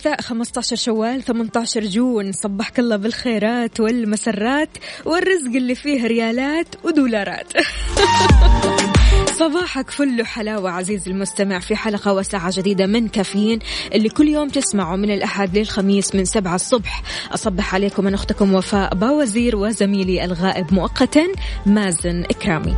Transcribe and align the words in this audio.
الثلاثاء 0.00 0.20
15 0.20 0.76
شوال 0.76 1.22
18 1.22 1.84
جون. 1.84 2.32
صبحك 2.32 2.78
الله 2.78 2.96
بالخيرات 2.96 3.80
والمسرات 3.80 4.68
والرزق 5.04 5.56
اللي 5.56 5.74
فيه 5.74 6.06
ريالات 6.06 6.66
ودولارات. 6.84 7.52
صباحك 9.40 9.90
فل 9.90 10.26
حلاوة 10.26 10.70
عزيزي 10.70 11.10
المستمع 11.10 11.58
في 11.58 11.76
حلقة 11.76 12.12
وساعة 12.12 12.52
جديدة 12.56 12.86
من 12.86 13.08
كافيين 13.08 13.58
اللي 13.94 14.08
كل 14.08 14.28
يوم 14.28 14.48
تسمعوا 14.48 14.96
من 14.96 15.10
الأحد 15.10 15.58
للخميس 15.58 16.14
من 16.14 16.24
سبعة 16.24 16.54
الصبح. 16.54 17.02
أصبح 17.34 17.74
عليكم 17.74 18.04
من 18.04 18.14
أختكم 18.14 18.54
وفاء 18.54 18.94
باوزير 18.94 19.56
وزميلي 19.56 20.24
الغائب 20.24 20.74
مؤقتا 20.74 21.26
مازن 21.66 22.24
إكرامي. 22.24 22.74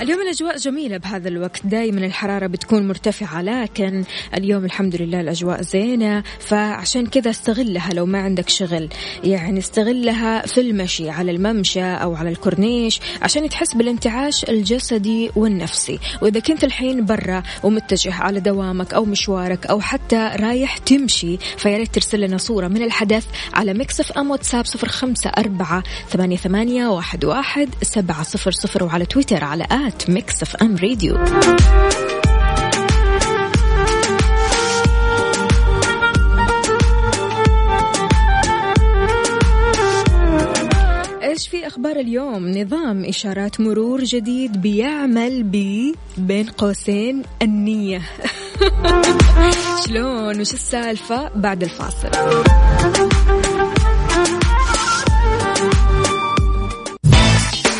اليوم 0.00 0.20
الأجواء 0.20 0.56
جميلة 0.56 0.96
بهذا 0.96 1.28
الوقت. 1.28 1.66
دائما 1.66 2.06
الحرارة 2.06 2.46
بتكون 2.46 2.88
مرتفعة 2.88 3.42
لكن 3.42 4.04
اليوم 4.34 4.64
الحمد 4.64 4.96
لله 4.96 5.20
الأجواء 5.20 5.62
زينة. 5.62 6.22
فعشان 6.38 7.06
كذا 7.06 7.30
استغلها 7.30 7.90
لو 7.94 8.06
ما 8.06 8.18
عندك 8.18 8.48
شغل. 8.48 8.88
يعني 9.24 9.58
استغلها 9.58 10.46
في 10.46 10.60
المشي 10.60 11.10
على 11.10 11.30
الممشى 11.30 11.82
أو 11.82 12.14
على 12.14 12.28
الكورنيش 12.28 13.00
عشان 13.22 13.48
تحس 13.48 13.74
بالانتعاش 13.74 14.44
الجسدي 14.44 15.30
والنفسي. 15.36 15.98
وإذا 16.22 16.40
كنت 16.40 16.64
الحين 16.64 17.04
برا 17.04 17.42
ومتجه 17.62 18.14
على 18.14 18.40
دوامك 18.40 18.94
أو 18.94 19.04
مشوارك 19.04 19.66
أو 19.66 19.80
حتى 19.80 20.30
رايح 20.36 20.76
تمشي 20.76 21.36
فياريت 21.36 21.94
ترسل 21.94 22.20
لنا 22.20 22.38
صورة 22.38 22.68
من 22.68 22.82
الحدث 22.82 23.26
على 23.54 23.74
Mix 23.74 24.12
FM 24.12 24.30
واتساب 24.30 24.66
صفر 24.66 24.88
خمسة 24.88 25.30
أربعة 25.30 25.82
ثمانية, 26.08 26.36
ثمانية 26.36 26.86
واحد, 26.88 27.24
واحد 27.24 27.68
سبعة 27.82 28.22
صفر 28.22 28.50
صفر 28.50 28.84
وعلى 28.84 29.06
تويتر 29.06 29.44
على 29.44 29.64
at 29.70 29.89
Mix 30.08 30.42
FM 30.42 30.76
Radio 30.76 31.16
إيش 41.22 41.48
في 41.48 41.66
أخبار 41.66 41.96
اليوم؟ 41.96 42.48
نظام 42.48 43.04
إشارات 43.04 43.60
مرور 43.60 44.04
جديد 44.04 44.62
بيعمل 44.62 45.42
ب 45.42 45.56
بين 46.18 46.46
قوسين 46.46 47.22
النية. 47.42 48.02
شلون؟ 49.86 50.40
وش 50.40 50.54
السالفة 50.54 51.28
بعد 51.34 51.62
الفاصل؟ 51.62 52.10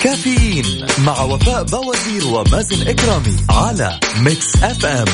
كافيين 0.02 0.86
مع 1.06 1.22
وفاء 1.22 1.62
بوازير 1.62 2.26
ومازن 2.26 2.88
إكرامي 2.88 3.36
على 3.50 4.00
Mix 4.22 4.56
FM. 4.62 5.04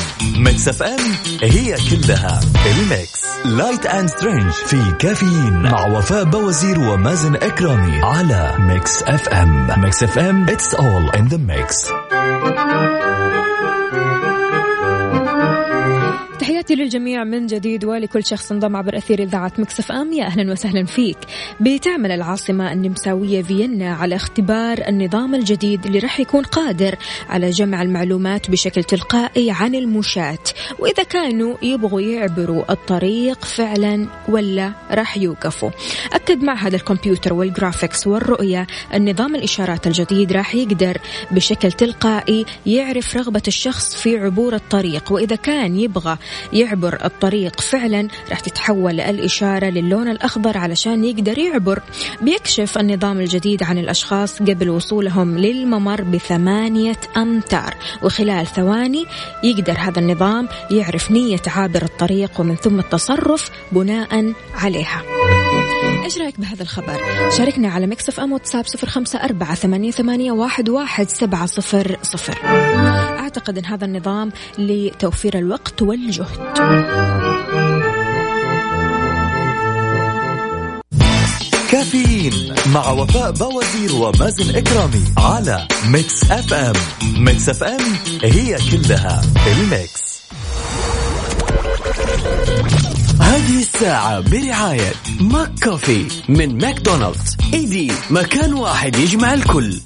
Mix 0.43 0.67
FM 0.67 0.99
هي 1.43 1.75
كلها 1.89 2.39
ال 2.65 2.77
mix. 2.77 3.23
Light 3.45 3.85
and 3.85 4.09
strange 4.09 4.51
في 4.51 4.91
كافيين 4.99 5.53
مع 5.61 5.87
وفاء 5.87 6.23
بوازير 6.23 6.79
ومازن 6.79 7.35
إكرامي 7.35 8.01
على 8.03 8.55
Mix 8.59 9.03
FM. 9.03 9.81
Mix 9.81 10.03
FM 10.03 10.45
It's 10.45 10.73
all 10.73 11.19
in 11.19 11.27
the 11.29 11.37
mix. 11.37 11.91
تحياتي 16.39 16.75
للجميع 16.75 17.23
من 17.23 17.47
جديد 17.47 17.85
ولكل 17.85 18.25
شخص 18.25 18.51
انضم 18.51 18.75
عبر 18.75 18.97
أثير 18.97 19.23
إذاعة 19.23 19.51
Mix 19.57 19.91
FM. 19.91 20.13
يا 20.13 20.25
أهلا 20.25 20.51
وسهلا 20.51 20.85
فيك. 20.85 21.17
بتعمل 21.59 22.11
العاصمة 22.11 22.73
النمساوية 22.73 23.41
فيينا 23.41 23.93
على 23.93 24.15
اختبار 24.15 24.77
النظام 24.87 25.35
الجديد 25.35 25.85
اللي 25.85 25.99
راح 25.99 26.19
يكون 26.19 26.43
قادر 26.43 26.95
على 27.29 27.49
جمع 27.49 27.81
المعلومات 27.81 28.51
بشكل 28.51 28.83
تلقائي 28.83 29.51
عن 29.51 29.75
المشاة. 29.75 30.43
وإذا 30.79 31.03
كانوا 31.03 31.55
يبغوا 31.61 32.01
يعبروا 32.01 32.71
الطريق 32.71 33.45
فعلا 33.45 34.07
ولا 34.29 34.71
راح 34.91 35.17
يوقفوا. 35.17 35.69
أكد 36.13 36.43
معهد 36.43 36.73
الكمبيوتر 36.73 37.33
وال 37.33 37.48
graphics 37.48 38.07
والرؤية 38.07 38.67
النظام 38.93 39.35
الإشارات 39.35 39.87
الجديد 39.87 40.31
راح 40.31 40.55
يقدر 40.55 40.97
بشكل 41.31 41.71
تلقائي 41.71 42.45
يعرف 42.65 43.17
رغبة 43.17 43.43
الشخص 43.47 43.95
في 43.95 44.17
عبور 44.17 44.55
الطريق. 44.55 45.11
وإذا 45.11 45.35
كان 45.35 45.75
يبغى 45.75 46.17
يعبر 46.53 47.05
الطريق 47.05 47.61
فعلا 47.61 48.07
راح 48.29 48.39
تتحول 48.39 48.99
الإشارة 48.99 49.65
للون 49.65 50.07
الأخضر 50.07 50.57
علشان 50.57 51.03
يقدر 51.03 51.37
يعبر. 51.37 51.81
بيكشف 52.21 52.77
النظام 52.77 53.19
الجديد 53.19 53.63
عن 53.63 53.77
الأشخاص 53.77 54.41
قبل 54.41 54.69
وصولهم 54.69 55.37
للممر 55.37 56.01
بثمانية 56.01 56.99
أمتار 57.17 57.75
وخلال 58.03 58.47
ثواني 58.47 59.05
يقدر 59.43 59.77
هذا 59.79 59.99
النظام 59.99 60.47
يعرف 60.71 61.11
نية 61.11 61.41
عابر 61.47 61.83
الطريق 61.83 62.39
ومن 62.39 62.55
ثم 62.55 62.79
التصرف 62.79 63.49
بناء 63.71 64.33
عليها. 64.55 65.03
إيش 66.03 66.17
رأيك 66.17 66.39
بهذا 66.39 66.63
الخبر؟ 66.63 67.01
شاركنا 67.37 67.69
على 67.69 67.87
Mix 67.87 68.19
FM 68.19 68.31
واتساب 68.31 68.67
صفر 68.67 68.89
خمسة 68.89 69.23
أربعة 69.23 69.55
ثمانية, 69.55 69.91
ثمانية 69.91 70.31
واحد, 70.31 70.69
واحد 70.69 71.09
سبعة 71.09 71.45
صفر 71.45 71.97
صفر. 72.01 72.37
أعتقد 73.19 73.57
إن 73.57 73.65
هذا 73.65 73.85
النظام 73.85 74.31
لتوفير 74.57 75.37
الوقت 75.37 75.81
والجهد. 75.81 76.37
كافيين 81.71 82.55
مع 82.73 82.89
وفاء 82.89 83.31
باوزير 83.31 83.95
ومازن 83.95 84.55
إكرامي 84.55 85.03
على 85.17 85.67
Mix 85.87 86.31
FM 86.31 86.73
Mix 87.23 87.49
FM 87.49 87.81
هي 88.23 88.57
كلها 88.71 89.21
ال 89.47 89.59
mix. 89.59 90.07
هذه 93.21 93.59
الساعة 93.59 94.19
برعاية 94.19 94.93
McCafé 95.19 96.07
من 96.29 96.57
ماكدونالدز. 96.57 97.37
إيدي 97.53 97.91
مكان 98.09 98.53
واحد 98.53 98.95
يجمع 98.95 99.33
الكل. 99.33 99.79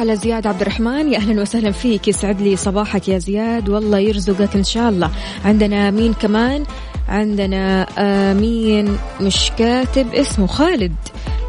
على 0.00 0.16
زياد 0.16 0.46
عبد 0.46 0.60
الرحمن. 0.60 1.12
يا 1.12 1.18
أهلا 1.18 1.42
وسهلا 1.42 1.70
فيك. 1.70 2.08
يسعد 2.08 2.40
لي 2.40 2.56
صباحك 2.56 3.08
يا 3.08 3.18
زياد. 3.18 3.68
والله 3.68 3.98
يرزقك 3.98 4.56
إن 4.56 4.64
شاء 4.64 4.88
الله. 4.88 5.10
عندنا 5.44 5.90
مين 5.90 6.12
كمان؟ 6.14 6.64
عندنا 7.08 7.86
مين 8.32 8.98
مش 9.20 9.50
كاتب 9.58 10.14
اسمه. 10.14 10.46
خالد. 10.46 10.94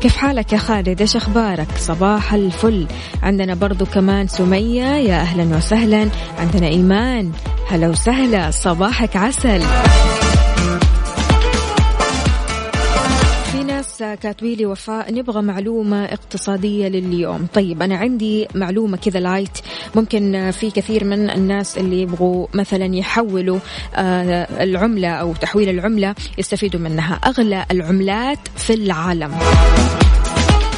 كيف 0.02 0.18
حالك 0.18 0.54
يا 0.54 0.58
خالد؟ 0.58 1.02
إيش 1.02 1.16
أخبارك؟ 1.16 1.68
صباح 1.78 2.34
الفل. 2.34 2.88
عندنا 3.24 3.54
برضو 3.54 3.86
كمان 3.86 4.28
سمية. 4.28 4.96
يا 4.96 5.16
أهلا 5.16 5.58
وسهلا. 5.58 6.10
عندنا 6.40 6.68
إيمان. 6.68 7.32
هلا 7.70 7.88
وسهلا. 7.88 8.52
صباحك 8.52 9.16
عسل. 9.16 9.62
كاتبي 14.02 14.56
لي 14.56 14.66
وفاء 14.66 15.14
نبغى 15.14 15.42
معلومة 15.42 16.06
اقتصادية 16.06 16.88
لليوم. 16.88 17.48
طيب 17.54 17.82
أنا 17.82 17.96
عندي 17.96 18.48
معلومة 18.56 18.98
كذا 18.98 19.20
light 19.20 19.58
ممكن 19.96 20.52
في 20.52 20.72
كثير 20.72 21.04
من 21.04 21.30
الناس 21.30 21.78
اللي 21.78 22.02
يبغوا 22.02 22.48
مثلا 22.54 22.96
يحولوا 22.96 23.60
آه، 23.96 24.64
العملة 24.64 25.10
أو 25.10 25.34
تحويل 25.34 25.70
العملة 25.70 26.16
يستفيدوا 26.38 26.80
منها. 26.80 27.16
أغلى 27.16 27.66
العملات 27.72 28.40
في 28.56 28.74
العالم. 28.74 29.32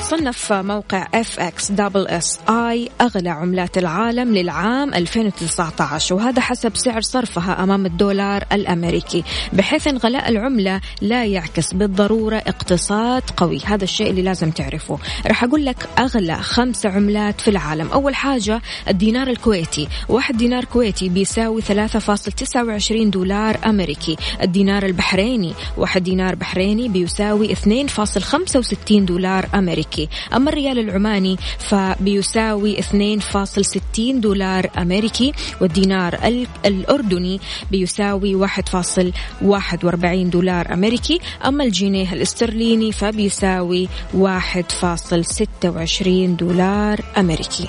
صنف 0.03 0.53
موقع 0.53 1.07
FX 1.13 1.71
double 1.71 2.07
S 2.07 2.39
I 2.49 2.89
أغلى 3.01 3.29
عملات 3.29 3.77
العالم 3.77 4.33
للعام 4.35 4.93
2019 4.93 6.15
وهذا 6.15 6.41
حسب 6.41 6.77
سعر 6.77 7.01
صرفها 7.01 7.63
أمام 7.63 7.85
الدولار 7.85 8.43
الأمريكي 8.51 9.23
بحيث 9.53 9.87
إن 9.87 9.97
غلاء 9.97 10.29
العملة 10.29 10.81
لا 11.01 11.25
يعكس 11.25 11.73
بالضرورة 11.73 12.35
اقتصاد 12.35 13.23
قوي. 13.37 13.59
هذا 13.65 13.83
الشيء 13.83 14.09
اللي 14.09 14.21
لازم 14.21 14.51
تعرفه. 14.51 14.99
راح 15.27 15.43
أقول 15.43 15.65
لك 15.65 15.89
أغلى 15.99 16.35
خمس 16.35 16.85
عملات 16.85 17.41
في 17.41 17.47
العالم. 17.47 17.87
أول 17.87 18.15
حاجة 18.15 18.61
الدينار 18.87 19.27
الكويتي. 19.27 19.87
واحد 20.09 20.37
دينار 20.37 20.65
كويتي 20.65 21.09
بيساوي 21.09 21.61
3.29 21.61 23.09
دولار 23.09 23.57
أمريكي. 23.65 24.17
الدينار 24.41 24.85
البحريني. 24.85 25.53
واحد 25.77 26.03
دينار 26.03 26.35
بحريني 26.35 26.87
بيساوي 26.87 27.55
2.65 27.55 29.05
دولار 29.05 29.49
أمريكي. 29.55 30.02
أمريكي. 30.03 30.35
أما 30.35 30.49
الريال 30.49 30.79
العماني 30.79 31.37
فبيساوي 31.59 32.81
2.60 32.81 34.19
دولار 34.19 34.69
أمريكي 34.77 35.33
والدينار 35.61 36.19
الأردني 36.65 37.39
بيساوي 37.71 38.47
1.41 38.47 40.29
دولار 40.29 40.73
أمريكي. 40.73 41.19
أما 41.45 41.63
الجنيه 41.63 42.13
الاسترليني 42.13 42.91
فبيساوي 42.91 43.89
1.26 44.13 46.37
دولار 46.37 46.99
أمريكي. 47.17 47.67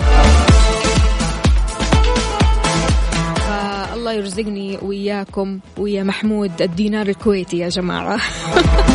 الله 3.95 4.13
يرزقني 4.13 4.79
وياكم 4.83 5.59
ويا 5.79 6.03
محمود 6.03 6.63
الدينار 6.63 7.09
الكويتي 7.09 7.59
يا 7.59 7.69
جماعة. 7.69 8.21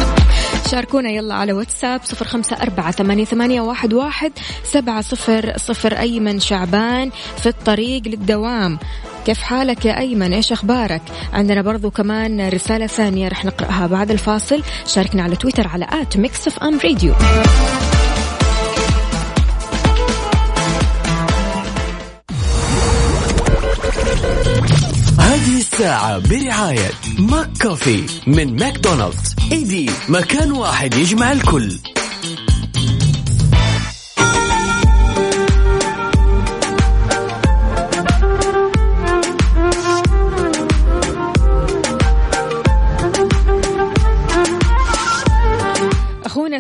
شاركونا 0.71 1.09
يلا 1.09 1.35
على 1.35 1.53
واتساب 1.53 2.01
صفر 2.03 2.25
خمسة 2.25 2.57
أربعة 2.61 2.91
ثمانية, 2.91 3.61
واحد, 3.61 3.93
واحد 3.93 4.31
سبعة 4.63 5.01
صفر 5.01 5.53
صفر 5.57 5.93
أيمن 5.93 6.39
شعبان 6.39 7.11
في 7.37 7.49
الطريق 7.49 8.07
للدوام. 8.07 8.79
كيف 9.25 9.41
حالك 9.41 9.85
يا 9.85 9.99
أيمن؟ 9.99 10.33
إيش 10.33 10.51
أخبارك؟ 10.51 11.01
عندنا 11.33 11.61
برضو 11.61 11.89
كمان 11.89 12.49
رسالة 12.49 12.87
ثانية 12.87 13.27
رح 13.27 13.45
نقرأها 13.45 13.87
بعد 13.87 14.11
الفاصل. 14.11 14.63
شاركنا 14.87 15.23
على 15.23 15.35
تويتر 15.35 15.67
على 15.67 15.87
at 15.91 16.17
Mix 16.17 16.47
FM 16.47 16.79
Radio. 16.83 17.13
الساعة 25.79 26.17
برعاية 26.17 26.91
McCafé 27.19 28.03
من 28.27 28.55
ماكدونالدز. 28.55 29.35
إيدي 29.51 29.89
مكان 30.09 30.51
واحد 30.51 30.93
يجمع 30.93 31.31
الكل. 31.31 31.77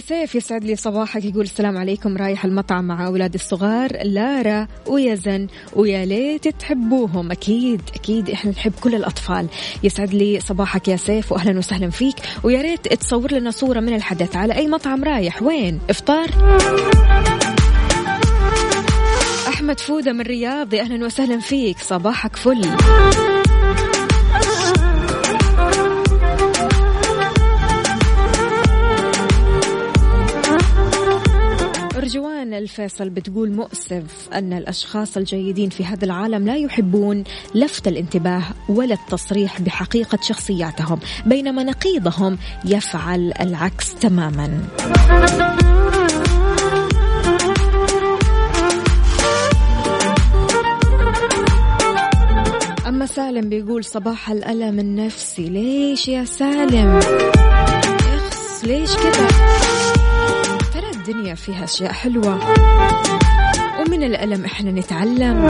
سيف 0.09 0.35
يسعد 0.35 0.63
لي 0.63 0.75
صباحك 0.75 1.25
يقول 1.25 1.41
السلام 1.41 1.77
عليكم 1.77 2.17
رايح 2.17 2.45
المطعم 2.45 2.87
مع 2.87 3.07
أولادي 3.07 3.35
الصغار. 3.35 4.03
لارا 4.03 4.67
ويزن 4.87 5.47
ويا 5.75 6.05
ليت 6.05 6.47
تحبوهم. 6.47 7.31
أكيد 7.31 7.81
أكيد 7.95 8.29
إحنا 8.29 8.51
نحب 8.51 8.73
كل 8.81 8.95
الأطفال. 8.95 9.47
يسعد 9.83 10.13
لي 10.13 10.39
صباحك 10.39 10.87
يا 10.87 10.95
سيف 10.95 11.31
وأهلا 11.31 11.57
وسهلا 11.57 11.89
فيك. 11.89 12.15
ويا 12.43 12.61
ريت 12.61 12.93
تصور 12.93 13.31
لنا 13.31 13.51
صورة 13.51 13.79
من 13.79 13.95
الحدث. 13.95 14.35
على 14.35 14.55
أي 14.55 14.67
مطعم 14.67 15.03
رايح؟ 15.03 15.43
وين؟ 15.43 15.79
إفطار. 15.89 16.29
أحمد 19.47 19.79
فودة 19.79 20.13
من 20.13 20.21
رياض 20.21 20.75
أهلا 20.75 21.05
وسهلا 21.05 21.39
فيك. 21.39 21.77
صباحك 21.79 22.35
فل. 22.35 22.61
أرجوان 32.09 32.53
الفيصل 32.53 33.09
بتقول 33.09 33.51
مؤسف 33.51 34.29
أن 34.33 34.53
الأشخاص 34.53 35.17
الجيدين 35.17 35.69
في 35.69 35.85
هذا 35.85 36.05
العالم 36.05 36.45
لا 36.45 36.55
يحبون 36.55 37.23
لفت 37.55 37.87
الانتباه 37.87 38.43
ولا 38.69 38.93
التصريح 38.93 39.61
بحقيقة 39.61 40.17
شخصياتهم 40.21 40.99
بينما 41.25 41.63
نقيضهم 41.63 42.37
يفعل 42.65 43.33
العكس 43.41 43.95
تماما. 43.95 44.63
أما 52.87 53.05
سالم 53.05 53.49
بيقول 53.49 53.83
صباح 53.83 54.29
الألم 54.29 54.79
النفسي 54.79 55.49
ليش 55.49 56.07
يا 56.07 56.25
سالم؟ 56.25 56.99
ليش 58.63 58.95
كذا؟ 58.95 59.27
الدنيا 61.09 61.35
فيها 61.35 61.63
أشياء 61.63 61.91
حلوة. 61.91 62.39
ومن 63.79 64.03
الألم 64.03 64.45
إحنا 64.45 64.71
نتعلم. 64.71 65.47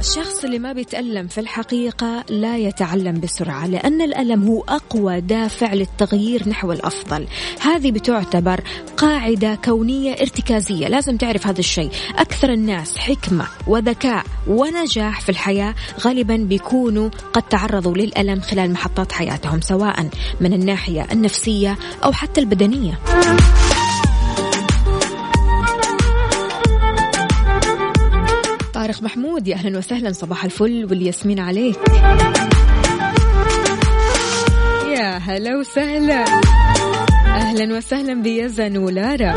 الشخص 0.00 0.44
اللي 0.44 0.58
ما 0.58 0.72
بيتألم 0.72 1.26
في 1.26 1.40
الحقيقة 1.40 2.24
لا 2.28 2.56
يتعلم 2.56 3.20
بسرعة 3.20 3.66
لأن 3.66 4.02
الألم 4.02 4.48
هو 4.48 4.64
أقوى 4.68 5.20
دافع 5.20 5.74
للتغيير 5.74 6.48
نحو 6.48 6.72
الأفضل. 6.72 7.26
هذه 7.60 7.90
بتعتبر 7.90 8.60
قاعدة 8.96 9.54
كونية 9.54 10.12
ارتكازية. 10.12 10.88
لازم 10.88 11.16
تعرف 11.16 11.46
هذا 11.46 11.60
الشيء. 11.60 11.90
أكثر 12.18 12.52
الناس 12.52 12.98
حكمة 12.98 13.46
وذكاء 13.66 14.24
ونجاح 14.46 15.20
في 15.20 15.28
الحياة 15.28 15.74
غالبا 16.00 16.36
بيكونوا 16.36 17.10
قد 17.32 17.42
تعرضوا 17.42 17.94
للألم 17.94 18.40
خلال 18.40 18.72
محطات 18.72 19.12
حياتهم 19.12 19.60
سواء 19.60 20.08
من 20.40 20.52
الناحية 20.52 21.06
النفسية 21.12 21.78
أو 22.04 22.12
حتى 22.12 22.40
البدنية. 22.40 22.98
طارق 28.82 29.02
محمود. 29.02 29.48
يا 29.48 29.54
أهلا 29.54 29.78
وسهلا 29.78 30.12
صباح 30.12 30.44
الفل 30.44 30.86
والياسمين 30.90 31.40
عليك. 31.40 31.78
يا 34.96 35.18
هلا 35.18 35.56
وسهلا. 35.56 36.24
أهلا 37.26 37.76
وسهلا 37.76 38.22
بيزن 38.22 38.76
ولارا 38.76 39.34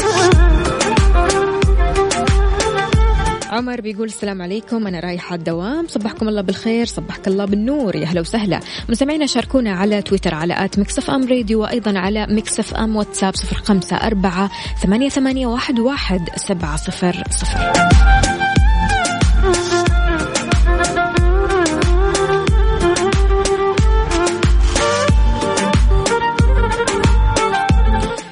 عمر 3.49 3.81
بيقول 3.81 4.07
السلام 4.07 4.41
عليكم 4.41 4.87
أنا 4.87 4.99
رايحة 4.99 5.35
الدوام. 5.35 5.87
صبحكم 5.87 6.27
الله 6.27 6.41
بالخير 6.41 6.85
صبحك 6.85 7.27
الله 7.27 7.45
بالنور. 7.45 7.95
يا 7.95 8.05
هلا 8.05 8.21
وسهلا. 8.21 8.59
مستمعينا 8.89 9.25
شاركونا 9.25 9.71
على 9.71 10.01
تويتر 10.01 10.35
على 10.35 10.65
at 10.65 10.79
Mix 10.79 11.09
FM 11.09 11.27
Radio 11.27 11.61
وأيضا 11.61 11.99
على 11.99 12.27
Mix 12.29 12.73
FM 12.73 12.95
واتساب 12.95 13.35
صفر 13.35 13.55
خمسة 13.55 13.95
أربعة 13.95 14.49
ثمانية, 14.83 15.09
ثمانية 15.09 15.47
واحد, 15.47 15.79
واحد 15.79 16.21
سبعة 16.35 16.75
صفر 16.77 17.23
صفر. 17.31 17.71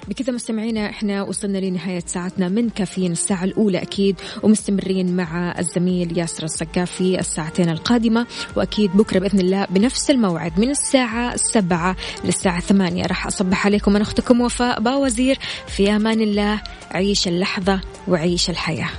بكذا 0.07 0.33
مستمعينا 0.33 0.89
إحنا 0.89 1.23
وصلنا 1.23 1.57
لنهاية 1.57 2.03
ساعتنا 2.05 2.49
من 2.49 2.69
كافيين 2.69 3.11
الساعة 3.11 3.43
الأولى 3.43 3.81
أكيد 3.81 4.15
ومستمرين 4.43 5.15
مع 5.15 5.59
الزميل 5.59 6.17
ياسر 6.17 6.43
السقاف 6.43 6.91
في 6.91 7.19
الساعتين 7.19 7.69
القادمة 7.69 8.27
وأكيد 8.55 8.97
بكرة 8.97 9.19
بإذن 9.19 9.39
الله 9.39 9.65
بنفس 9.69 10.11
الموعد 10.11 10.59
من 10.59 10.69
الساعة 10.69 11.33
السبعة 11.33 11.95
للساعة 12.25 12.59
ثمانية. 12.59 13.05
راح 13.05 13.27
أصبح 13.27 13.65
عليكم 13.65 13.95
أنا 13.95 14.03
أختكم 14.03 14.41
وفاء 14.41 14.79
باوزير 14.79 15.39
في 15.67 15.95
أمان 15.95 16.21
الله 16.21 16.61
عيش 16.91 17.27
اللحظة 17.27 17.81
وعيش 18.07 18.49
الحياة. 18.49 18.89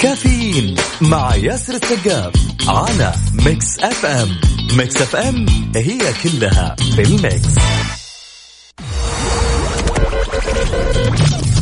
كافيين 0.00 0.74
مع 1.00 1.34
ياسر 1.34 1.74
السقاف 1.74 2.32
على 2.68 3.14
Mix 3.32 3.78
FM. 3.78 4.28
Mix 4.76 4.96
FM 4.96 5.46
هي 5.76 5.98
كلها 6.22 6.76
في 6.94 7.02
ال 7.02 7.13
mix. 7.13 7.58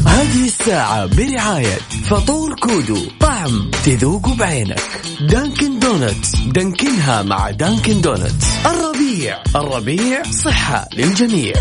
هذه 0.07 0.47
الساعة 0.47 1.07
برعاية 1.07 1.79
فطور 2.05 2.55
كودو. 2.55 2.99
طعم 3.21 3.71
تذوق 3.85 4.29
بعينك. 4.29 4.83
Dunkin' 5.21 5.79
Donuts. 5.79 6.37
دانكنها 6.47 7.23
مع 7.23 7.51
Dunkin' 7.51 8.01
Donuts. 8.01 8.47
الربيع. 8.67 9.43
الربيع 9.57 10.23
صحة 10.23 10.89
للجميع. 10.97 11.55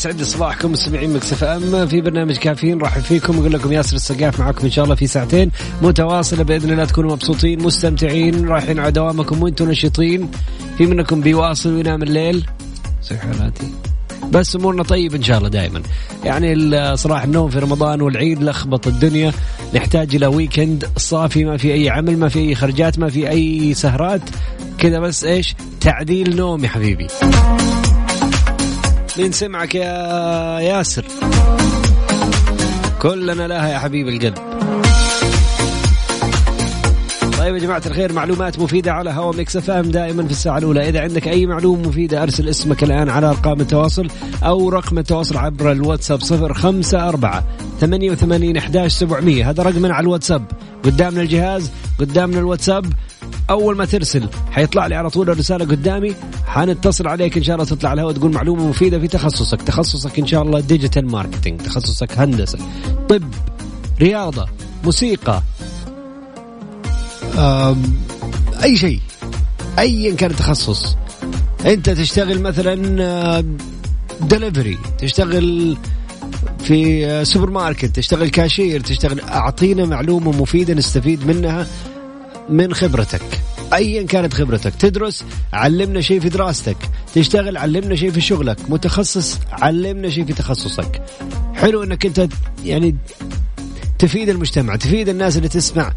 يسعد 0.00 0.22
صباحكم 0.22 0.72
مستمعين 0.72 1.12
Mix 1.12 1.44
FM. 1.44 1.86
في 1.86 2.00
برنامج 2.00 2.36
كافيين 2.36 2.78
راح 2.78 2.98
فيكم. 2.98 3.38
أقول 3.38 3.52
لكم 3.52 3.72
ياسر 3.72 3.96
السقاف 3.96 4.40
معكم 4.40 4.64
إن 4.64 4.70
شاء 4.70 4.84
الله 4.84 4.94
في 4.94 5.06
ساعتين. 5.06 5.50
متواصلة 5.82 6.42
بإذن 6.42 6.70
الله 6.70 6.84
تكونوا 6.84 7.12
مبسوطين 7.12 7.62
مستمتعين 7.62 8.48
رايحين 8.48 8.78
على 8.78 8.92
دوامكم 8.92 9.42
وإنتم 9.42 9.70
نشيطين 9.70 10.30
في 10.78 10.86
منكم 10.86 11.20
بيواصل 11.20 11.74
وينام 11.74 12.02
الليل. 12.02 12.46
زي 13.02 13.16
حالاتي 13.16 13.66
بس 14.30 14.56
أمورنا 14.56 14.82
طيب 14.82 15.14
إن 15.14 15.22
شاء 15.22 15.38
الله 15.38 15.48
دائما. 15.48 15.82
يعني 16.24 16.96
صراحة 16.96 17.24
النوم 17.24 17.50
في 17.50 17.58
رمضان 17.58 18.00
والعيد 18.00 18.42
لخبط 18.42 18.86
الدنيا. 18.86 19.32
نحتاج 19.74 20.14
إلى 20.14 20.26
weekend 20.26 20.88
صافي 20.96 21.44
ما 21.44 21.56
في 21.56 21.72
أي 21.72 21.90
عمل 21.90 22.18
ما 22.18 22.28
في 22.28 22.38
أي 22.38 22.54
خرجات 22.54 22.98
ما 22.98 23.08
في 23.08 23.30
أي 23.30 23.74
سهرات. 23.74 24.22
كذا 24.78 24.98
بس 24.98 25.24
إيش؟ 25.24 25.54
تعديل 25.80 26.36
نوم 26.36 26.64
يا 26.64 26.68
حبيبي. 26.68 27.06
مين 29.20 29.32
سمعك 29.32 29.74
يا 29.74 30.60
ياسر. 30.60 31.04
كلنا 32.98 33.46
لها 33.46 33.68
يا 33.68 33.78
حبيب 33.78 34.08
القلب. 34.08 34.34
طيب 37.38 37.54
يا 37.54 37.60
جماعة 37.60 37.82
الخير 37.86 38.12
معلومات 38.12 38.58
مفيدة 38.58 38.92
على 38.92 39.10
هوا 39.10 39.34
Mix 39.36 39.56
FM 39.56 39.90
دائما 39.90 40.24
في 40.24 40.30
الساعة 40.30 40.58
الأولى. 40.58 40.88
إذا 40.88 41.00
عندك 41.00 41.28
أي 41.28 41.46
معلومة 41.46 41.88
مفيدة 41.88 42.22
أرسل 42.22 42.48
اسمك 42.48 42.82
الآن 42.82 43.08
على 43.08 43.26
أرقام 43.26 43.60
التواصل 43.60 44.08
أو 44.42 44.68
رقم 44.68 44.98
التواصل 44.98 45.36
عبر 45.36 45.72
الواتساب 45.72 46.20
صفر 46.20 46.54
خمسة 46.54 47.08
أربعة 47.08 47.44
ثمانية 47.80 48.10
وثمانين 48.10 48.56
أحداش 48.56 48.92
سبعمية. 48.92 49.50
هذا 49.50 49.62
رقمنا 49.62 49.94
على 49.94 50.04
الواتساب. 50.04 50.44
قدامنا 50.84 51.20
الجهاز 51.20 51.70
قدامنا 51.98 52.38
الواتساب. 52.38 52.92
أول 53.50 53.76
ما 53.76 53.84
ترسل 53.84 54.28
حيطلع 54.50 54.86
لي 54.86 54.94
على 54.94 55.10
طول 55.10 55.30
الرسالة 55.30 55.64
قدامي. 55.64 56.14
حنتصل 56.46 57.08
عليك 57.08 57.36
إن 57.36 57.42
شاء 57.42 57.54
الله 57.56 57.66
تطلع 57.66 57.92
الهواء 57.92 58.12
تقول 58.12 58.32
معلومة 58.32 58.68
مفيدة 58.68 58.98
في 58.98 59.08
تخصصك. 59.08 59.62
تخصصك 59.62 60.18
إن 60.18 60.26
شاء 60.26 60.42
الله 60.42 60.60
digital 60.60 61.06
marketing 61.06 61.60
تخصصك 61.60 62.18
هندسة 62.18 62.58
طب 63.08 63.22
رياضة 64.00 64.46
موسيقى. 64.84 65.42
أي 68.64 68.76
شيء. 68.76 69.00
ايا 69.78 70.14
كان 70.14 70.30
التخصص. 70.30 70.96
أنت 71.66 71.90
تشتغل 71.90 72.42
مثلا 72.42 73.44
دليفري 74.20 74.78
تشتغل 74.98 75.76
في 76.58 77.24
سوبر 77.24 77.50
ماركت 77.50 77.96
تشتغل 77.96 78.28
كاشير 78.28 78.80
تشتغل 78.80 79.20
أعطينا 79.20 79.84
معلومة 79.84 80.30
مفيدة 80.30 80.74
نستفيد 80.74 81.26
منها. 81.26 81.66
من 82.50 82.74
خبرتك. 82.74 83.22
ايا 83.72 84.02
كانت 84.02 84.34
خبرتك. 84.34 84.74
تدرس 84.74 85.24
علمنا 85.52 86.00
شيء 86.00 86.20
في 86.20 86.28
دراستك. 86.28 86.76
تشتغل 87.14 87.56
علمنا 87.56 87.96
شيء 87.96 88.10
في 88.10 88.20
شغلك. 88.20 88.56
متخصص 88.68 89.38
علمنا 89.52 90.10
شيء 90.10 90.24
في 90.24 90.32
تخصصك. 90.32 91.02
حلو 91.54 91.82
إنك 91.82 92.06
أنت 92.06 92.28
يعني 92.64 92.96
تفيد 93.98 94.28
المجتمع 94.28 94.76
تفيد 94.76 95.08
الناس 95.08 95.36
اللي 95.36 95.48
تسمع. 95.48 95.92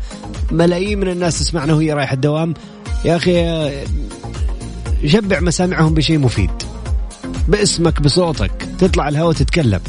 ملايين 0.52 1.00
من 1.00 1.08
الناس 1.08 1.40
تسمعنا 1.40 1.74
وهي 1.74 1.94
رايحة 1.94 2.14
الدوام. 2.14 2.54
يا 3.06 3.16
أخي 3.16 3.72
شبع 5.06 5.40
مسامعهم 5.40 5.94
بشيء 5.94 6.20
مفيد. 6.20 6.52
باسمك 7.48 8.02
بصوتك. 8.02 8.52
تطلع 8.80 9.08
الهواء 9.08 9.34
تتكلم. 9.34 9.80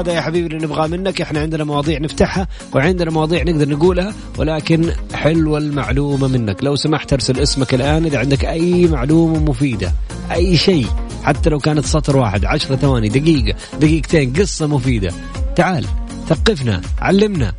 هذا 0.00 0.12
يا 0.12 0.20
حبيبي 0.20 0.46
اللي 0.46 0.66
نبغاه 0.66 0.86
منك. 0.86 1.20
إحنا 1.20 1.40
عندنا 1.40 1.64
مواضيع 1.64 1.98
نفتحها 1.98 2.48
وعندنا 2.74 3.10
مواضيع 3.10 3.42
نقدر 3.42 3.68
نقولها 3.68 4.14
ولكن 4.38 4.92
حلوة 5.14 5.58
المعلومة 5.58 6.28
منك. 6.28 6.64
لو 6.64 6.76
سمحت 6.76 7.12
أرسل 7.12 7.40
اسمك 7.40 7.74
الآن 7.74 8.04
إذا 8.04 8.18
عندك 8.18 8.44
أي 8.44 8.86
معلومة 8.86 9.38
مفيدة 9.38 9.92
أي 10.32 10.56
شيء 10.56 10.86
حتى 11.22 11.50
لو 11.50 11.58
كانت 11.58 11.84
سطر 11.84 12.16
واحد 12.16 12.44
عشرة 12.44 12.76
ثواني 12.76 13.08
دقيقة 13.08 13.58
دقيقتين 13.80 14.32
قصة 14.32 14.66
مفيدة. 14.66 15.12
تعال 15.56 15.86
ثقفنا 16.28 16.80
علمنا. 16.98 17.52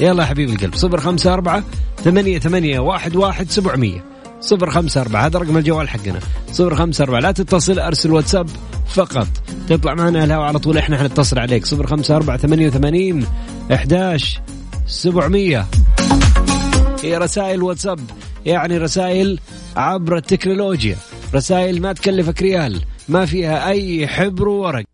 يلا 0.00 0.22
يا 0.22 0.28
حبيب 0.28 0.50
القلب 0.50 0.74
صفر 0.74 1.00
خمسة 1.00 1.34
أربعة 1.34 1.64
ثمانية 2.04 2.38
ثمانية 2.38 2.78
واحد 2.78 3.16
واحد 3.16 3.50
سبعمية. 3.50 4.04
صفر 4.40 4.70
خمسة 4.70 5.00
أربعة 5.00 5.26
هذا 5.26 5.38
رقم 5.38 5.56
الجوال 5.56 5.88
حقنا. 5.88 6.20
صفر 6.52 6.74
خمسة 6.74 7.04
أربعة 7.04 7.20
لا 7.20 7.32
تتصل 7.32 7.78
أرسل 7.78 8.12
واتساب. 8.12 8.48
فقط. 8.94 9.28
تطلع 9.68 9.94
معنا 9.94 10.24
الهواء 10.24 10.46
على 10.46 10.58
طول 10.58 10.78
إحنا 10.78 10.98
حنتصل 10.98 11.38
عليك. 11.38 11.66
صفر 11.66 11.86
خمسة 11.86 12.16
أربعة 12.16 12.36
ثمانية 12.36 12.66
وثمانين 12.66 13.26
أحداش 13.74 14.40
سبعمية. 14.86 15.66
هي 17.02 17.16
رسائل 17.16 17.62
واتساب 17.62 18.00
يعني 18.46 18.78
رسائل 18.78 19.38
عبر 19.76 20.16
التكنولوجيا. 20.16 20.96
رسائل 21.34 21.82
ما 21.82 21.92
تكلفك 21.92 22.42
ريال 22.42 22.80
ما 23.08 23.26
فيها 23.26 23.68
أي 23.68 24.08
حبر 24.08 24.48
وورق. 24.48 24.84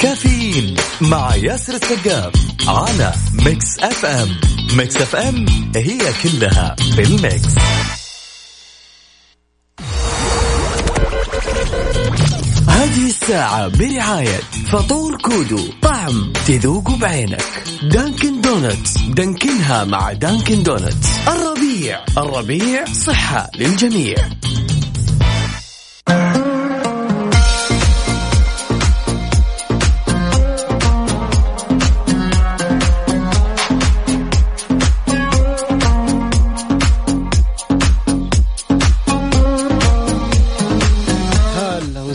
كافيين 0.00 0.76
مع 1.00 1.34
ياسر 1.34 1.74
السقاف 1.74 2.32
على 2.68 3.12
Mix 3.46 3.78
FM. 3.80 4.28
Mix 4.76 4.96
FM 4.96 5.46
هي 5.76 5.98
كلها 6.22 6.76
بال 6.96 7.19
mix 7.19 7.54
الساعة 13.22 13.68
برعاية 13.68 14.40
فطور 14.72 15.16
كودو 15.16 15.60
طعم 15.82 16.32
تذوق 16.46 16.96
بعينك. 16.96 17.44
Dunkin' 17.82 18.40
Donuts 18.40 18.98
دانكنها 18.98 19.84
مع 19.84 20.12
Dunkin' 20.12 20.62
Donuts. 20.62 21.08
الربيع 21.28 22.04
الربيع 22.18 22.84
صحة 22.84 23.50
للجميع. 23.58 24.16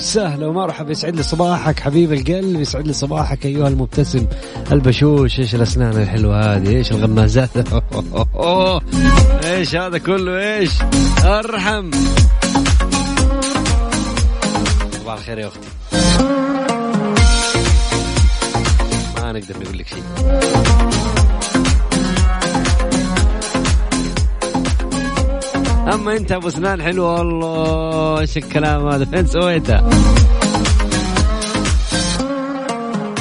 وسهلا 0.07 0.47
ومرحبا. 0.47 0.91
يسعد 0.91 1.15
لي 1.15 1.23
صباحك 1.23 1.79
حبيب 1.79 2.13
القلب 2.13 2.59
يسعد 2.59 2.87
لي 2.87 2.93
صباحك 2.93 3.45
أيها 3.45 3.67
المبتسم 3.67 4.27
البشوش. 4.71 5.39
إيش 5.39 5.55
الأسنان 5.55 6.01
الحلوة 6.01 6.55
هذه؟ 6.55 6.69
إيش 6.69 6.91
الغمازات؟ 6.91 7.49
إيش 9.45 9.75
هذا 9.75 9.97
كله؟ 9.97 10.57
إيش؟ 10.57 10.71
أرحم. 11.23 11.91
صباح 14.91 15.17
الخير 15.17 15.37
يا 15.39 15.47
أختي. 15.47 15.67
ما 19.15 19.31
نقدر 19.31 19.55
نقول 19.61 19.77
لك 19.77 19.87
شيء. 19.87 20.03
أما 25.93 26.17
أنت 26.17 26.31
أبو 26.31 26.47
اسنان 26.47 26.81
حلوة 26.81 27.13
والله. 27.13 28.19
إيش 28.19 28.37
الكلام 28.37 28.87
هذا؟ 28.87 29.05
فين 29.05 29.27
سويتها؟ 29.27 29.89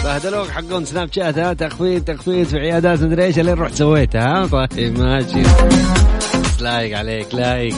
بهدلوك 0.05 0.49
حقون 0.49 0.85
سناب 0.85 1.09
شات 1.13 1.39
ها؟ 1.39 1.53
تخفيض 1.53 2.05
تخفيض 2.05 2.47
في 2.47 2.59
عيادات 2.59 3.03
مدري 3.03 3.25
إيش 3.25 3.39
لين 3.39 3.59
رحت 3.59 3.75
سويتها 3.75 4.43
ها؟ 4.43 4.47
طيب 4.47 4.99
ماشي. 4.99 5.43
لايق 6.61 6.99
عليك 6.99 7.35
لايق. 7.35 7.75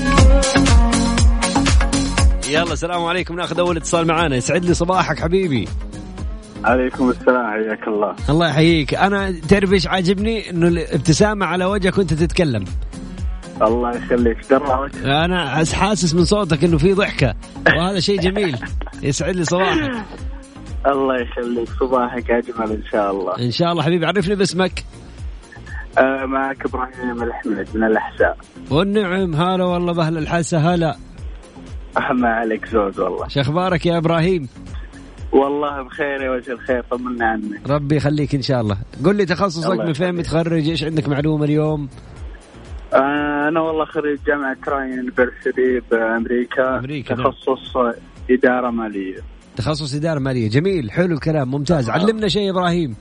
يلا 2.50 2.73
السلام 2.73 3.04
عليكم. 3.04 3.37
ناخذ 3.37 3.59
أول 3.59 3.76
اتصال 3.76 4.07
معانا. 4.07 4.37
يسعد 4.37 4.64
لي 4.64 4.75
صباحك 4.75 5.21
حبيبي. 5.21 5.68
عليكم 6.64 7.11
السلام 7.11 7.50
حياك 7.50 7.88
الله. 7.88 8.14
الله 8.30 8.49
يحييك. 8.49 8.95
أنا 8.95 9.35
تعرف 9.49 9.73
إيش 9.73 9.87
عاجبني؟ 9.87 10.50
إنه 10.50 10.68
الابتسامة 10.68 11.47
على 11.47 11.64
وجهك 11.64 11.99
وأنت 11.99 12.14
تتكلم. 12.14 12.64
الله 13.62 13.97
يخليك. 13.97 14.38
وجهك 14.53 15.05
أنا 15.05 15.65
حاسس 15.65 16.15
من 16.15 16.25
صوتك 16.25 16.65
إنه 16.65 16.79
في 16.79 16.93
ضحكة. 16.93 17.35
وهذا 17.67 18.00
شيء 18.00 18.21
جميل. 18.21 18.57
يسعد 19.03 19.37
لي 19.37 19.45
صباحك. 19.45 19.91
الله 20.93 21.15
يخليك. 21.21 21.69
صباحك 21.81 22.31
أجمل 22.31 22.73
إن 22.73 22.83
شاء 22.93 23.11
الله. 23.11 23.38
إن 23.38 23.50
شاء 23.50 23.73
الله 23.73 23.83
حبيبي 23.83 24.07
عرفني 24.07 24.35
باسمك. 24.35 24.85
آه 25.99 26.25
معك 26.27 26.67
إبراهيم 26.67 27.23
الاحمد 27.23 27.69
من 27.75 27.85
الأحساء. 27.85 28.37
والنعم 28.71 29.35
هلا 29.35 29.65
والله 29.65 29.93
باهل 29.93 30.19
الحاسه 30.19 30.75
هلا. 30.75 30.97
ما 32.11 32.29
عليك 32.29 32.69
زود 32.69 32.99
والله. 32.99 33.29
شو 33.29 33.41
أخبارك 33.41 33.87
يا 33.87 33.99
إبراهيم؟ 33.99 34.49
والله 35.33 35.83
بخير 35.83 36.23
يا 36.23 36.31
وجه 36.31 36.53
الخير 36.53 36.85
طمنا 36.91 37.27
عنك 37.27 37.71
ربي 37.71 37.97
يخليك 37.97 38.35
إن 38.35 38.43
شاء 38.43 38.61
الله. 38.61 38.77
قل 39.05 39.17
لي 39.17 39.27
تخصصك 39.27 39.79
من 39.79 39.93
فين. 39.93 40.15
متخرج؟ 40.15 40.69
إيش 40.69 40.85
عندك 40.85 41.09
معلومة 41.09 41.45
اليوم؟ 41.45 41.88
أنا 42.95 43.61
والله 43.61 43.85
خريج 43.85 44.18
جامعة 44.26 44.57
كراين 44.64 44.92
يونيفرسيتي 44.92 45.80
بأمريكا. 45.90 46.78
أمريكا، 46.78 47.14
نعم. 47.14 47.25
تخصص 47.30 47.76
إدارة 48.30 48.71
مالية. 48.71 49.16
تخصص 49.57 49.95
إدارة 49.95 50.18
مالية. 50.18 50.49
جميل 50.50 50.90
حلو 50.90 51.14
الكلام 51.14 51.50
ممتاز. 51.50 51.90
علمنا 51.90 52.28
شيء 52.28 52.50
إبراهيم. 52.50 52.97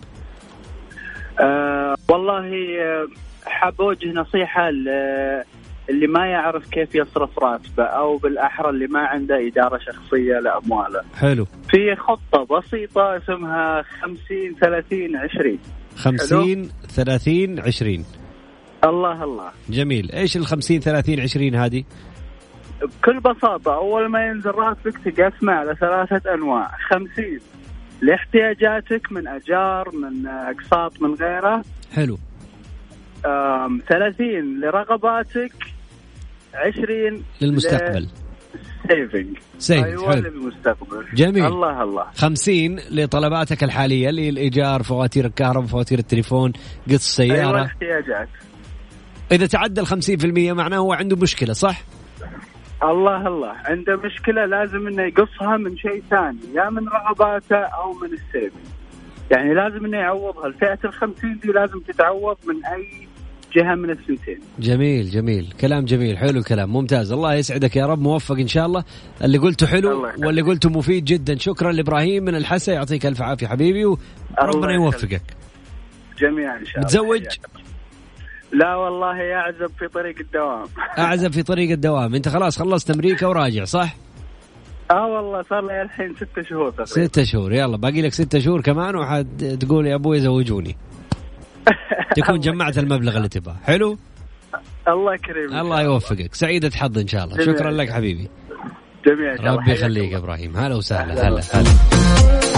آه 1.40 1.96
والله 2.10 2.46
آه، 2.82 3.08
حاب 3.46 3.82
أوجه 3.82 4.12
نصيحة 4.12 4.70
اللي 5.90 6.08
ما 6.08 6.26
يعرف 6.26 6.70
كيف 6.70 6.96
يصرف 6.96 7.40
راتبه 7.40 7.84
أو 7.84 8.18
بالأحرى 8.18 8.70
اللي 8.70 8.88
ما 8.88 9.00
عنده 9.00 9.48
إدارة 9.48 9.78
شخصية 9.78 10.40
لأمواله. 10.40 11.02
حلو. 11.16 11.46
في 11.70 11.96
خطة 11.96 12.58
بسيطة 12.58 13.18
اسمها 13.18 13.82
50 14.02 14.56
30 14.62 15.16
20 15.16 15.60
50 15.96 16.70
30 16.96 17.60
20 17.60 18.06
الله 18.84 19.24
الله. 19.24 19.50
جميل. 19.70 20.12
إيش 20.12 20.38
ال 20.38 20.46
50 20.46 20.80
30 20.80 21.20
20 21.20 21.56
هذه؟ 21.56 21.84
بكل 22.82 23.20
بساطة 23.20 23.76
أول 23.76 24.08
ما 24.10 24.28
ينزل 24.28 24.52
راتبك 24.52 24.98
تقسمه 24.98 25.54
على 25.54 25.76
ثلاثة 25.76 26.34
أنواع. 26.34 26.72
50 26.90 27.40
لاحتياجاتك 28.02 29.12
من 29.12 29.28
أجار 29.28 29.92
من 29.96 30.28
أقساط 30.28 31.02
من 31.02 31.14
غيره. 31.14 31.64
حلو. 31.94 32.18
30 33.90 34.60
لرغباتك. 34.62 35.54
20 36.56 37.24
للمستقبل. 37.42 38.08
سيفنج 38.88 39.38
سيف 39.60 39.86
أيوه 39.86 40.12
حلو. 40.12 40.22
للمستقبل. 40.22 41.06
جميل. 41.14 41.46
الله 41.46 41.84
الله. 41.84 42.06
50 42.16 42.80
لطلباتك 42.92 43.64
الحالية 43.64 44.10
اللي 44.10 44.22
هي 44.22 44.30
الايجار 44.30 44.84
فواتير 44.84 45.26
الكهرباء 45.26 45.68
فواتير 45.68 46.00
التليفون 46.00 46.52
قسط 46.52 47.22
أيوه 47.22 47.36
السياره 47.36 47.66
احتياجات 47.66 48.30
إذا 49.32 49.46
تعدى 49.46 49.82
ال 49.82 49.88
50% 49.88 50.54
معناه 50.54 50.78
هو 50.78 50.94
عنده 50.94 51.16
مشكلة 51.16 51.54
صح؟ 51.54 51.82
الله 52.84 53.28
الله. 53.28 53.54
عنده 53.66 53.96
مشكلة 53.96 54.46
لازم 54.46 54.88
إنه 54.88 55.04
يقصها 55.04 55.58
من 55.58 55.78
شيء 55.78 56.04
ثاني 56.10 56.40
يا 56.56 56.70
من 56.70 56.88
رغباته 56.88 57.58
أو 57.58 57.94
من 57.94 58.14
ال 58.14 58.21
saving 58.21 58.66
يعني 59.32 59.54
لازم 59.54 59.86
إنه 59.86 59.98
يعوضها. 59.98 60.48
الفئة 60.48 60.80
ال 60.86 60.94
50 60.94 61.40
دي 61.44 61.48
لازم 61.48 61.80
تتعوض 61.80 62.38
من 62.48 62.66
أي 62.66 63.08
جهة 63.56 63.76
من 63.76 63.90
الثنتين 63.90 64.40
جميل 64.60 65.10
جميل. 65.10 65.54
كلام 65.62 65.86
جميل 65.86 66.18
حلو 66.18 66.40
الكلام. 66.40 66.74
ممتاز. 66.74 67.12
الله 67.12 67.34
يسعدك 67.34 67.76
يا 67.76 67.86
رب. 67.86 68.00
موفق 68.00 68.36
إن 68.36 68.48
شاء 68.48 68.66
الله. 68.66 68.84
اللي 69.24 69.38
قلته 69.38 69.68
حلو. 69.68 70.08
واللي 70.18 70.42
قلته 70.42 70.70
مفيد 70.70 71.06
جدا. 71.06 71.38
شكرا 71.38 71.72
لإبراهيم 71.72 72.24
من 72.24 72.36
الحسا 72.36 72.74
يعطيك 72.74 73.06
ألف 73.06 73.22
عافية 73.22 73.48
حبيبي 73.48 73.86
وربنا 73.86 74.74
يوفقك. 74.74 75.22
جميعا 76.20 76.58
إن 76.58 76.66
شاء 76.66 76.76
الله. 76.76 76.86
متزوج؟ 76.86 77.26
لا 78.52 78.76
والله 78.76 79.34
أعزب 79.36 79.72
في 79.80 79.88
طريق 79.88 80.16
الدوام. 80.20 80.66
أعزب 81.06 81.32
في 81.32 81.44
طريق 81.44 81.72
الدوام. 81.72 82.16
أنت 82.16 82.30
خلاص 82.30 82.60
خلصت 82.60 82.92
أمريكا 82.92 83.28
وراجع 83.28 83.64
صح؟ 83.64 83.96
آه 84.92 85.06
والله 85.08 85.42
صار 85.42 85.66
لي 85.68 85.82
الحين 85.82 86.16
ست 86.16 86.42
شهور 86.50 86.70
تقريبا. 86.70 86.86
ستة 87.08 87.24
شهور 87.24 87.54
يلا. 87.54 87.78
باقي 87.78 88.02
لك 88.02 88.14
ستة 88.14 88.40
شهور 88.40 88.62
كمان 88.62 88.96
وحد 88.96 89.58
تقول 89.62 89.88
يا 89.88 89.96
أبوي 89.96 90.20
زوجوني. 90.20 90.78
تكون 92.18 92.40
جمعت 92.40 92.78
المبلغ 92.78 93.18
اللي 93.18 93.30
تبغاه. 93.30 93.56
حلو؟ 93.64 93.98
الله 94.88 95.18
كريم 95.18 95.58
الله 95.60 95.82
يوفقك. 95.82 96.36
سعيدة 96.36 96.70
حظ 96.76 96.98
إن 96.98 97.08
شاء 97.08 97.24
الله. 97.24 97.46
شكرا 97.46 97.72
لك 97.72 97.90
حبيبي. 97.90 98.30
جميعا. 99.08 99.36
ربي 99.56 99.72
يخليك 99.72 100.14
إبراهيم. 100.14 100.58
هلا 100.58 100.76
وسهلا. 100.76 101.28
هلا 101.28 101.42
هلا. 101.54 102.57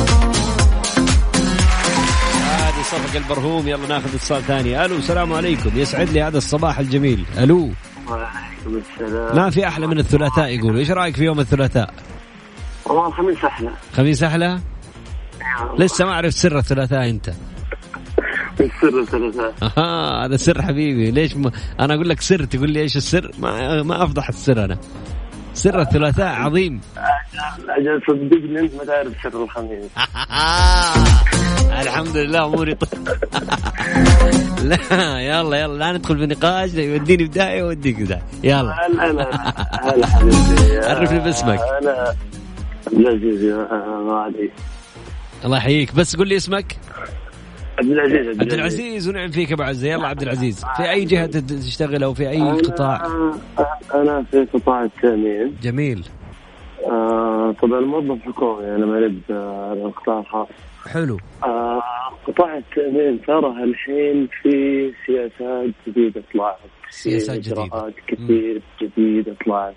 صفق 2.90 3.16
البرهوم. 3.16 3.68
يلا 3.68 3.88
ناخذ 3.88 4.16
اتصال 4.16 4.42
ثاني. 4.44 4.86
ألو 4.86 4.96
السلام 4.96 5.34
عليكم. 5.34 5.70
يسعد 5.76 6.10
لي 6.10 6.22
هذا 6.22 6.38
الصباح 6.38 6.80
الجميل. 6.80 7.26
ألو. 7.38 7.70
وعليكم 8.08 8.82
السلام. 8.82 9.36
ما 9.36 9.50
في 9.50 9.68
أحلى 9.68 9.88
من 9.88 10.00
الثلاثاء 10.00 10.48
يقولوا 10.48 10.80
إيش 10.80 10.92
رأيك 10.92 11.16
في 11.16 11.24
يوم 11.24 11.40
الثلاثاء؟ 11.40 11.94
والله 12.86 13.08
الخميس 13.08 13.46
أحلى. 13.46 13.70
خميس 13.94 14.24
أحلى؟ 14.24 14.60
لسه 15.80 16.06
ما 16.06 16.14
عرفت 16.14 16.38
سر 16.38 16.58
الثلاثاء 16.58 17.10
أنت. 17.10 17.30
السر 18.60 19.00
الثلاثاء؟ 19.00 19.54
آه 19.78 20.26
هذا 20.26 20.38
سر 20.38 20.62
حبيبي. 20.62 21.12
ليش 21.12 21.36
ما 21.36 21.52
أنا 21.80 21.94
أقول 21.94 22.10
لك 22.10 22.22
سر 22.22 22.46
تقول 22.46 22.72
لي 22.72 22.82
إيش 22.82 22.98
السر؟ 22.98 23.32
ما 23.40 23.84
ما 23.84 24.04
افضح 24.04 24.30
السر 24.30 24.66
أنا. 24.66 24.78
سر 25.60 25.82
الثلاثاء 25.82 26.28
عظيم. 26.28 26.82
أجل 27.70 28.02
صدقني 28.08 28.60
أنت 28.60 28.74
ما 28.76 28.86
تعرف 28.86 29.14
سر 29.24 29.44
الخميس. 29.44 29.92
الحمد 31.82 32.18
لله 32.18 32.46
أموري 32.46 32.76
طيب 32.76 33.08
لا 34.70 35.20
يلا 35.20 35.58
يلا 35.58 35.78
لا 35.78 35.92
ندخل 35.92 36.18
في 36.18 36.26
نقاش 36.26 36.74
يوديني 36.74 37.30
ويوديك 37.38 37.96
في 37.98 38.04
داهيه 38.04 38.22
يلا. 38.44 38.76
هلا 38.88 39.30
هلا 39.94 40.08
حبيبي. 40.08 40.78
عرفني 40.86 41.20
باسمك. 41.20 41.60
أنا 41.82 42.14
عبد 42.88 43.00
العزيز 43.00 43.56
الله 45.46 45.58
يحييك. 45.58 45.96
بس 45.96 46.16
قول 46.16 46.28
لي 46.28 46.36
اسمك. 46.36 46.78
عبد 47.80 47.92
العزيز 47.92 48.40
عبد 48.42 48.54
العزيز. 48.54 49.10
ونعم 49.10 49.30
فيك 49.32 49.52
أبو 49.52 49.64
عزه 49.64 49.88
يلا 49.88 50.08
عبد 50.08 50.22
العزيز. 50.22 50.66
في 50.78 50.90
أي 50.92 51.06
جهة 51.06 51.26
تشتغل 51.40 52.04
أو 52.04 52.14
في 52.14 52.30
أي 52.30 52.42
قطاع؟ 52.52 52.98
أنا- 52.98 53.96
أنا 53.96 54.24
في 54.32 54.46
قطاع 54.54 54.84
التأمين. 54.84 55.56
جميل. 55.62 56.06
آه، 56.86 57.56
طبعا 57.62 57.80
موظف 57.80 58.22
حكومي 58.22 58.76
أنا 58.76 58.86
ما 58.86 58.98
لب 59.00 59.22
القطاع 59.86 60.20
الخاص. 60.20 60.48
حلو. 60.88 61.18
آه، 61.44 61.82
قطاع 62.28 62.58
التأمين 62.58 63.22
ترى 63.28 63.64
الحين 63.64 64.28
في 64.42 64.92
سياسات 65.06 65.70
جديدة 65.88 66.24
طلعت 66.34 66.56
سياسات 66.90 67.40
جديدة. 67.40 67.64
إجراءات 67.64 67.94
كثير 68.08 68.62
جديدة 68.82 69.36
طلعت. 69.46 69.74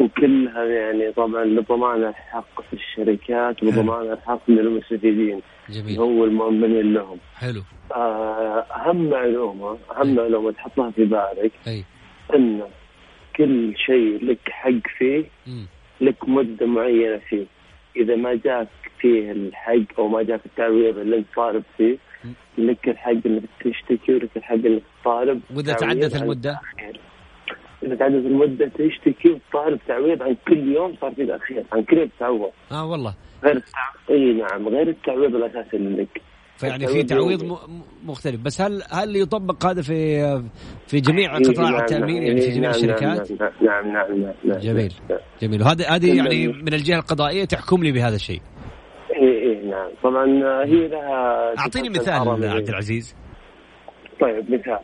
وكلها 0.00 0.64
يعني 0.64 1.12
طبعا 1.12 1.44
لضمان 1.44 2.04
الحق 2.08 2.60
في 2.70 2.72
الشركات 2.72 3.62
وضمان 3.62 4.12
الحق 4.12 4.50
للمستفيدين 4.50 5.40
جميل. 5.70 5.98
هو 5.98 6.24
المؤمنين 6.24 6.94
لهم. 6.94 7.18
حلو. 7.36 7.62
آه، 7.92 8.60
أهم 8.76 9.10
معلومة 9.10 9.78
أهم 9.96 10.14
معلومة 10.14 10.52
تحطها 10.52 10.90
في 10.90 11.04
بالك 11.04 11.52
اي 11.66 11.84
إن 12.34 12.62
كل 13.36 13.74
شيء 13.86 14.24
لك 14.24 14.38
حق 14.50 14.88
فيه 14.98 15.24
مم. 15.46 15.66
لك 16.00 16.28
مدة 16.28 16.66
معينة 16.66 17.18
فيه. 17.28 17.46
إذا 17.96 18.16
ما 18.16 18.34
جاك 18.44 18.68
فيه 19.00 19.32
الحق 19.32 19.98
أو 19.98 20.08
ما 20.08 20.22
جاك 20.22 20.40
التعويض 20.46 20.98
اللي 20.98 21.16
أنت 21.16 21.26
طالب 21.36 21.62
فيه 21.76 21.96
لك 22.58 22.88
الحق 22.88 23.10
إنك 23.26 23.42
تشتكي 23.64 24.12
ولك 24.14 24.36
الحق 24.36 24.54
إنك 24.54 24.82
تطالب. 25.02 25.40
وإذا 25.54 25.72
تعدت 25.72 26.16
المدة؟ 26.16 26.60
تعدت 27.94 28.26
المدة 28.26 28.66
تشتكي 28.66 29.28
وتطالب 29.30 29.80
تعويض 29.88 30.22
عن 30.22 30.36
كل 30.48 30.72
يوم 30.72 30.94
صار 31.00 31.14
في 31.14 31.26
تأخير 31.26 31.64
عن 31.72 31.82
كل 31.82 31.96
يوم 31.98 32.08
تتعوض 32.16 32.50
آه 32.72 32.86
والله. 32.90 33.14
غير 33.44 33.56
التعويض 33.56 34.10
إي 34.10 34.32
نعم 34.32 34.68
غير 34.68 34.88
التعويض 34.88 35.34
الأساسي 35.34 35.76
اللي 35.76 36.02
لك 36.02 36.22
فيعني 36.56 36.86
في 36.86 37.02
تعويض 37.02 37.44
م- 37.44 37.56
مختلف. 38.04 38.40
بس 38.40 38.60
هل 38.60 38.82
هل 38.90 39.16
يطبق 39.16 39.66
هذا 39.66 39.82
في 39.82 40.20
في 40.86 41.00
جميع 41.00 41.36
قطاع 41.38 41.70
نعم، 41.70 41.80
التأمين؟ 41.80 42.16
نعم، 42.16 42.26
يعني 42.26 42.40
في 42.40 42.48
جميع 42.50 42.70
نعم، 42.70 42.70
الشركات؟ 42.70 43.30
نعم 43.32 43.50
نعم 43.62 43.92
نعم 43.92 44.20
نعم, 44.22 44.34
نعم 44.44 44.58
جميل 44.58 44.92
نعم. 45.10 45.18
جميل. 45.42 45.62
وهذا 45.62 45.88
هذه 45.88 46.10
كل 46.10 46.16
يعني 46.16 46.48
من 46.48 46.74
الجهة 46.74 46.98
القضائية 46.98 47.44
تحكم 47.44 47.82
لي 47.84 47.92
بهذا 47.92 48.14
الشيء. 48.14 48.40
إي 49.16 49.42
إي 49.42 49.66
نعم. 49.66 49.88
طبعا 50.02 50.24
هي 50.64 50.88
لها 50.88 51.54
أعطيني 51.58 51.88
مثال. 51.88 52.28
عبد 52.28 52.68
العزيز. 52.68 53.16
طيب 54.20 54.50
مثال. 54.50 54.78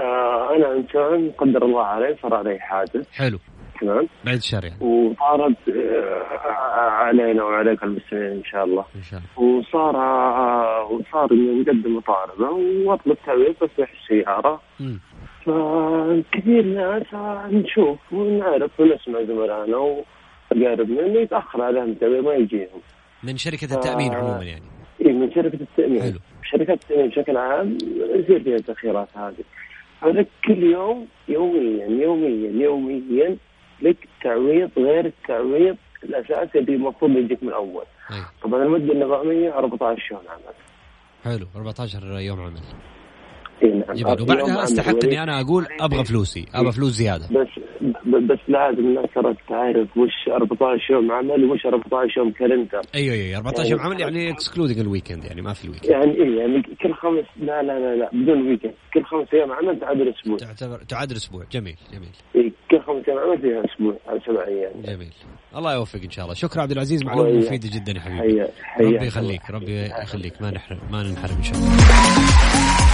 آه 0.00 0.56
أنا 0.56 0.72
انسان 0.72 1.30
قدر 1.38 1.64
الله 1.64 1.84
علي 1.84 2.16
صار 2.22 2.34
علي 2.34 2.58
حادث. 2.58 3.08
حلو. 3.12 3.38
تمام؟ 3.80 4.08
بعد 4.24 4.36
الشر 4.36 4.64
يعني. 4.64 4.84
وصارت 4.84 5.68
آه 5.68 6.90
علينا 6.90 7.44
وعليك 7.44 7.82
المسلمين 7.82 8.32
إن 8.32 8.44
شاء 8.44 8.64
الله. 8.64 8.84
إن 8.96 9.02
شاء 9.02 9.20
الله. 9.20 9.48
وصار 9.48 9.96
آه 9.96 10.84
وصار 10.90 11.32
إني 11.32 11.60
نقدم 11.60 11.96
مطالبه 11.96 12.50
وأطلب 12.86 13.16
تعويض 13.26 13.54
تصليح 13.54 13.90
السياره 14.02 14.60
مم. 14.80 15.00
فكثير 15.44 16.64
ناس 16.64 17.14
آه، 17.14 17.46
نشوف 17.46 18.12
ونعرف 18.12 18.80
ونسمع 18.80 19.22
زملائنا 19.22 19.76
واقاربنا 19.76 21.06
انه 21.06 21.20
يتأخر 21.20 21.62
عليهم 21.62 21.90
التعويض 21.90 22.24
ما 22.24 22.34
يجيهم. 22.34 22.80
من 23.22 23.36
شركة 23.36 23.74
التأمين 23.74 24.12
آه. 24.12 24.16
عموما 24.16 24.44
يعني. 24.44 24.64
اي 25.06 25.12
من 25.12 25.32
شركة 25.32 25.58
التأمين. 25.60 26.02
حلو. 26.02 26.18
شركات 26.42 26.82
التأمين 26.82 27.08
بشكل 27.08 27.36
عام 27.36 27.78
يصير 28.14 28.42
فيها 28.42 28.56
التأخيرات 28.56 29.08
هذه. 29.14 29.44
هذا 30.02 30.26
كل 30.44 30.62
يوم 30.62 31.08
يوميا 31.28 31.86
يوميا 31.86 32.64
يوميا 32.64 33.36
لك 33.82 34.08
تعويض 34.22 34.70
غير 34.78 35.06
التعويض 35.06 35.76
الأساسي 36.04 36.58
اللي 36.58 36.74
المفروض 36.74 37.10
يجيك 37.10 37.42
من 37.42 37.52
اول 37.52 37.84
أي. 38.10 38.22
طبعا 38.42 38.62
المدة 38.62 38.92
النظامية 38.92 39.58
14 39.58 40.12
يوم 40.12 40.20
عمل. 40.28 40.54
حلو 41.24 41.46
14 41.56 42.18
يوم 42.18 42.40
عمل. 42.40 42.60
جميل 43.62 43.84
يوم 43.96 44.10
وبعدها 44.10 44.44
عمل 44.44 44.58
استحق. 44.58 45.04
إني 45.04 45.22
أنا 45.22 45.40
أقول 45.40 45.66
أبغى 45.80 46.04
فلوسي 46.04 46.46
أبغى 46.54 46.72
فلوس 46.72 46.92
زيادة. 46.92 47.26
بس 47.26 47.48
بس 48.06 48.38
لازم 48.48 48.78
الناس 48.78 49.06
ترى 49.14 49.34
تعرف 49.48 49.96
وش 49.96 50.28
14 50.28 50.94
يوم 50.94 51.12
عمل 51.12 51.44
وش 51.44 51.66
14 51.66 52.18
يوم 52.18 52.30
calendar. 52.32 52.80
أيوه 52.94 53.14
أيوه 53.14 53.36
14 53.36 53.70
يوم 53.70 53.80
عمل 53.80 54.00
يعني 54.00 54.30
excluding 54.30 54.78
ال 54.78 54.84
weekend 54.84 55.24
يعني 55.24 55.42
ما 55.42 55.52
في 55.52 55.64
ال 55.64 55.67
weekend 55.67 55.90
يعني 55.90 56.14
إيه 56.14 56.38
يعني 56.38 56.62
كل 56.62 56.94
خمس 56.94 57.24
لا 57.36 57.62
لا 57.62 57.78
لا 57.78 57.96
لا 57.96 58.10
بدون 58.12 58.48
weekend 58.48 58.74
كل 58.94 59.04
خمس 59.04 59.34
أيام 59.34 59.52
عمل 59.52 59.80
تعادل 59.80 60.14
أسبوع. 60.18 60.36
تعتبر 60.36 60.78
تعادل 60.88 61.16
أسبوع. 61.16 61.44
جميل 61.52 61.76
جميل. 61.92 62.08
إيه 62.34 62.52
كل 62.70 62.80
خمس 62.80 63.08
أيام 63.08 63.18
عمل 63.18 63.40
فيها 63.40 63.64
أسبوع 63.64 63.96
أو 64.08 64.18
سبع 64.26 64.46
أيام. 64.46 64.72
جميل. 64.82 65.12
الله 65.56 65.74
يوفق 65.74 66.00
إن 66.04 66.10
شاء 66.10 66.24
الله. 66.24 66.34
شكرا 66.34 66.62
عبد 66.62 66.72
العزيز 66.72 67.04
معلومة. 67.04 67.38
مفيدة 67.38 67.68
جدا 67.74 67.92
يا 67.92 68.00
حبيبي. 68.00 68.22
حيا 68.22 68.48
حيا 68.62 68.86
ربي 68.86 69.06
يخليك 69.06 69.50
ربي 69.50 69.86
يخليك. 70.02 70.42
ما 70.42 70.50
نحرم 70.50 70.78
ما 70.90 71.02
ننحرم 71.02 71.36
إن 71.36 71.42
شاء 71.42 71.54
الله. 71.54 72.87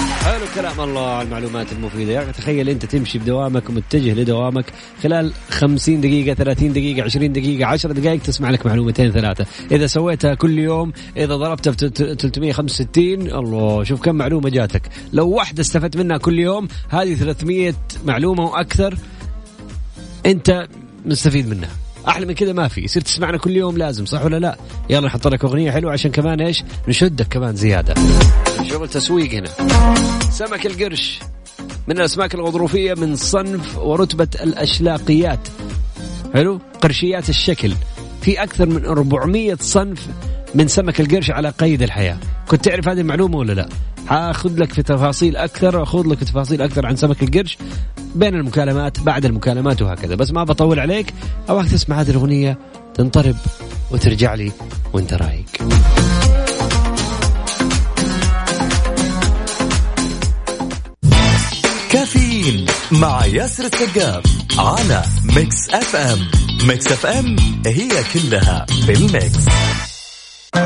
حلو 0.00 0.44
كلام 0.54 0.80
الله 0.80 1.08
على 1.08 1.26
المعلومات 1.26 1.72
المفيدة. 1.72 2.12
يا 2.12 2.22
أخي 2.22 2.32
تخيل 2.32 2.68
أنت 2.68 2.84
تمشي 2.86 3.18
بدوامك 3.18 3.68
ومتجه 3.70 4.14
لدوامك 4.14 4.64
خلال 5.02 5.32
50 5.50 6.00
دقيقة 6.00 6.34
30 6.34 6.72
دقيقة 6.72 7.04
20 7.04 7.32
دقيقة 7.32 7.66
10 7.66 7.92
دقائق 7.92 8.22
تسمع 8.22 8.50
لك 8.50 8.66
معلومتين 8.66 9.12
ثلاثة. 9.12 9.46
إذا 9.72 9.86
سويتها 9.86 10.34
كل 10.34 10.58
يوم 10.58 10.92
إذا 11.16 11.36
ضربتها 11.36 11.72
في 11.72 11.88
365 11.88 13.04
الله 13.32 13.84
شوف 13.84 14.00
كم 14.00 14.14
معلومة 14.14 14.48
جاتك. 14.48 14.82
لو 15.12 15.28
واحدة 15.28 15.60
استفدت 15.60 15.96
منها 15.96 16.16
كل 16.16 16.38
يوم 16.38 16.68
هذه 16.88 17.14
300 17.14 17.74
معلومة 18.04 18.44
وأكثر 18.44 18.98
أنت 20.26 20.68
مستفيد 21.06 21.48
منها. 21.48 21.70
أحلى 22.08 22.26
من 22.26 22.34
كذا 22.34 22.52
ما 22.52 22.68
في. 22.68 22.80
يصير 22.80 23.02
تسمعنا 23.02 23.38
كل 23.38 23.56
يوم 23.56 23.78
لازم 23.78 24.06
صح 24.06 24.24
ولا 24.24 24.38
لا؟ 24.38 24.56
يلا 24.90 25.06
نحط 25.06 25.26
لك 25.26 25.44
أغنية 25.44 25.70
حلوة 25.70 25.92
عشان 25.92 26.10
كمان 26.10 26.40
إيش؟ 26.40 26.62
نشدك 26.88 27.26
كمان 27.28 27.56
زيادة. 27.56 27.94
شغل 28.62 28.88
تسويق 28.88 29.32
هنا. 29.32 29.48
سمك 30.30 30.66
القرش. 30.66 31.18
من 31.88 31.98
الأسماك 31.98 32.34
الغضروفية 32.34 32.94
من 32.94 33.16
صنف 33.16 33.78
ورتبة 33.78 34.28
الأشلاقيات. 34.42 35.48
حلو؟ 36.34 36.60
قرشيات 36.80 37.28
الشكل. 37.28 37.72
في 38.22 38.42
أكثر 38.42 38.66
من 38.66 38.84
400 38.84 39.56
صنف 39.60 40.06
من 40.54 40.68
سمك 40.68 41.00
القرش 41.00 41.30
على 41.30 41.48
قيد 41.48 41.82
الحياة. 41.82 42.18
كنت 42.48 42.64
تعرف 42.64 42.88
هذه 42.88 43.00
المعلومة 43.00 43.38
ولا 43.38 43.52
لا؟ 43.52 43.68
حاخذ 44.06 44.56
لك 44.56 44.72
في 44.72 44.82
تفاصيل 44.82 45.36
أكثر 45.36 45.82
اخذ 45.82 46.06
لك 46.06 46.18
في 46.18 46.24
تفاصيل 46.24 46.62
أكثر 46.62 46.86
عن 46.86 46.96
سمك 46.96 47.22
القرش 47.22 47.58
بين 48.14 48.34
المكالمات 48.34 49.00
بعد 49.00 49.24
المكالمات 49.24 49.82
وهكذا. 49.82 50.14
بس 50.14 50.32
ما 50.32 50.44
بطول 50.44 50.80
عليك 50.80 51.14
أبغاك 51.48 51.68
تسمع 51.68 52.00
هذه 52.00 52.10
الأغنية 52.10 52.58
تنطرب 52.94 53.36
وترجع 53.90 54.34
لي 54.34 54.52
وأنت 54.92 55.14
رايق. 55.14 55.46
كافيين 61.90 62.66
مع 62.92 63.26
ياسر 63.26 63.64
السقاف 63.64 64.24
على 64.58 65.02
Mix 65.36 65.70
FM 65.70 66.18
Mix 66.68 66.92
FM 66.92 67.36
هي 67.66 67.90
كلها 68.14 68.66
في 68.86 68.92
ال 68.92 69.03
mix. 69.03 69.46
حلو 70.54 70.62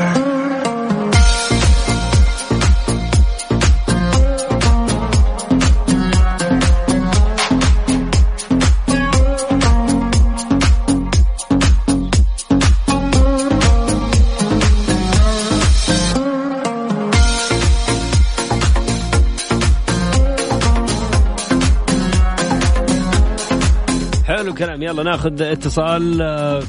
الكلام. 24.50 24.82
يلا 24.82 25.02
ناخذ 25.02 25.42
اتصال. 25.42 26.22
آه، 26.22 26.62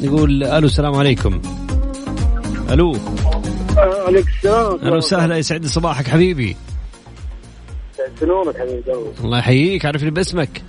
نقول 0.00 0.44
ألو 0.44 0.66
السلام 0.66 0.94
عليكم. 0.94 1.59
ألو. 2.70 2.96
عليك 3.78 4.26
السلام. 4.28 4.78
أهلا 4.78 4.96
وسهلا 4.96 5.36
يسعد 5.36 5.66
صباحك 5.66 6.08
حبيبي. 6.08 6.56
سنونك 8.20 8.56
حبيبي؟ 8.56 8.82
الله 9.24 9.38
يحييك 9.38 9.86
عرفني 9.86 10.10
باسمك؟ 10.10 10.62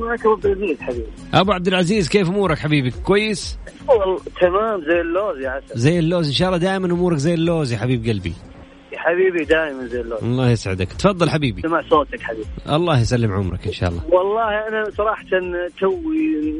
معك 0.00 0.26
أبو 0.26 0.38
العزيز 0.44 0.80
حبيبي. 0.80 1.06
أبو 1.34 1.52
عبد 1.52 1.68
العزيز 1.68 2.08
كيف 2.08 2.28
أمورك 2.28 2.58
حبيبي؟ 2.58 2.90
كويس؟ 2.90 3.58
والله 3.88 4.20
تمام 4.40 4.80
زي 4.80 5.00
اللوز 5.00 5.38
يا 5.38 5.50
عسل. 5.50 5.78
زي 5.80 5.98
اللوز 5.98 6.26
إن 6.26 6.32
شاء 6.32 6.48
الله 6.48 6.58
دائما 6.58 6.86
أمورك 6.86 7.16
زي 7.16 7.34
اللوز 7.34 7.72
يا 7.72 7.78
حبيب 7.78 8.06
قلبي. 8.06 8.32
يا 8.92 8.98
حبيبي 8.98 9.44
دائما 9.44 9.86
زي 9.86 10.00
اللوز. 10.00 10.22
الله 10.22 10.50
يسعدك. 10.50 10.92
تفضل 10.92 11.30
حبيبي. 11.30 11.62
سمع 11.62 11.82
صوتك 11.90 12.20
حبيبي. 12.20 12.46
الله 12.68 13.00
يسلم 13.00 13.32
عمرك 13.32 13.66
إن 13.66 13.72
شاء 13.72 13.90
الله. 13.90 14.02
والله 14.06 14.68
أنا 14.68 14.90
صراحة 14.96 15.24
توي 15.80 16.54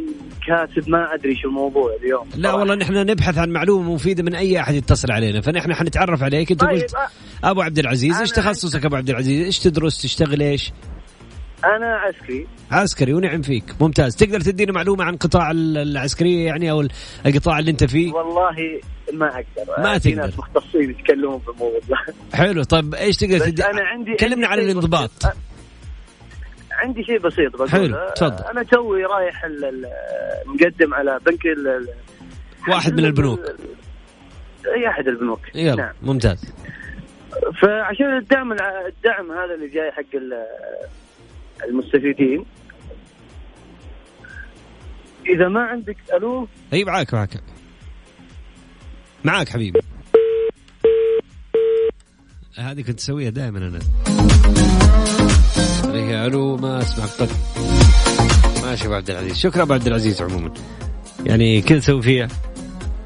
كاتب 0.47 0.89
ما 0.91 1.15
أدري 1.15 1.37
شو 1.37 1.49
الموضوع 1.49 1.97
اليوم. 2.03 2.29
لا 2.37 2.53
والله 2.53 2.75
نحن 2.75 2.95
نبحث 2.95 3.39
عن 3.39 3.51
معلومة 3.51 3.95
مفيدة 3.95 4.23
من 4.23 4.35
أي 4.35 4.61
أحد 4.61 4.75
يتصل 4.75 5.11
علينا. 5.13 5.41
فنحن 5.41 5.75
حنتعرف 5.75 6.23
عليك. 6.23 6.51
أنت 6.51 6.61
طيب 6.61 6.71
قلت 6.71 6.91
أ- 6.91 6.99
أبو 7.45 7.63
عبد 7.63 7.79
العزيز 7.79 8.21
إيش 8.21 8.31
تخصصك 8.31 8.85
أبو 8.85 8.97
عبد 8.97 9.11
العزيز؟ 9.11 9.45
إيش 9.47 9.59
تدرس؟ 9.59 10.03
تشتغل 10.03 10.41
إيش؟ 10.43 10.73
أنا 11.65 11.87
عسكري. 11.97 12.47
عسكري 12.71 13.15
ونعم 13.15 13.43
فيك. 13.43 13.65
ممتاز. 13.81 14.17
تقدر 14.17 14.41
تدينا 14.41 14.73
معلومة 14.73 15.05
عن 15.05 15.17
قطاع 15.17 15.51
ال- 15.51 15.79
العسكرية 15.79 16.47
يعني 16.47 16.71
أو 16.71 16.87
القطاع 17.27 17.59
اللي 17.59 17.71
أنت 17.71 17.85
فيه؟ 17.85 18.13
والله 18.13 18.51
ما 19.13 19.27
أقدر. 19.27 19.83
ما 19.83 19.99
في 19.99 20.11
تقدر. 20.11 20.25
ناس 20.27 20.39
مختصين 20.39 20.91
يتكلمون 20.91 21.39
في 21.39 21.49
الموضوع. 21.49 21.81
حلو. 22.35 22.63
طيب 22.63 22.95
إيش 22.95 23.17
تقدر 23.17 23.39
تدي 23.39 23.65
أنا 23.65 23.83
عندي 23.83 24.15
كلمنا 24.15 24.47
عندي 24.49 24.63
عن 24.63 24.71
الانضباط. 24.71 25.11
عندي 26.85 27.05
شيء 27.05 27.19
بسيط 27.19 27.57
بقول 27.57 27.71
حلو، 27.71 27.97
تفضل. 28.17 28.45
أنا 28.45 28.63
توي 28.63 29.05
رايح 29.05 29.47
مقدم 30.47 30.95
على 30.95 31.21
بنك 31.27 31.41
واحد 32.69 32.93
من 32.93 33.05
البنوك. 33.05 33.41
إي 34.77 34.89
أحد 34.89 35.09
البنوك. 35.09 35.41
يلا 35.55 35.75
نعم. 35.75 35.95
ممتاز. 36.03 36.53
فعشان 37.63 38.17
الدعم 38.17 38.53
الدعم 38.53 39.33
هذا 39.33 39.55
اللي 39.55 39.69
جاي 39.69 39.93
حق 39.93 40.15
ال- 40.15 40.47
المستفيدين 41.65 42.45
إذا 45.27 45.49
ما 45.49 45.61
عندك 45.63 45.97
ألو 46.15 46.49
أي 46.73 46.85
معاك 46.85 47.15
معاك. 47.15 47.31
معاك 49.25 49.49
حبيبي. 49.49 49.81
هذه 52.59 52.83
كنت 52.83 52.99
اسويها 52.99 53.31
دائما 53.31 53.59
أنا. 53.59 53.79
هي 55.95 56.27
ألو 56.27 56.57
ما 56.57 56.83
اسمعك 56.83 57.09
طق 57.09 57.29
ماشي 58.63 58.87
أبو 58.87 58.95
عبد 58.95 59.11
العزيز. 59.11 59.37
شكرا 59.37 59.63
أبو 59.63 59.73
عبد 59.73 59.87
العزيز 59.87 60.23
عموما. 60.23 60.51
يعني 61.27 61.61
كذا 61.61 61.79
تسوي 61.79 62.03
فيها. 62.03 62.29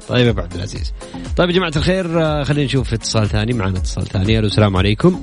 طيب 0.07 0.27
أبو 0.27 0.41
عبد 0.41 0.53
العزيز. 0.53 0.93
طيب 1.37 1.49
يا 1.49 1.55
جماعة 1.55 1.71
الخير 1.75 2.23
آه، 2.23 2.43
خلينا 2.43 2.65
نشوف 2.65 2.93
اتصال 2.93 3.29
ثاني. 3.29 3.53
معنا 3.53 3.77
اتصال 3.77 4.05
ثاني. 4.07 4.39
ألو 4.39 4.47
السلام 4.47 4.77
عليكم. 4.77 5.21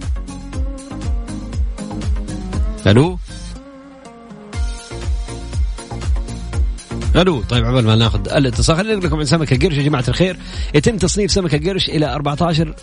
ألو. 2.87 3.19
ألو. 7.17 7.43
طيب 7.43 7.65
عبال 7.65 7.85
ما 7.85 7.97
ناخذ 7.97 8.29
الاتصال 8.29 8.77
خليني 8.77 8.93
أقول 8.93 9.05
لكم 9.05 9.19
عن 9.19 9.25
سمك 9.25 9.53
القرش 9.53 9.77
يا 9.77 9.83
جماعة 9.83 10.05
الخير. 10.09 10.37
يتم 10.75 10.97
تصنيف 10.97 11.31
سمك 11.31 11.55
القرش 11.55 11.89
إلى 11.89 12.15
14 12.15 12.69
آه، 12.69 12.75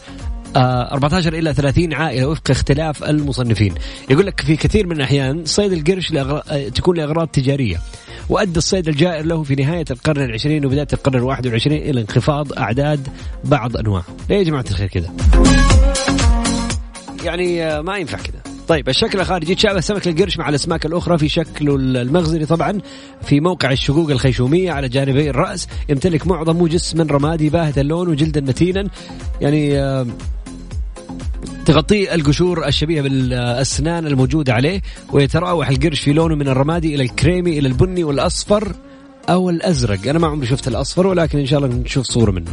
14 0.57 1.33
إلى 1.33 1.53
30 1.53 1.93
عائلة 1.93 2.27
وفق 2.27 2.51
اختلاف 2.51 3.03
المصنفين. 3.03 3.73
يقول 4.09 4.25
لك 4.25 4.41
في 4.41 4.55
كثير 4.55 4.87
من 4.87 4.95
الأحيان 4.95 5.45
صيد 5.45 5.71
القرش 5.73 6.11
لأغرا... 6.11 6.43
آه، 6.49 6.69
تكون 6.69 6.97
لأغراض 6.97 7.27
تجارية 7.27 7.77
وأدى 8.29 8.57
الصيد 8.57 8.87
الجائر 8.87 9.25
له 9.25 9.43
في 9.43 9.55
نهاية 9.55 9.85
القرن 9.91 10.21
العشرين 10.23 10.65
وبداية 10.65 10.87
القرن 10.93 11.15
الواحد 11.15 11.45
والعشرين 11.45 11.89
إلى 11.89 12.01
انخفاض 12.01 12.53
أعداد 12.53 13.07
بعض 13.43 13.77
انواعه 13.77 14.05
ليه 14.29 14.37
يا 14.37 14.43
جماعة 14.43 14.65
الخير 14.71 14.87
كذا. 14.87 15.13
يعني 17.23 17.63
آه، 17.63 17.81
ما 17.81 17.97
ينفع 17.97 18.17
كذا. 18.17 18.53
طيب 18.67 18.89
الشكل 18.89 19.19
الخارجي 19.19 19.51
يتشابه 19.51 19.79
سمك 19.79 20.07
القرش 20.07 20.37
مع 20.37 20.49
الأسماك 20.49 20.85
الأخرى 20.85 21.17
في 21.17 21.29
شكله 21.29 21.75
المغزري 21.75 22.45
طبعا 22.45 22.81
في 23.21 23.39
موقع 23.39 23.71
الشقوق 23.71 24.09
الخيشومية 24.09 24.71
على 24.71 24.89
جانبي 24.89 25.29
الرأس 25.29 25.67
يمتلك 25.89 26.27
معظمه 26.27 26.67
جسما 26.67 27.03
رمادي 27.11 27.49
باهت 27.49 27.77
اللون 27.77 28.07
وجلدا 28.07 28.41
متينا. 28.41 28.87
يعني 29.41 29.79
آه، 29.79 30.07
تغطيه 31.65 32.15
القشور 32.15 32.67
الشبيهة 32.67 33.01
بالأسنان 33.01 34.07
الموجودة 34.07 34.53
عليه 34.53 34.81
ويتراوح 35.11 35.69
القرش 35.69 35.99
في 35.99 36.13
لونه 36.13 36.35
من 36.35 36.47
الرمادي 36.47 36.95
إلى 36.95 37.03
الكريمي 37.03 37.59
إلى 37.59 37.67
البني 37.67 38.03
والأصفر 38.03 38.75
أو 39.29 39.49
الأزرق. 39.49 40.07
أنا 40.07 40.19
ما 40.19 40.27
عمري 40.27 40.47
شفت 40.47 40.67
الأصفر 40.67 41.07
ولكن 41.07 41.39
إن 41.39 41.45
شاء 41.45 41.59
الله 41.59 41.75
نشوف 41.75 42.05
صورة 42.05 42.31
منه. 42.31 42.51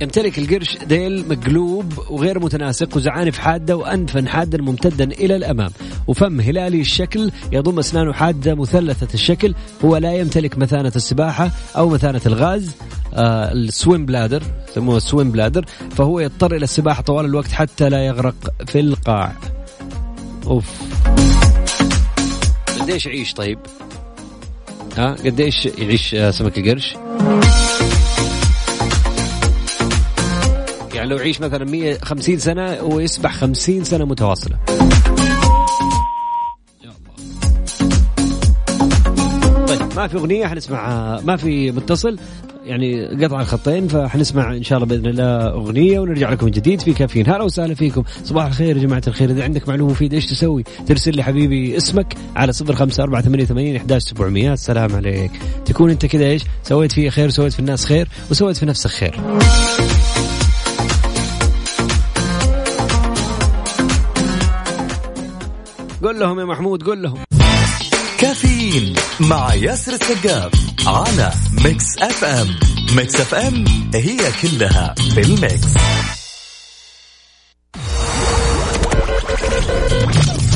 يمتلك 0.00 0.38
القرش 0.38 0.78
ذيل 0.88 1.28
مقلوب 1.28 1.92
وغير 2.10 2.40
متناسق 2.40 2.96
وزعانف 2.96 3.38
حادة 3.38 3.76
وأنفا 3.76 4.24
حادا 4.28 4.62
ممتدا 4.62 5.04
إلى 5.04 5.36
الأمام. 5.36 5.70
وفم 6.06 6.40
هلالي 6.40 6.80
الشكل 6.80 7.30
يضم 7.52 7.78
أسنانه 7.78 8.12
حادة 8.12 8.54
مثلثة 8.54 9.14
الشكل. 9.14 9.54
هو 9.84 9.96
لا 9.96 10.14
يمتلك 10.14 10.58
مثانة 10.58 10.92
السباحة 10.96 11.50
أو 11.76 11.88
مثانة 11.88 12.20
الغاز 12.26 12.70
آه 13.14 13.52
السويم 13.52 14.06
بلادر 14.06 14.42
يسموه 14.70 14.96
السويم 14.96 15.30
بلادر. 15.30 15.64
فهو 15.90 16.20
يضطر 16.20 16.56
إلى 16.56 16.64
السباحة 16.64 17.02
طوال 17.02 17.24
الوقت 17.24 17.52
حتى 17.52 17.88
لا 17.88 18.06
يغرق 18.06 18.34
في 18.66 18.80
القاع. 18.80 19.32
أوف. 20.46 20.82
قديش 22.80 23.06
يعيش 23.06 23.34
طيب؟ 23.34 23.58
ها؟ 24.96 25.16
قديش 25.24 25.66
يعيش 25.66 26.14
آه، 26.14 26.30
سمك 26.30 26.58
القرش؟ 26.58 26.96
يعني 31.04 31.16
لو 31.16 31.22
يعيش 31.22 31.40
مثلا 31.40 31.64
150 31.64 32.38
سنة 32.38 32.82
ويسبح 32.82 33.34
50 33.34 33.84
سنة 33.84 34.04
متواصلة. 34.04 34.58
يا 36.84 36.90
الله. 36.90 37.14
طيب 39.66 39.82
ما 39.96 40.06
في 40.08 40.16
أغنية 40.16 40.46
حنسمع 40.46 41.20
ما 41.20 41.36
في 41.36 41.70
متصل 41.70 42.18
يعني 42.64 43.24
قطع 43.24 43.40
الخطين 43.40 43.88
فحنسمع 43.88 44.52
إن 44.52 44.62
شاء 44.62 44.78
الله 44.78 44.88
بإذن 44.88 45.06
الله 45.06 45.48
أغنية 45.50 46.00
ونرجع 46.00 46.30
لكم 46.30 46.48
جديد 46.48 46.80
في 46.80 46.92
كافيين. 46.92 47.30
هلا 47.30 47.42
وسهلا 47.42 47.74
فيكم. 47.74 48.02
صباح 48.24 48.46
الخير 48.46 48.76
يا 48.76 48.82
جماعة 48.82 49.02
الخير. 49.06 49.30
إذا 49.30 49.44
عندك 49.44 49.68
معلومة 49.68 49.90
مفيدة 49.90 50.16
إيش 50.16 50.26
تسوي؟ 50.26 50.64
ترسل 50.86 51.16
لي 51.16 51.22
حبيبي 51.22 51.76
اسمك 51.76 52.14
على 52.36 52.52
صفر 52.52 52.74
خمسة 52.74 53.02
أربعة 53.02 53.22
ثمانية 53.22 53.44
ثمانين 53.44 53.76
إحداش 53.76 54.02
سبعمية. 54.02 54.52
السلام 54.52 54.96
عليك. 54.96 55.30
تكون 55.64 55.90
أنت 55.90 56.06
كذا 56.06 56.24
إيش؟ 56.24 56.42
سويت 56.62 56.92
فيه 56.92 57.10
خير 57.10 57.30
سويت 57.30 57.52
في 57.52 57.60
الناس 57.60 57.84
خير 57.84 58.08
وسويت 58.30 58.56
في 58.56 58.66
نفسك 58.66 58.90
خير. 58.90 59.20
قول 66.04 66.20
لهم 66.20 66.40
يا 66.40 66.44
محمود 66.44 66.82
قول 66.82 67.02
لهم. 67.02 67.24
كافيين 68.18 68.94
مع 69.20 69.54
ياسر 69.54 69.92
السقاف 69.92 70.52
على 70.86 71.32
Mix 71.64 71.84
FM. 71.98 72.56
Mix 72.96 73.20
FM 73.20 73.64
هي 73.94 74.18
كلها 74.42 74.94
في 75.14 75.20
ال 75.20 75.29
mix. 75.29 75.66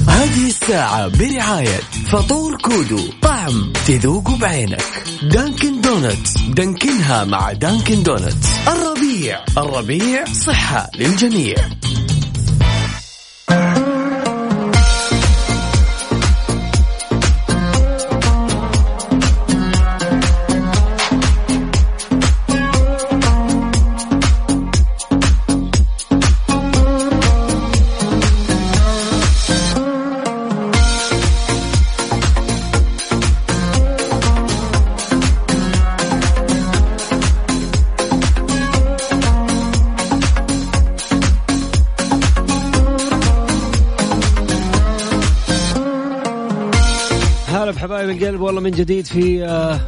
هذه 0.08 0.46
الساعة 0.46 1.08
برعاية 1.08 1.80
فطور 2.06 2.56
كودو 2.56 3.00
طعم 3.22 3.72
تذوق 3.87 4.30
بعينك. 4.30 4.84
دانكن 5.22 5.80
دونتس 5.80 6.38
دانكنها 6.48 7.24
مع 7.24 7.52
دانكن 7.52 8.02
دونتس. 8.02 8.48
الربيع 8.68 9.44
الربيع 9.58 10.24
صحة 10.24 10.90
للجميع. 10.94 11.56
هلا 47.78 47.86
بحبايب 47.86 48.10
القلب 48.10 48.40
والله 48.40 48.60
من 48.60 48.70
جديد 48.70 49.06
في 49.06 49.44
آه، 49.44 49.80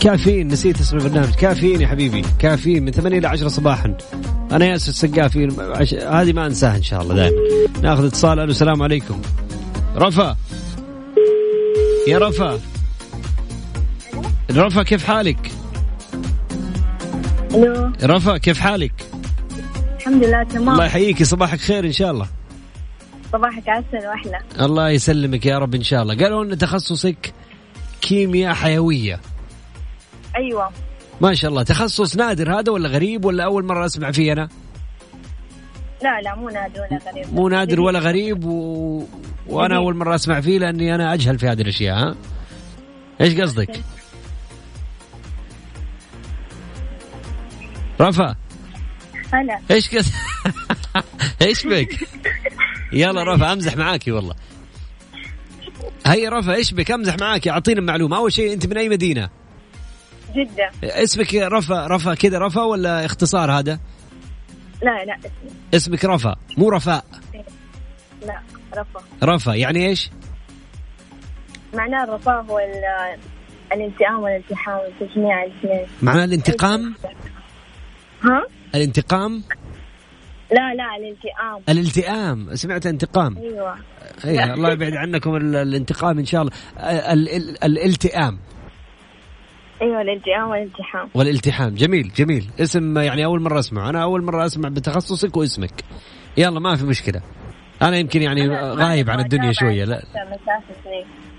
كافيين 0.00 0.48
نسيت 0.48 0.80
اسم 0.80 0.96
البرنامج. 0.96 1.34
كافيين 1.34 1.80
يا 1.80 1.86
حبيبي 1.86 2.24
كافيين 2.38 2.84
من 2.84 2.92
8 2.92 3.18
إلى 3.18 3.28
10 3.28 3.48
صباحا. 3.48 3.96
أنا 4.52 4.64
ياسر 4.64 4.88
السقافي 4.88 5.48
عش... 5.58 5.94
هذه 5.94 6.32
ما 6.32 6.46
أنساها 6.46 6.76
إن 6.76 6.82
شاء 6.82 7.02
الله 7.02 7.14
دائما. 7.14 7.36
ناخذ 7.82 8.04
اتصال. 8.04 8.38
ألو 8.38 8.50
السلام 8.50 8.82
عليكم. 8.82 9.20
رفا. 9.96 10.36
يا 12.08 12.18
رفا. 12.18 12.60
رفا 14.50 14.82
كيف 14.82 15.04
حالك؟ 15.04 15.50
ألو. 17.54 17.92
رفا 18.02 18.38
كيف 18.38 18.60
حالك؟ 18.60 18.92
الحمد 19.98 20.24
لله 20.24 20.42
تمام. 20.42 20.68
الله 20.68 20.84
يحييك 20.84 21.22
صباحك 21.22 21.58
خير 21.58 21.84
إن 21.84 21.92
شاء 21.92 22.10
الله. 22.10 22.39
صباحك 23.32 23.68
عسل 23.68 24.06
وأحلى. 24.06 24.38
الله 24.60 24.90
يسلمك 24.90 25.46
يا 25.46 25.58
رب 25.58 25.74
إن 25.74 25.82
شاء 25.82 26.02
الله. 26.02 26.16
قالوا 26.16 26.44
إن 26.44 26.58
تخصصك 26.58 27.32
كيمياء 28.00 28.54
حيوية. 28.54 29.20
أيوه. 30.36 30.70
ما 31.20 31.34
شاء 31.34 31.50
الله. 31.50 31.62
تخصص 31.62 32.16
نادر 32.16 32.58
هذا 32.58 32.72
ولا 32.72 32.88
غريب 32.88 33.24
ولا 33.24 33.44
أول 33.44 33.64
مرة 33.64 33.86
أسمع 33.86 34.10
فيه 34.10 34.32
أنا؟ 34.32 34.48
لا 36.02 36.20
لا 36.20 36.34
مو 36.34 36.48
نادر 36.48 36.80
ولا 36.80 37.00
غريب. 37.06 37.34
مو 37.34 37.48
نادر 37.48 37.80
ولا 37.80 37.98
غريب 37.98 38.44
و... 38.44 39.06
وأنا. 39.46 39.76
أول 39.76 39.96
مرة 39.96 40.14
أسمع 40.14 40.40
فيه 40.40 40.58
لأني 40.58 40.94
أنا 40.94 41.14
أجهل 41.14 41.38
في 41.38 41.48
هذه 41.48 41.62
الأشياء 41.62 41.96
ها؟ 41.96 42.16
إيش 43.20 43.40
قصدك؟ 43.40 43.80
رفا. 48.00 48.36
هلا. 49.32 49.60
إيش 49.70 49.94
قص... 49.94 50.12
إيش 51.42 51.66
بك؟ 51.66 51.98
يلا 52.92 53.34
رفا 53.34 53.52
أمزح 53.52 53.76
معاكي 53.76 54.12
والله. 54.12 54.34
هيا 56.06 56.30
رفا 56.30 56.54
إيش 56.54 56.74
بك؟ 56.74 56.90
أمزح 56.90 57.16
معاكي 57.20 57.50
أعطينا 57.50 57.80
معلومه 57.80 58.16
أول 58.16 58.32
شيء 58.32 58.52
أنت 58.52 58.66
من 58.66 58.76
أي 58.76 58.88
مدينة؟ 58.88 59.28
جدة. 60.34 60.70
اسمك 60.84 61.34
رفا 61.34 61.86
رفا 61.86 62.14
كذا 62.14 62.38
رفا 62.38 62.62
ولا 62.62 63.04
اختصار 63.04 63.52
هذا؟ 63.52 63.78
لا 64.82 65.04
لا. 65.04 65.16
اسمي 65.18 65.50
اسمك 65.74 66.04
رفا 66.04 66.36
مو 66.58 66.68
رفاء 66.70 67.04
لا 68.26 68.40
رفا 68.76 69.00
رفا 69.22 69.52
يعني 69.52 69.86
إيش؟ 69.88 70.10
معناه 71.74 72.04
الرفاه 72.04 72.40
هو 72.40 72.58
ال- 72.58 73.18
الانتقام 73.72 74.20
والالتحام 74.20 74.80
وتجميع 75.00 75.44
الاثنين. 75.44 75.86
معناه 76.02 76.24
الانتقام؟ 76.24 76.94
ها؟ 78.22 78.42
الانتقام؟ 78.74 79.42
لا 80.52 80.74
لا 80.74 80.96
الالتئام. 80.96 81.62
الالتئام. 81.68 82.54
سمعت 82.54 82.86
انتقام. 82.86 83.36
أيوه. 83.38 83.76
اي 84.24 84.52
الله 84.54 84.72
يبعد 84.72 84.92
عنكم 84.92 85.36
ال- 85.36 85.56
الانتقام 85.56 86.18
إن 86.18 86.24
شاء 86.24 86.42
الله. 86.42 86.52
ال- 87.12 87.28
ال- 87.28 87.64
الالتئام. 87.64 88.38
أيوه 89.82 90.00
الالتئام 90.00 90.48
والالتحام. 90.50 91.08
والالتحام. 91.14 91.74
جميل 91.74 92.12
جميل. 92.16 92.50
اسم 92.60 92.98
يعني 92.98 93.24
أول 93.24 93.40
مرة 93.42 93.58
أسمع. 93.58 93.90
أنا 93.90 94.02
أول 94.02 94.22
مرة 94.24 94.46
أسمع 94.46 94.68
بتخصصك 94.68 95.36
واسمك. 95.36 95.84
يلا 96.36 96.60
ما 96.60 96.76
في 96.76 96.84
مشكلة. 96.86 97.20
أنا 97.82 97.96
يمكن 97.96 98.22
يعني 98.22 98.44
أنا 98.44 98.74
غايب 98.74 99.10
عن 99.10 99.20
الدنيا 99.20 99.52
شوية. 99.52 99.84
لا. 99.84 100.02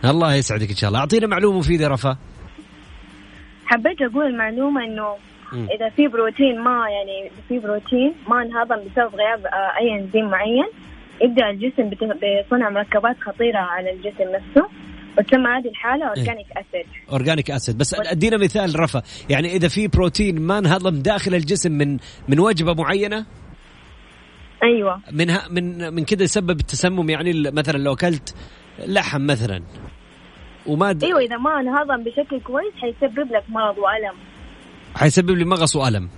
الله 0.06 0.36
يسعدك 0.36 0.70
إن 0.70 0.76
شاء 0.76 0.88
الله. 0.88 1.00
أعطينا 1.00 1.28
معلومة 1.28 1.60
مفيدة 1.60 1.88
رفا. 1.88 2.18
حبيت 3.66 4.02
أقول 4.02 4.26
المعلومة 4.28 4.84
إنه. 4.84 5.16
إذا 5.54 5.90
في 5.90 6.08
بروتين 6.08 6.60
ما 6.60 6.90
يعني 6.90 7.32
في 7.48 7.60
بروتين 7.60 8.14
ما 8.28 8.42
انهضم 8.42 8.76
بسبب 8.76 9.16
غياب 9.16 9.46
آه، 9.46 9.78
أي 9.80 10.00
إنزيم 10.00 10.30
معين 10.30 10.70
يبدأ 11.22 11.50
الجسم 11.50 11.90
بصنع 11.90 12.70
مركبات 12.70 13.16
خطيرة 13.20 13.60
على 13.60 13.92
الجسم 13.92 14.32
نفسه 14.32 14.68
وتسمى 15.18 15.50
هذه 15.50 15.68
الحالة 15.68 16.08
اورجانيك 16.08 16.48
اسيد 16.52 16.86
اورجانيك 17.12 17.52
اسيد 17.52 17.78
بس 17.78 17.94
أدينا 17.94 18.38
مثال 18.38 18.80
رفا 18.80 19.02
يعني 19.30 19.56
إذا 19.56 19.68
في 19.68 19.88
بروتين 19.88 20.42
ما 20.42 20.58
انهضم 20.58 21.02
داخل 21.02 21.36
الجسم 21.36 21.72
من 21.72 21.98
من 22.28 22.40
وجبة 22.40 22.74
معينة؟ 22.74 23.26
أيوه. 24.64 25.02
من 25.12 25.30
ها 25.30 25.48
من 25.52 25.94
من 25.94 26.06
كذا 26.06 26.24
يسبب 26.24 26.60
التسمم 26.60 27.10
يعني 27.10 27.52
مثلا 27.52 27.78
لو 27.78 27.94
أكلت 27.94 28.36
لحم 28.88 29.22
مثلا 29.22 29.64
وما 30.68 30.92
د... 30.92 31.04
أيوه 31.04 31.20
إذا 31.20 31.38
ما 31.38 31.60
انهضم 31.60 32.04
بشكل 32.04 32.40
كويس 32.40 32.74
حيسبب 32.82 33.32
لك 33.32 33.44
مرض 33.50 33.78
وألم. 33.78 34.16
حيسبب 34.96 35.30
لي 35.32 35.46
مغص 35.46 35.76
وألم. 35.76 36.10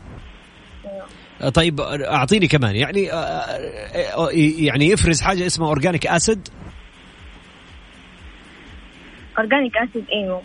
أيوة. 0.86 1.50
طيب 1.50 1.82
أعطيني 1.82 2.48
كمان. 2.48 2.76
يعني 2.76 3.12
آه، 3.14 3.16
آه، 3.16 4.30
يعني 4.58 4.86
يفرز 4.88 5.22
حاجة 5.22 5.46
اسمها 5.46 5.68
اورجانيك 5.68 6.08
اسيد 6.08 6.48
اورجانيك 9.38 9.78
اسيد 9.78 10.06
أيوه 10.14 10.42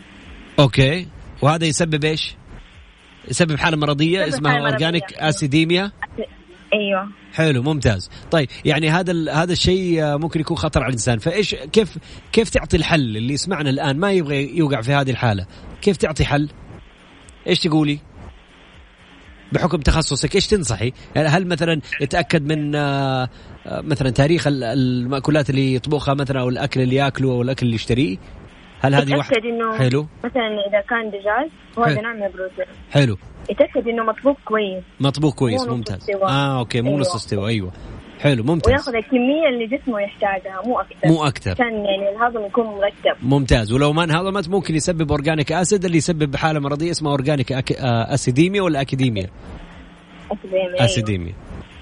okay. 0.58 1.06
وهذا 1.42 1.66
يسبب 1.66 2.04
إيش؟ 2.04 2.36
يسبب 3.28 3.58
حالة 3.58 3.76
مرضية 3.76 4.20
يسبب 4.20 4.34
اسمها. 4.34 4.58
organic 4.58 5.12
acidemia 5.14 5.92
أيوه. 6.74 7.08
حلو 7.34 7.62
ممتاز. 7.62 8.10
طيب 8.30 8.48
يعني 8.64 8.90
هذا 8.90 9.32
هذا 9.32 9.52
الشيء 9.52 10.02
آه، 10.02 10.16
ممكن 10.16 10.40
يكون 10.40 10.56
خطر 10.56 10.80
على 10.80 10.88
الإنسان. 10.88 11.18
فإيش 11.18 11.54
كيف 11.54 11.98
كيف 12.32 12.48
تعطي 12.50 12.76
الحل؟ 12.76 13.16
اللي 13.16 13.34
يسمعنا 13.34 13.70
الآن 13.70 13.96
ما 13.98 14.12
يبغى 14.12 14.56
يوقع 14.56 14.80
في 14.80 14.92
هذه 14.92 15.10
الحالة. 15.10 15.46
كيف 15.82 15.96
تعطي 15.96 16.24
حل؟ 16.24 16.48
إيش 17.46 17.60
تقولي؟ 17.60 17.98
بحكم 19.52 19.78
تخصصك 19.80 20.34
إيش 20.34 20.46
تنصحي؟ 20.46 20.92
يعني 21.16 21.28
هل 21.28 21.46
مثلا 21.46 21.80
يتأكد 22.00 22.52
من 22.52 22.74
آه، 22.74 23.28
آه، 23.66 23.80
مثلا 23.80 24.10
تاريخ 24.10 24.46
ال- 24.46 24.64
المأكولات 24.64 25.50
اللي 25.50 25.74
يطبخها 25.74 26.14
مثلا 26.14 26.40
أو 26.40 26.48
الأكل 26.48 26.80
اللي 26.80 26.96
يأكله 26.96 27.30
أو 27.32 27.42
الأكل 27.42 27.66
اللي 27.66 27.74
يشتريه؟ 27.76 28.16
هل 28.80 28.94
هذه 28.94 29.16
واحدة؟ 29.16 29.36
إنه 29.44 29.78
حلو. 29.78 30.06
مثلا 30.24 30.48
إذا 30.68 30.80
كان 30.90 31.10
دجاج 31.10 31.50
حلو. 31.76 31.84
وهذا 31.84 32.00
نوع 32.00 32.12
من 32.12 32.22
البروتين 32.22 32.64
حلو. 32.90 33.16
يتأكد 33.50 33.88
إنه 33.88 34.04
مطبوخ 34.04 34.36
كويس. 34.44 34.84
مطبوخ 35.00 35.34
كويس 35.34 35.62
ممتاز. 35.68 35.96
استوى. 35.96 36.24
آه 36.24 36.58
okay 36.58 36.80
مو 36.80 36.88
أيوة. 36.90 37.00
نص 37.00 37.14
استوى 37.14 37.48
أيوه. 37.50 37.72
حلو 38.20 38.44
ممتاز. 38.44 38.72
وياخذ 38.72 38.94
الكمية 38.94 39.48
اللي 39.48 39.76
جسمه 39.76 40.00
يحتاجها 40.00 40.62
مو 40.66 40.80
أكثر. 40.80 41.08
مو 41.08 41.24
أكثر. 41.24 41.50
عشان 41.50 41.84
يعني 41.84 42.08
الهضم 42.16 42.46
يكون 42.46 42.66
مرتب. 42.66 43.16
ممتاز. 43.22 43.72
ولو 43.72 43.92
ما 43.92 44.04
انهضمت 44.04 44.48
ممكن 44.48 44.74
يسبب 44.74 45.10
organic 45.10 45.52
acid 45.52 45.84
اللي 45.84 45.96
يسبب 45.96 46.36
حالة 46.36 46.60
مرضية 46.60 46.90
اسمها 46.90 47.12
organic 47.12 47.52
ac... 47.52 47.72
acidemia 47.72 48.62
ولا 48.62 48.80
acidemia 48.80 49.30
acidemia 50.80 51.34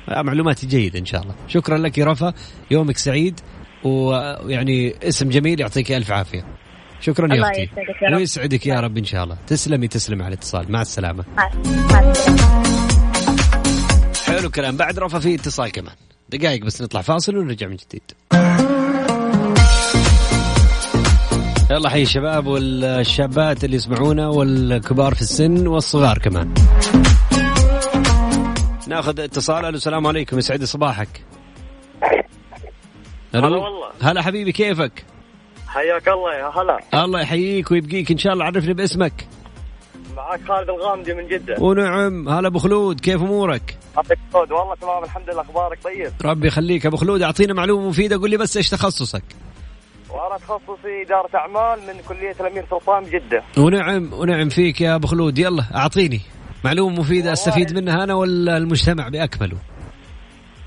آه، 0.09 0.23
معلومات 0.23 0.65
جيدة 0.65 0.99
إن 0.99 1.05
شاء 1.05 1.23
الله. 1.23 1.35
شكرا 1.49 1.79
لك 1.79 1.99
يا 1.99 2.05
رفا. 2.05 2.35
يومك 2.71 2.97
سعيد 2.97 3.41
ويعني 3.85 4.95
اسم 5.09 5.29
جميل 5.29 5.61
يعطيك 5.61 5.93
ألف 5.93 6.13
عافية. 6.13 6.45
شكرا 7.01 7.35
يا 7.35 7.43
رب. 7.43 8.17
ويسعدك 8.17 8.67
يا 8.67 8.81
رب 8.81 8.99
إن 8.99 9.05
شاء 9.05 9.25
الله. 9.25 9.37
تسلمي 9.47 9.89
تسلمي 9.89 10.23
على 10.23 10.35
الاتصال. 10.35 10.73
مع 10.73 10.81
السلامة. 10.81 11.25
مع 11.37 11.51
مع 11.93 12.11
السلامة. 12.11 12.63
حلو 14.27 14.47
الكلام. 14.47 14.77
بعد 14.77 14.99
رفا 14.99 15.19
في 15.19 15.35
اتصال 15.35 15.73
كمان. 15.73 15.95
دقائق 16.29 16.65
بس 16.65 16.83
نطلع 16.83 17.01
فاصل 17.01 17.37
ونرجع 17.37 17.67
من 17.67 17.77
جديد. 17.77 18.03
يلا 21.71 21.89
حي 21.89 22.03
الشباب 22.03 22.47
والشابات 22.47 23.65
اللي 23.65 23.77
يسمعونا 23.77 24.29
والكبار 24.29 25.15
في 25.15 25.21
السن 25.21 25.67
والصغار 25.67 26.19
كمان. 26.19 26.55
ناخذ 28.89 29.21
اتصال. 29.21 29.65
ألو 29.65 29.77
السلام 29.77 30.07
عليكم. 30.07 30.39
يسعد 30.39 30.65
صباحك. 30.65 31.09
هلا 33.35 33.47
والله. 33.47 33.91
هلا 34.03 34.23
حبيبي 34.23 34.53
كيفك؟ 34.53 35.05
حياك 35.69 36.09
الله 36.09 36.35
يا 36.35 36.49
هلا. 36.49 37.05
الله 37.05 37.21
يحييك 37.21 37.71
ويبقيك. 37.71 38.11
إن 38.11 38.19
شاء 38.19 38.33
الله 38.33 38.45
عرفني 38.45 38.75
باسمك. 38.75 39.27
معك 40.17 40.41
خالد 40.49 40.71
الغامدي 40.71 41.15
من 41.15 41.29
جدة. 41.29 41.57
ونعم. 41.61 42.29
هلا 42.29 42.49
أبو 42.49 42.59
خلود 42.59 43.01
كيف 43.01 43.23
أمورك؟ 43.23 43.79
يعطيك 43.97 44.19
الصوت 44.29 44.53
والله 44.53 44.75
تمام 44.75 45.05
الحمد 45.05 45.31
لله 45.31 45.41
أخبارك 45.41 45.79
طيب؟ 45.85 46.13
ربي 46.25 46.47
يخليك. 46.47 46.87
أبو 46.87 46.97
خلود 46.97 47.23
اعطينا 47.23 47.55
معلومة 47.55 47.89
مفيدة 47.89 48.17
قول 48.17 48.31
لي 48.31 48.37
بس 48.37 48.57
إيش 48.57 48.71
تخصصك؟ 48.71 49.23
وأنا 50.11 50.37
تخصصي 50.39 51.03
إدارة 51.07 51.31
أعمال 51.35 51.87
من 51.87 52.03
كلية 52.09 52.37
الأمير 52.41 52.67
سلطان 52.71 53.05
بجده 53.05 53.43
ونعم 53.59 54.13
ونعم 54.13 54.49
فيك 54.49 54.81
يا 54.81 54.95
أبو 54.95 55.07
خلود. 55.07 55.39
يلا 55.39 55.65
أعطيني 55.75 56.21
معلومة 56.65 57.01
مفيدة 57.01 57.33
أستفيد 57.33 57.79
منها 57.79 58.05
أنا 58.05 58.15
ولا 58.15 58.57
المجتمع 58.57 59.09
بأكمله؟ 59.09 59.57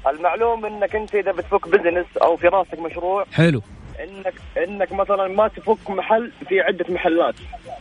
المعلوم 0.08 0.66
إنك 0.66 0.96
أنت 0.96 1.16
إذا 1.16 1.32
بتفك 1.32 1.68
business 1.68 2.18
أو 2.22 2.38
في 2.38 2.48
راسك 2.48 2.80
مشروع 2.80 3.26
حلو. 3.34 3.62
إنك 4.04 4.34
إنك 4.68 4.92
مثلا 4.94 5.28
ما 5.28 5.48
تفك 5.48 5.90
محل 5.90 6.32
في 6.50 6.62
عدة 6.62 6.86
محلات. 6.90 7.36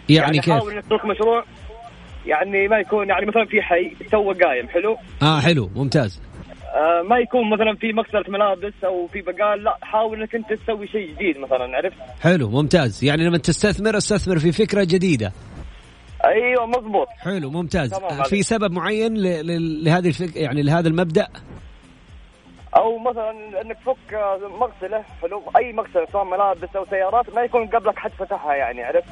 يعني, 0.08 0.38
كيف؟ 0.38 0.54
حاول 0.54 0.72
إنك 0.72 0.84
تفك 0.84 1.04
مشروع 1.04 1.44
يعني 2.26 2.68
ما 2.68 2.78
يكون 2.78 3.08
يعني 3.08 3.26
مثلا 3.26 3.44
في 3.44 3.62
حي 3.62 3.90
تو 4.10 4.32
قايم 4.32 4.68
حلو؟ 4.68 4.96
آه 5.22 5.40
حلو 5.40 5.70
ممتاز. 5.76 6.22
آه 6.74 7.02
ما 7.02 7.18
يكون 7.18 7.50
مثلا 7.50 7.76
في 7.76 7.92
مغسله 7.92 8.24
ملابس 8.28 8.72
أو 8.84 9.06
في 9.06 9.20
بقال 9.22 9.64
لا 9.64 9.78
حاول 9.82 10.20
إنك 10.20 10.34
أنت 10.34 10.52
تسوي 10.52 10.86
شيء 10.88 11.10
جديد 11.14 11.38
مثلا 11.38 11.76
عرفت؟ 11.76 11.96
حلو 12.20 12.48
ممتاز. 12.50 13.04
يعني 13.04 13.24
لما 13.26 13.38
تستثمر 13.38 13.96
استثمر 13.96 14.38
في 14.38 14.52
فكرة 14.52 14.84
جديدة. 14.84 15.32
أيوه 16.24 16.66
مضبوط. 16.66 17.08
حلو 17.18 17.50
ممتاز. 17.50 17.90
تمام 17.90 18.22
في. 18.22 18.42
سبب 18.42 18.72
معين 18.72 19.14
ل- 19.14 19.46
ل- 19.46 19.84
لهذه 19.84 20.08
الفك... 20.08 20.36
يعني 20.36 20.62
لهذا 20.62 20.88
المبدأ؟ 20.88 21.26
أو 22.76 22.98
مثلا 22.98 23.30
إنك 23.62 23.76
تفك 23.76 24.14
آه، 24.14 24.38
مغسلة 24.60 25.04
حلو؟ 25.22 25.42
أي 25.56 25.72
مغسلة 25.72 26.06
سواء 26.12 26.24
ملابس 26.24 26.76
أو 26.76 26.84
سيارات 26.90 27.34
ما 27.34 27.42
يكون 27.42 27.66
قبلك 27.66 27.98
حد 27.98 28.10
فتحها 28.10 28.54
يعني 28.54 28.82
عرفت؟ 28.82 29.08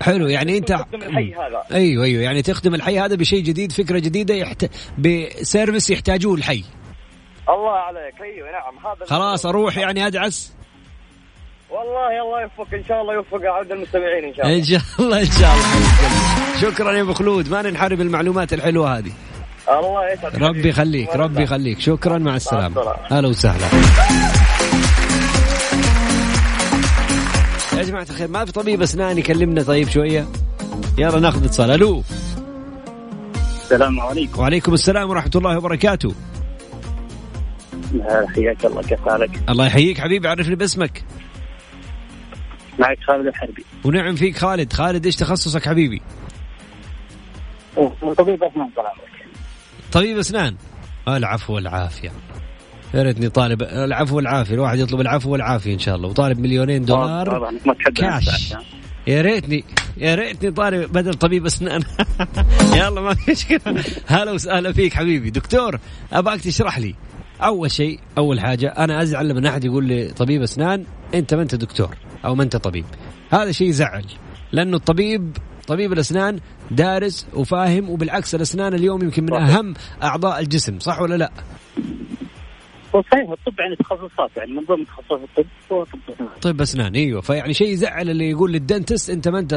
حلو 0.00 0.28
يعني 0.28 0.58
أنت 0.58 0.68
تخدم 0.68 1.02
الحي 1.02 1.34
هذا. 1.34 1.62
أيوه 1.72 2.04
أيوه 2.04 2.22
يعني 2.22 2.42
تخدم 2.42 2.74
الحي 2.74 2.98
هذا 2.98 3.14
بشيء 3.14 3.42
جديد 3.42 3.72
فكرة 3.72 3.98
جديدة 3.98 4.34
يحت... 4.34 4.70
بسيرفيس 4.98 5.90
يحتاجوه 5.90 6.34
الحي. 6.34 6.64
الله 7.48 7.70
عليك 7.70 8.14
أيوه 8.22 8.50
نعم 8.50 8.78
هذا 8.78 9.06
خلاص 9.06 9.46
أروح 9.46 9.78
يعني 9.78 10.06
أدعس؟ 10.06 10.52
والله 11.70 12.22
الله 12.22 12.42
يوفقك 12.42 12.74
إن 12.74 12.84
شاء 12.88 13.02
الله 13.02 13.14
يوفق 13.14 13.40
عبد 13.44 13.72
المستمعين 13.72 14.24
إن 14.24 14.34
شاء 14.34 14.46
الله. 14.46 14.58
إن 14.58 14.64
شاء 14.64 14.80
الله 15.00 15.20
إن 15.20 15.30
شاء 15.30 15.54
الله. 15.54 16.60
شكرا 16.60 16.92
يا 16.92 17.02
أبو 17.02 17.12
خلود 17.12 17.50
ما 17.50 17.62
ننحرم 17.62 18.00
المعلومات 18.00 18.52
الحلوة 18.52 18.98
هذه. 18.98 19.12
الله 19.68 20.12
يسعدك. 20.12 20.42
ربي 20.42 20.68
يخليك 20.68 21.16
ربي 21.16 21.42
يخليك. 21.42 21.80
شكرا 21.80 22.18
مع 22.18 22.36
السلامة. 22.36 22.80
السلامة. 22.80 22.98
هلا 23.10 23.28
وسهلا. 23.28 23.66
يا 27.76 27.82
جماعة 27.82 28.06
الخير 28.10 28.28
ما 28.28 28.44
في 28.44 28.52
طبيب 28.52 28.82
اسنان 28.82 29.18
يكلمنا 29.18 29.62
طيب 29.62 29.88
شوية. 29.88 30.26
يلا 30.98 31.20
ناخذ 31.20 31.44
اتصال. 31.44 31.70
ألو. 31.70 32.02
السلام 33.62 34.00
عليكم. 34.00 34.40
وعليكم 34.40 34.74
السلام 34.74 35.10
ورحمة 35.10 35.30
الله 35.36 35.58
وبركاته. 35.58 36.14
حياك 38.34 38.64
الله 38.64 38.82
كيف 38.82 39.08
حالك؟ 39.08 39.30
الله 39.48 39.66
يحييك 39.66 40.00
حبيبي 40.00 40.28
عرفني 40.28 40.54
باسمك. 40.54 41.04
معك 42.78 42.98
خالد 43.06 43.26
الحربي. 43.26 43.64
ونعم 43.84 44.14
فيك 44.14 44.38
خالد. 44.38 44.72
خالد 44.72 45.06
إيش 45.06 45.16
تخصصك 45.16 45.68
حبيبي؟ 45.68 46.02
طبيب 48.16 48.42
أسنان 48.42 48.70
طال 48.76 48.86
عمرك. 48.86 49.26
طبيب 49.92 50.18
أسنان. 50.18 50.56
العفو 51.08 51.54
والعافيه 51.54 52.12
يا 52.96 53.02
ريتني 53.02 53.28
طالب. 53.28 53.62
العفو 53.62 54.16
والعافية. 54.16 54.54
الواحد 54.54 54.78
يطلب 54.78 55.00
العفو 55.00 55.30
والعافية 55.30 55.74
إن 55.74 55.78
شاء 55.78 55.96
الله. 55.96 56.08
وطالب 56.08 56.38
مليونين 56.38 56.84
دولار. 56.84 57.54
كاش. 57.94 58.54
يا 59.06 59.22
ريتني 59.22 59.64
يا 59.96 60.14
ريتني 60.14 60.50
طالب 60.50 60.92
بدل 60.92 61.14
طبيب 61.14 61.46
أسنان. 61.46 61.82
يلا 62.76 63.00
ما 63.00 63.14
في 63.14 63.30
مشكلة. 63.30 63.84
هلا 64.06 64.32
وسهلا 64.32 64.72
فيك 64.72 64.94
حبيبي. 64.94 65.30
دكتور 65.30 65.78
أبغاك 66.12 66.40
تشرح 66.40 66.78
لي. 66.78 66.94
أول 67.42 67.70
شيء 67.70 68.00
أول 68.18 68.40
حاجة 68.40 68.68
أنا 68.68 69.02
أزعل 69.02 69.28
لما 69.28 69.48
أحد 69.48 69.64
يقول 69.64 69.84
لي 69.84 70.08
طبيب 70.08 70.42
أسنان 70.42 70.84
أنت 71.14 71.34
ما 71.34 71.42
أنت 71.42 71.54
دكتور 71.54 71.96
أو 72.24 72.34
ما 72.34 72.42
أنت 72.42 72.56
طبيب. 72.56 72.84
هذا 73.30 73.52
شيء 73.52 73.68
يزعل. 73.68 74.04
لأنه 74.52 74.76
الطبيب 74.76 75.36
طبيب 75.66 75.92
الأسنان 75.92 76.40
دارس 76.70 77.26
وفاهم 77.34 77.90
وبالعكس 77.90 78.34
الأسنان 78.34 78.74
اليوم 78.74 79.02
يمكن 79.02 79.24
من 79.24 79.32
أهم 79.32 79.74
أعضاء 80.02 80.40
الجسم 80.40 80.78
صح 80.78 81.00
ولا 81.00 81.14
لا؟ 81.14 81.30
صحيح 82.92 83.30
الطب 83.30 83.60
يعني 83.60 83.76
تخصصات 83.76 84.36
يعني 84.36 84.52
من 84.52 84.64
ضمن 84.64 84.86
تخصصات 84.86 85.20
الطب 85.38 85.46
هو 85.72 85.84
طب 85.84 85.98
اسنان 86.08 86.28
طيب 86.42 86.60
اسنان 86.60 86.94
أيوه 86.94 87.20
فيعني 87.20 87.54
شيء 87.54 87.68
يزعل 87.68 88.10
اللي 88.10 88.30
يقول 88.30 88.52
لل 88.52 88.65
dentist 88.65 89.10
أنت 89.10 89.28
ما 89.28 89.38
أنت 89.38 89.52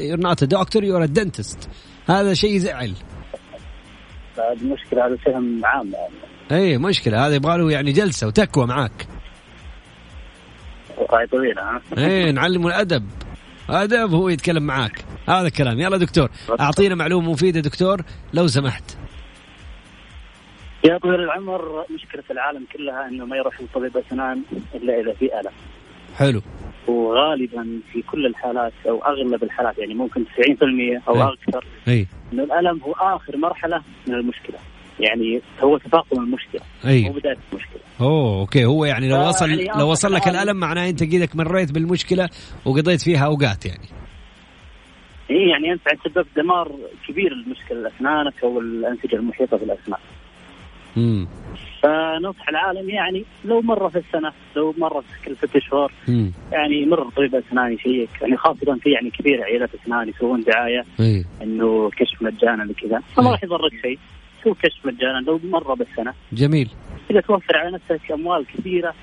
you're 0.00 0.20
not 0.20 0.44
doctor 0.44 0.84
you're 0.84 1.04
dentist 1.06 1.70
هذا 2.08 2.34
شيء 2.34 2.54
يزعل. 2.54 2.94
هذه 4.38 4.62
المشكلة 4.62 5.06
هذا 5.06 5.16
فهم 5.16 5.60
عام 5.64 5.92
يعني. 5.92 6.62
اي 6.62 6.78
مشكلة. 6.78 7.26
هذا 7.26 7.34
يبغى 7.34 7.58
له 7.58 7.72
يعني 7.72 7.92
جلسة 7.92 8.26
وتكوى 8.26 8.66
معاك. 8.66 9.06
وقاية 10.98 11.26
طويلة 11.26 11.62
ها؟ 11.62 11.80
اي 11.98 12.32
نعلمه 12.32 12.68
الأدب. 12.68 13.04
أدب 13.70 14.14
هو 14.14 14.28
يتكلم 14.28 14.62
معاك. 14.62 15.04
هذا 15.28 15.46
الكلام. 15.46 15.80
يلا 15.80 15.96
دكتور 15.96 16.30
أعطينا 16.60 16.94
معلومة 16.94 17.32
مفيدة 17.32 17.60
دكتور 17.60 18.02
لو 18.34 18.46
سمحت. 18.46 18.96
يا 20.84 20.98
طويل 20.98 21.20
العمر 21.20 21.84
مشكلة 21.94 22.22
العالم 22.30 22.66
كلها 22.72 23.08
إنه 23.08 23.24
ما 23.24 23.36
يروح 23.36 23.60
لطبيب 23.60 23.96
اسنان 23.96 24.42
إلا 24.74 25.00
إذا 25.00 25.12
في 25.12 25.40
ألم. 25.40 25.52
حلو. 26.16 26.42
وغالبا 26.88 27.80
في 27.92 28.02
كل 28.02 28.26
الحالات 28.26 28.72
أو 28.88 28.98
أغلب 29.04 29.42
الحالات 29.42 29.78
يعني 29.78 29.94
ممكن 29.94 30.24
90% 30.24 31.08
أو 31.08 31.14
إيه. 31.14 31.32
أكثر 31.32 31.64
اي 31.88 32.06
إنه 32.32 32.42
الألم 32.42 32.80
هو 32.82 32.92
آخر 32.92 33.36
مرحلة 33.36 33.82
من 34.06 34.14
المشكلة. 34.14 34.58
يعني 35.00 35.42
هو 35.62 35.78
تفاقم 35.78 36.22
المشكلة 36.22 36.60
مو 36.84 36.90
اي 36.90 37.08
بداية 37.08 37.36
المشكلة. 37.52 37.80
أوه 38.00 38.40
okay. 38.40 38.64
هو 38.64 38.84
يعني 38.84 39.08
لو 39.08 39.16
آه، 39.16 39.28
وصل 39.28 39.50
يعني 39.50 39.78
لو 39.78 39.90
وصل 39.90 40.12
لك 40.12 40.28
الألم 40.28 40.56
معناه 40.56 40.88
أنت 40.88 41.00
قيدك 41.02 41.36
مريت 41.36 41.72
بالمشكلة 41.72 42.28
وقضيت 42.64 43.00
فيها 43.02 43.26
أوقات 43.26 43.66
يعني. 43.66 43.88
اي 45.30 45.48
يعني 45.48 45.72
انت 45.72 46.02
تسبب 46.04 46.26
دمار 46.36 46.72
كبير 47.08 47.34
لمشكله 47.34 47.88
اسنانك 47.96 48.34
أو 48.44 48.60
الأنسجة 48.60 49.16
المحيطة 49.16 49.56
بالأسنان. 49.56 50.00
فنصح 51.82 52.48
العالم 52.48 52.90
يعني 52.90 53.24
لو 53.44 53.60
مرة 53.60 53.88
في 53.88 53.98
السنة 53.98 54.32
لو 54.56 54.74
مرة 54.78 55.00
في 55.00 55.24
كل 55.24 55.36
ست 55.36 55.58
شهور 55.58 55.92
يعني 56.52 56.86
مر 56.86 57.10
طبيب 57.16 57.34
اسنان 57.34 57.72
يشيك 57.72 58.10
يعني 58.22 58.36
خاصة 58.36 58.78
في 58.82 58.90
يعني 58.90 59.10
كثير 59.10 59.42
عيادات 59.42 59.70
اسنان 59.82 60.08
يسوون 60.08 60.42
دعاية 60.42 60.84
اي 61.00 61.24
إنه 61.42 61.90
كشف 61.90 62.22
مجانا 62.22 62.68
وكذا 62.70 63.02
فما 63.16 63.30
راح 63.30 63.44
يضرك 63.44 63.72
شيء 63.82 63.98
سوي 64.44 64.54
كشف 64.62 64.86
مجانا 64.86 65.18
لو 65.18 65.40
مرة 65.44 65.74
بالسنة. 65.74 66.14
جميل. 66.32 66.70
كذا 67.08 67.20
توفر 67.20 67.56
على 67.56 67.70
نفسك 67.70 68.12
أموال 68.12 68.46
كثيرة 68.46 68.94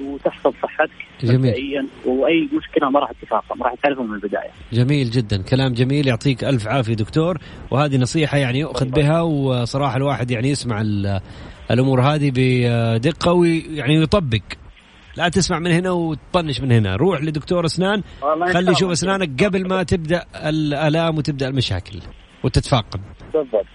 وتحفظ 0.00 0.52
صحتك 0.62 0.90
جميل. 1.20 1.88
وأي 2.06 2.48
مشكلة 2.52 2.90
ما 2.90 3.00
راح 3.00 3.12
تتفاقم 3.12 3.62
راح 3.62 3.74
تعرفها 3.82 4.04
من 4.04 4.14
البداية. 4.14 4.50
جميل 4.72 5.10
جدا. 5.10 5.42
كلام 5.42 5.72
جميل. 5.72 6.08
يعطيك 6.08 6.44
ألف 6.44 6.68
عافية 6.68 6.94
دكتور. 6.94 7.38
وهذه 7.70 7.96
نصيحة 7.96 8.38
يعني 8.38 8.58
يؤخذ 8.58 8.86
بها 8.86 9.20
وصراحة 9.20 9.96
الواحد 9.96 10.30
يعني 10.30 10.48
يسمع 10.48 10.80
ال- 10.80 11.20
الأمور 11.70 12.00
هذه 12.00 12.32
بدقة 12.34 13.32
ويعني 13.32 13.94
يطبق. 14.02 14.42
لا 15.16 15.28
تسمع 15.28 15.58
من 15.58 15.70
هنا 15.70 15.90
وتطنش 15.90 16.60
من 16.60 16.72
هنا. 16.72 16.96
روح 16.96 17.22
لدكتور 17.22 17.64
أسنان. 17.64 18.02
خلي 18.52 18.72
يشوف. 18.72 18.90
أسنانك 18.90 19.44
قبل 19.44 19.68
ما 19.68 19.82
تبدأ 19.82 20.24
الآلام 20.34 21.18
وتبدأ 21.18 21.48
المشاكل 21.48 21.98
وتتفاقم. 22.44 23.00
بالضبط. 23.34 23.66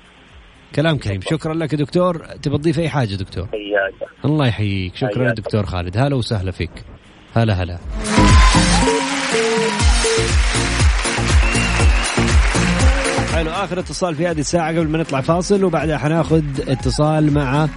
كلام 0.75 0.97
كريم. 0.97 1.21
شكرا 1.21 1.53
لك 1.53 1.73
يا 1.73 1.77
دكتور. 1.77 2.25
تبى 2.41 2.57
تضيف 2.57 2.79
أي 2.79 2.89
حاجة 2.89 3.15
دكتور؟ 3.15 3.47
حياك. 3.47 4.09
الله 4.25 4.47
يحييك. 4.47 4.95
شكرا 4.95 5.23
حياك. 5.25 5.37
دكتور 5.37 5.65
خالد. 5.65 5.97
هلا 5.97 6.15
وسهلا 6.15 6.51
فيك. 6.51 6.71
هلا 7.35 7.53
هلا. 7.53 7.77
حلو. 13.33 13.49
آخر 13.51 13.79
اتصال 13.79 14.15
في 14.15 14.27
هذه 14.27 14.39
الساعة 14.39 14.69
قبل 14.69 14.87
ما 14.87 14.97
نطلع 14.97 15.21
فاصل 15.21 15.63
وبعدها 15.63 15.97
حناخذ 15.97 16.43
اتصال 16.67 17.33
مع 17.33 17.67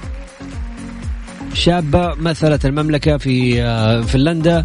شابة 1.53 2.15
مثلت 2.15 2.67
المملكة 2.67 3.17
في 3.17 3.63
آه، 3.63 4.01
فنلندا. 4.01 4.65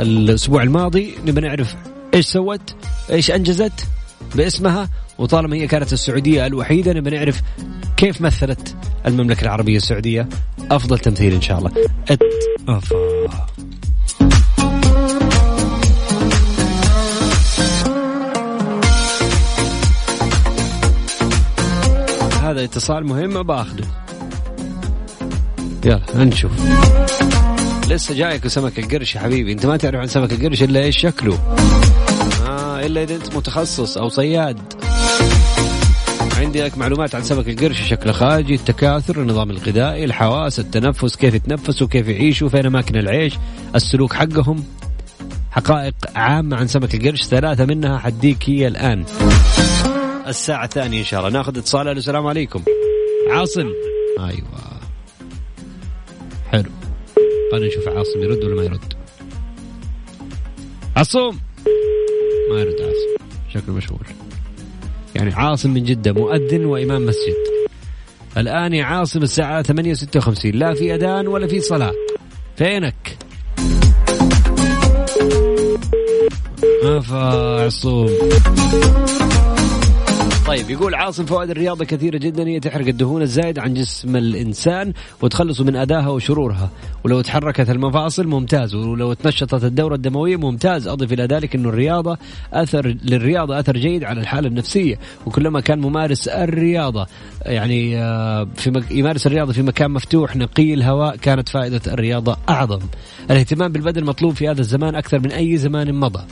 الأسبوع 0.00 0.62
الماضي 0.62 1.14
نبي 1.26 1.40
نعرف 1.40 1.76
إيش 2.14 2.26
سوت 2.26 2.74
إيش 3.10 3.30
أنجزت 3.30 3.86
باسمها. 4.34 4.88
وطالما 5.20 5.56
هي 5.56 5.66
كانت 5.66 5.92
السعودية 5.92 6.46
الوحيدة 6.46 6.92
نبي 6.92 7.10
نعرف 7.10 7.42
كيف 7.96 8.20
مثلت 8.20 8.76
المملكة 9.06 9.42
العربية 9.42 9.76
السعودية. 9.76 10.28
أفضل 10.70 10.98
تمثيل 10.98 11.32
إن 11.32 11.40
شاء 11.40 11.58
الله. 11.58 11.70
ات... 12.10 12.18
أفا. 12.68 13.46
هذا 22.42 22.64
اتصال 22.64 23.06
مهم 23.06 23.42
باخذه 23.42 23.86
يلا 25.84 26.00
نشوف. 26.16 26.52
لسه 27.88 28.14
جايك 28.14 28.46
سمك 28.46 28.78
القرش 28.78 29.14
يا 29.14 29.20
حبيبي. 29.20 29.52
أنت 29.52 29.66
ما 29.66 29.76
تعرف 29.76 30.00
عن 30.00 30.06
سمك 30.06 30.32
القرش 30.32 30.62
إلا 30.62 30.80
إيش 30.80 30.98
شكله؟ 30.98 31.38
آه 32.48 32.86
إلا 32.86 33.02
إذا 33.02 33.14
أنت 33.14 33.36
متخصص 33.36 33.98
أو 33.98 34.08
صياد. 34.08 34.79
عندي 36.40 36.62
لك 36.62 36.78
معلومات 36.78 37.14
عن 37.14 37.22
سمك 37.22 37.48
القرش 37.48 37.88
شكله 37.88 38.12
خارجي. 38.12 38.54
التكاثر 38.54 39.22
النظام 39.22 39.50
الغذائي 39.50 40.04
الحواس 40.04 40.60
التنفس 40.60 41.16
كيف 41.16 41.34
يتنفسوا 41.34 41.86
كيف 41.86 42.08
يعيشوا 42.08 42.48
فين 42.48 42.66
أماكن 42.66 42.96
العيش 42.96 43.34
السلوك 43.74 44.12
حقهم. 44.12 44.64
حقائق 45.50 45.94
عامة 46.14 46.56
عن 46.56 46.66
سمك 46.66 46.94
القرش 46.94 47.24
ثلاثة 47.24 47.64
منها 47.64 47.98
حديك 47.98 48.50
هي 48.50 48.66
الآن. 48.66 49.04
الساعة 50.26 50.64
الثانية 50.64 50.98
إن 50.98 51.04
شاء 51.04 51.20
الله. 51.20 51.38
ناخذ 51.38 51.58
اتصال. 51.58 51.88
السلام 51.88 52.26
عليكم. 52.26 52.62
عاصم. 53.30 53.72
أيوة. 54.18 54.80
حلو. 56.52 56.70
خلينا 57.52 57.66
نشوف 57.66 57.88
عاصم 57.88 58.22
يرد 58.22 58.44
ولا 58.44 58.54
ما 58.54 58.62
يرد. 58.62 58.94
عصوم 60.96 61.38
ما 62.52 62.60
يرد 62.60 62.80
عاصم. 62.80 63.24
شكله 63.54 63.74
مشغول. 63.74 64.19
يعني 65.14 65.34
عاصم 65.34 65.70
من 65.70 65.84
جدة 65.84 66.12
مؤذن 66.12 66.64
وإمام 66.64 67.06
مسجد. 67.06 67.34
الآن 68.36 68.74
يا 68.74 68.84
عاصم 68.84 69.22
الساعة 69.22 69.62
8:56 69.62 70.54
لا 70.54 70.74
في 70.74 70.94
أذان 70.94 71.26
ولا 71.26 71.46
في 71.46 71.60
صلاة. 71.60 71.92
فينك؟ 72.56 73.16
افا 76.82 77.64
عصوم. 77.64 78.10
طيب 80.50 80.70
يقول 80.70 80.94
عاصم 80.94 81.26
فوائد 81.26 81.50
الرياضة 81.50 81.84
كثيرة 81.84 82.18
جدا 82.18 82.48
هي 82.48 82.60
تحرق 82.60 82.86
الدهون 82.86 83.22
الزايدة 83.22 83.62
عن 83.62 83.74
جسم 83.74 84.16
الإنسان 84.16 84.92
وتخلصه 85.22 85.64
من 85.64 85.76
أذاها 85.76 86.08
وشرورها. 86.08 86.70
ولو 87.04 87.20
تحركت 87.20 87.70
المفاصل 87.70 88.26
ممتاز. 88.26 88.74
ولو 88.74 89.12
تنشطت 89.12 89.64
الدورة 89.64 89.94
الدموية 89.94 90.36
ممتاز. 90.36 90.88
أضف 90.88 91.12
إلى 91.12 91.24
ذلك 91.24 91.54
أنه 91.54 91.68
الرياضة 91.68 92.18
أثر 92.52 92.96
للرياضة 93.04 93.60
أثر 93.60 93.76
جيد 93.76 94.04
على 94.04 94.20
الحالة 94.20 94.48
النفسية. 94.48 94.98
وكلما 95.26 95.60
كان 95.60 95.80
ممارس 95.80 96.28
الرياضة 96.28 97.06
يعني 97.46 97.98
آه، 97.98 98.48
في 98.54 98.70
مك... 98.70 98.90
يمارس 98.90 99.26
الرياضة 99.26 99.52
في 99.52 99.62
مكان 99.62 99.90
مفتوح 99.90 100.36
نقي 100.36 100.74
الهواء 100.74 101.16
كانت 101.16 101.48
فائدة 101.48 101.80
الرياضة 101.86 102.36
أعظم. 102.48 102.80
الاهتمام 103.30 103.72
بالبدن 103.72 104.04
مطلوب 104.04 104.34
في 104.34 104.48
هذا 104.48 104.60
الزمان 104.60 104.94
أكثر 104.94 105.18
من 105.18 105.32
أي 105.32 105.56
زمان 105.56 105.94
مضى. 105.94 106.24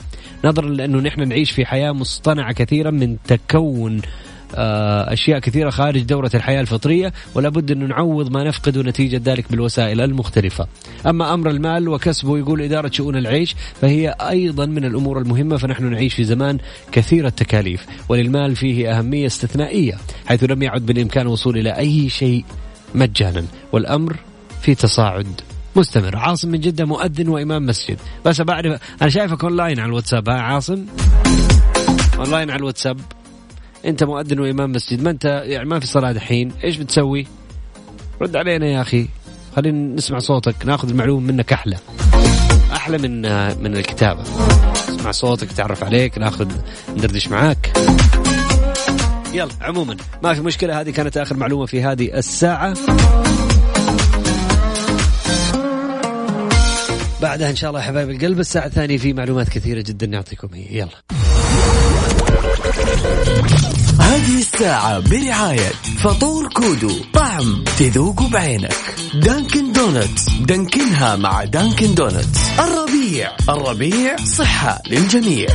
نظرا 0.45 0.69
لأنه 0.69 0.99
نحن 0.99 1.27
نعيش 1.27 1.51
في 1.51 1.65
حياة 1.65 1.91
مصطنعة 1.91 2.53
كثيرا 2.53 2.91
من 2.91 3.17
تكون 3.27 4.01
آه، 4.55 5.13
أشياء 5.13 5.39
كثيرة 5.39 5.69
خارج 5.69 6.01
دورة 6.01 6.31
الحياة 6.33 6.61
الفطرية 6.61 7.13
ولا 7.35 7.49
بد 7.49 7.71
انه 7.71 7.85
نعوض 7.85 8.31
ما 8.31 8.43
نفقده 8.43 8.81
نتيجة 8.81 9.21
ذلك 9.23 9.51
بالوسائل 9.51 10.01
المختلفة. 10.01 10.67
أما 11.05 11.33
أمر 11.33 11.49
المال 11.49 11.89
وكسبه 11.89 12.37
يقول 12.37 12.61
إدارة 12.61 12.91
شؤون 12.93 13.15
العيش 13.15 13.55
فهي 13.81 14.15
أيضا 14.21 14.65
من 14.65 14.85
الأمور 14.85 15.19
المهمة 15.19 15.57
فنحن 15.57 15.91
نعيش 15.91 16.13
في 16.13 16.23
زمان 16.23 16.57
كثير 16.91 17.27
التكاليف 17.27 17.85
وللمال 18.09 18.55
فيه 18.55 18.97
أهمية 18.97 19.25
استثنائية 19.25 19.97
حيث 20.25 20.43
لم 20.43 20.63
يعد 20.63 20.85
بالإمكان 20.85 21.25
الوصول 21.25 21.57
إلى 21.57 21.77
أي 21.77 22.09
شيء 22.09 22.45
مجانا 22.95 23.45
والأمر 23.71 24.15
في 24.61 24.75
تصاعد 24.75 25.41
مستمر. 25.75 26.15
عاصم 26.15 26.49
من 26.49 26.59
جدة 26.59 26.85
مؤذن 26.85 27.27
وإمام 27.27 27.65
مسجد. 27.65 27.97
بس 28.25 28.41
بعرف 28.41 28.81
أنا 29.01 29.09
شايفك 29.09 29.43
أونلاين 29.43 29.79
على 29.79 29.89
الواتساب 29.89 30.29
ها 30.29 30.41
عاصم؟ 30.41 30.85
أونلاين 32.19 32.49
على 32.49 32.59
الواتساب. 32.59 32.99
أنت 33.85 34.03
مؤذن 34.03 34.39
وإمام 34.39 34.71
مسجد 34.71 35.01
ما 35.01 35.09
أنت 35.09 35.25
يعني 35.45 35.69
ما 35.69 35.79
في 35.79 35.87
صلاة 35.87 36.11
دحين 36.11 36.51
إيش 36.63 36.77
بتسوي؟ 36.77 37.27
رد 38.21 38.35
علينا 38.35 38.65
يا 38.65 38.81
أخي 38.81 39.07
خلينا 39.55 39.95
نسمع 39.95 40.19
صوتك 40.19 40.55
ناخذ 40.65 40.89
المعلومة 40.89 41.31
منك 41.31 41.53
أحلى. 41.53 41.77
أحلى 42.73 42.97
من 42.97 43.21
من 43.63 43.77
الكتابة. 43.77 44.23
نسمع 44.89 45.11
صوتك 45.11 45.51
تعرف 45.51 45.83
عليك 45.83 46.17
ناخذ 46.17 46.51
ندردش 46.89 47.27
معاك. 47.27 47.77
يلا 49.33 49.51
عموما 49.61 49.97
ما 50.23 50.33
في 50.33 50.41
مشكلة 50.41 50.81
هذه 50.81 50.89
كانت 50.89 51.17
آخر 51.17 51.37
معلومة 51.37 51.65
في 51.65 51.83
هذه 51.83 52.17
الساعة. 52.17 52.77
بعدها 57.21 57.49
إن 57.49 57.55
شاء 57.55 57.69
الله 57.69 57.81
حبايب 57.81 58.09
القلب 58.09 58.39
الساعة 58.39 58.65
الثانية 58.65 58.97
في 58.97 59.13
معلومات 59.13 59.49
كثيرة 59.49 59.81
جدا 59.81 60.07
نعطيكم. 60.07 60.49
هي 60.53 60.77
يلا. 60.77 60.89
هذه 63.99 64.39
الساعة 64.39 64.99
برعاية 64.99 65.71
فطور 66.03 66.49
كودو 66.53 66.91
طعم 67.13 67.63
تذوق 67.79 68.23
بعينك. 68.23 68.75
دانكن 69.13 69.71
دونتس 69.71 70.29
دانكنها 70.39 71.15
مع 71.15 71.43
دانكن 71.43 71.95
دونتس. 71.95 72.39
الربيع 72.59 73.31
الربيع 73.49 74.15
صحة 74.15 74.81
للجميع. 74.87 75.47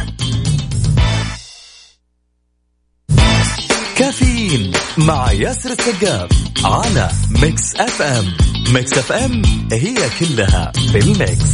كافيين 3.96 4.72
مع 4.98 5.32
ياسر 5.32 5.70
السقاف 5.70 6.30
على 6.64 7.10
Mix 7.30 7.74
FM. 7.76 8.36
Mix 8.72 8.92
FM 8.92 9.42
هي 9.72 9.94
كلها 10.20 10.72
في 10.92 10.98
ال 10.98 11.09
mix. 11.09 11.50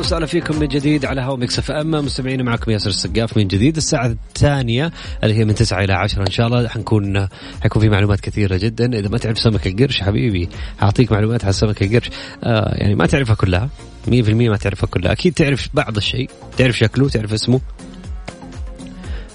وسهلا 0.00 0.26
فيكم 0.26 0.60
من 0.60 0.68
جديد 0.68 1.04
على 1.04 1.20
هوا 1.20 1.36
Mix 1.36 1.58
FM. 1.58 1.90
مستمعين 1.90 2.42
معكم 2.42 2.70
ياسر 2.70 2.90
السقاف 2.90 3.36
من 3.36 3.48
جديد. 3.48 3.76
الساعة 3.76 4.06
الثانية 4.06 4.92
اللي 5.24 5.34
هي 5.34 5.44
من 5.44 5.54
9 5.54 5.84
إلى 5.84 5.92
10 5.92 6.22
إن 6.22 6.30
شاء 6.30 6.46
الله. 6.46 6.68
حنكون 6.68 7.28
حيكون 7.62 7.82
في 7.82 7.88
معلومات 7.88 8.20
كثيرة 8.20 8.56
جدا. 8.56 8.98
إذا 8.98 9.08
ما 9.08 9.18
تعرف 9.18 9.38
سمك 9.38 9.66
القرش 9.66 10.02
حبيبي 10.02 10.48
أعطيك 10.82 11.12
معلومات 11.12 11.44
عن 11.44 11.52
سمك 11.52 11.82
القرش 11.82 12.10
آه 12.44 12.74
يعني 12.74 12.94
ما 12.94 13.06
تعرفها 13.06 13.34
كلها. 13.34 13.68
100% 14.06 14.10
ما 14.28 14.56
تعرفها 14.56 14.86
كلها. 14.86 15.12
أكيد 15.12 15.34
تعرف 15.34 15.68
بعض 15.74 15.96
الشيء. 15.96 16.30
تعرف 16.58 16.78
شكله 16.78 17.08
تعرف 17.08 17.32
اسمه. 17.32 17.60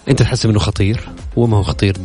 أنت 0.09 0.20
تحسب 0.22 0.49
إنه 0.49 0.59
خطير. 0.59 0.99
هو 1.38 1.47
ما 1.47 1.57
هو 1.57 1.63
خطير 1.63 1.97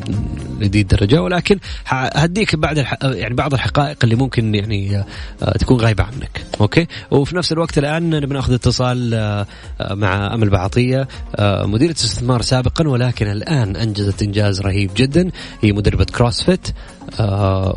لذي 0.60 0.80
الدرجة. 0.80 1.22
ولكن 1.22 1.58
هديك 1.86 2.56
بعد 2.56 2.78
الح... 2.78 2.96
يعني 3.02 3.34
بعض 3.34 3.54
الحقائق 3.54 3.96
اللي 4.04 4.14
ممكن 4.14 4.54
يعني 4.54 5.04
آه، 5.42 5.58
تكون 5.58 5.80
غايبة 5.80 6.04
عنك. 6.04 6.44
okay؟ 6.60 6.86
وفي 7.10 7.36
نفس 7.36 7.52
الوقت 7.52 7.78
الآن 7.78 8.10
نبي 8.10 8.34
نأخذ 8.34 8.52
اتصال 8.52 9.14
آه، 9.14 9.46
آه، 9.80 9.94
مع 9.94 10.34
أمل 10.34 10.50
بعطية 10.50 11.08
مديرة 11.40 11.92
استثمار 11.92 12.42
سابقا 12.42 12.88
ولكن 12.88 13.26
الآن 13.26 13.76
أنجزت 13.76 14.22
إنجاز 14.22 14.60
رهيب 14.60 14.90
جدا. 14.96 15.30
هي 15.62 15.72
مدربه 15.72 16.04
CrossFit 16.04 16.68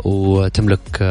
وتملك 0.04 1.02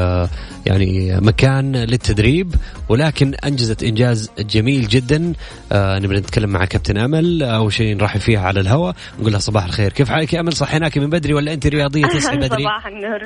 يعني 0.67 1.21
مكان 1.21 1.77
للتدريب 1.77 2.55
ولكن 2.89 3.35
أنجزت 3.35 3.83
إنجاز 3.83 4.31
جميل 4.39 4.89
جدا. 4.89 5.33
نبي 5.73 6.17
نتكلم 6.17 6.51
مع 6.51 6.65
كابتن 6.65 6.97
أمل. 6.97 7.43
أول 7.43 7.73
شيء 7.73 7.97
نرحب 7.97 8.21
فيها 8.21 8.41
على 8.41 8.61
الهواء 8.61 8.95
نقول 9.21 9.33
لها 9.33 9.41
صباح 9.41 9.65
الخير. 9.65 9.93
كيف 9.93 10.09
حالك 10.09 10.32
يا 10.33 10.41
أمل 10.41 10.53
صحيناك 10.53 10.99
من 10.99 11.11
بدري 11.11 11.35
ولا 11.35 11.53
أنت 11.53 11.67
رياضية؟ 11.67 12.07
تصحي 12.07 12.37
بدري؟ 12.37 12.63
صباح 12.63 12.87
النور. 12.87 13.21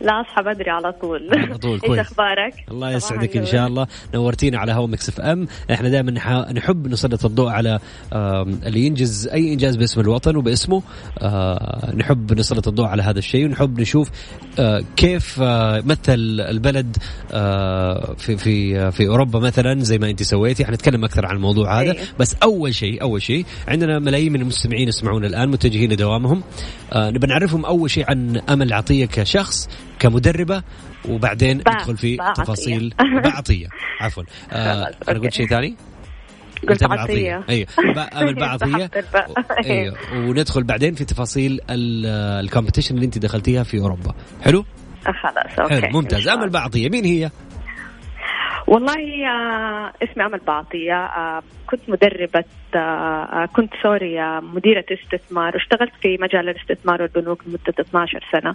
لا 0.00 0.20
أصحى 0.20 0.42
بدري 0.42 0.70
على 0.70 0.92
طول. 0.92 1.28
على 1.36 1.58
طول 1.58 1.72
إيش 1.74 1.80
كويس. 1.80 2.00
أخبارك؟ 2.00 2.54
الله 2.70 2.90
يسعدك 2.90 3.36
إن. 3.36 3.46
شاء 3.46 3.66
الله. 3.66 3.86
نورتينا 4.14 4.58
على 4.58 4.72
هوا 4.72 4.86
Mix 4.86 5.08
FM. 5.08 5.46
إحنا 5.72 5.88
دائما 5.88 6.10
نحب 6.52 6.86
نسلط 6.86 7.24
الضوء 7.24 7.48
على 7.50 7.78
اللي 8.66 8.86
ينجز 8.86 9.28
أي 9.28 9.52
إنجاز 9.52 9.76
باسم 9.76 10.00
الوطن 10.00 10.36
وباسمه. 10.36 10.82
آه، 11.22 11.94
نحب 11.96 12.38
نسلط 12.38 12.68
الضوء 12.68 12.86
على 12.86 13.02
هذا 13.02 13.18
الشيء 13.18 13.44
ونحب 13.46 13.80
نشوف 13.80 14.10
آه، 14.58 14.82
كيف 14.96 15.38
آه، 15.42 15.82
مثل 15.86 16.40
البلد 16.40 16.96
في 18.16 18.36
في 18.36 18.90
في 18.90 19.08
أوروبا 19.08 19.38
مثلا 19.38 19.80
زي 19.84 19.98
ما 19.98 20.10
أنت 20.10 20.22
سويتي. 20.22 20.64
حنتكلم 20.64 21.04
أكثر 21.04 21.26
عن 21.26 21.36
الموضوع 21.36 21.80
هذا. 21.80 21.92
أيوه. 21.92 22.04
بس 22.18 22.36
أول 22.42 22.74
شيء 22.74 23.02
أول 23.02 23.22
شيء 23.22 23.44
عندنا 23.68 23.98
ملايين 23.98 24.32
من 24.32 24.40
المستمعين 24.40 24.88
يسمعونا 24.88 25.26
الآن 25.26 25.48
متجهين 25.48 25.92
لدوامهم. 25.92 26.42
آه، 26.92 27.10
نبي 27.10 27.26
نعرفهم 27.26 27.64
أول 27.64 27.90
شيء 27.90 28.04
عن 28.10 28.36
أمل 28.48 28.72
عطية 28.72 29.06
كشخص 29.06 29.68
كمدربة 29.98 30.62
وبعدين 31.08 31.58
با- 31.58 31.72
ندخل 31.74 31.96
في 31.96 32.16
بعطية. 32.16 32.42
تفاصيل. 32.42 32.94
بعطيه 33.24 33.66
عفوا. 34.00 34.22
آه 34.52 34.90
أنا 35.08 35.18
قلت. 35.18 35.32
شيء 35.32 35.48
ثاني؟ 35.48 35.76
قلت 36.68 36.82
أمل 36.82 36.98
عطية. 36.98 37.44
أيوه. 37.48 37.66
با- 37.94 38.02
أمل 38.22 38.28
الباء. 38.28 38.58
أيوه. 39.64 39.96
وندخل 40.14 40.62
بعدين 40.62 40.94
في 40.94 41.04
تفاصيل 41.04 41.60
ال 41.70 41.80
competition 41.80 42.90
اللي 42.90 43.04
أنت 43.06 43.18
دخلتيها 43.18 43.62
في 43.62 43.78
أوروبا. 43.78 44.14
حلو؟ 44.42 44.64
خلاص 45.04 45.58
okay. 45.58 45.80
حلو 45.80 46.00
ممتاز. 46.00 46.28
أمل. 46.28 46.50
بعطيه 46.50 46.88
مين 46.88 47.04
هي؟ 47.04 47.30
والله 48.66 49.26
آه 49.28 49.92
اسمي 50.02 50.26
أمل 50.26 50.40
بعطيه 50.46 50.94
آه 50.94 51.42
كنت 51.66 51.80
مدربة 51.88 52.44
آه 52.74 53.48
كنت 53.56 53.72
sorry 53.82 54.40
مديرة 54.40 54.84
استثمار. 54.92 55.54
واشتغلت 55.54 55.92
في 56.02 56.18
مجال 56.20 56.48
الاستثمار 56.48 57.02
والبنوك 57.02 57.42
لمدة 57.46 57.74
12 57.80 58.24
سنة. 58.32 58.54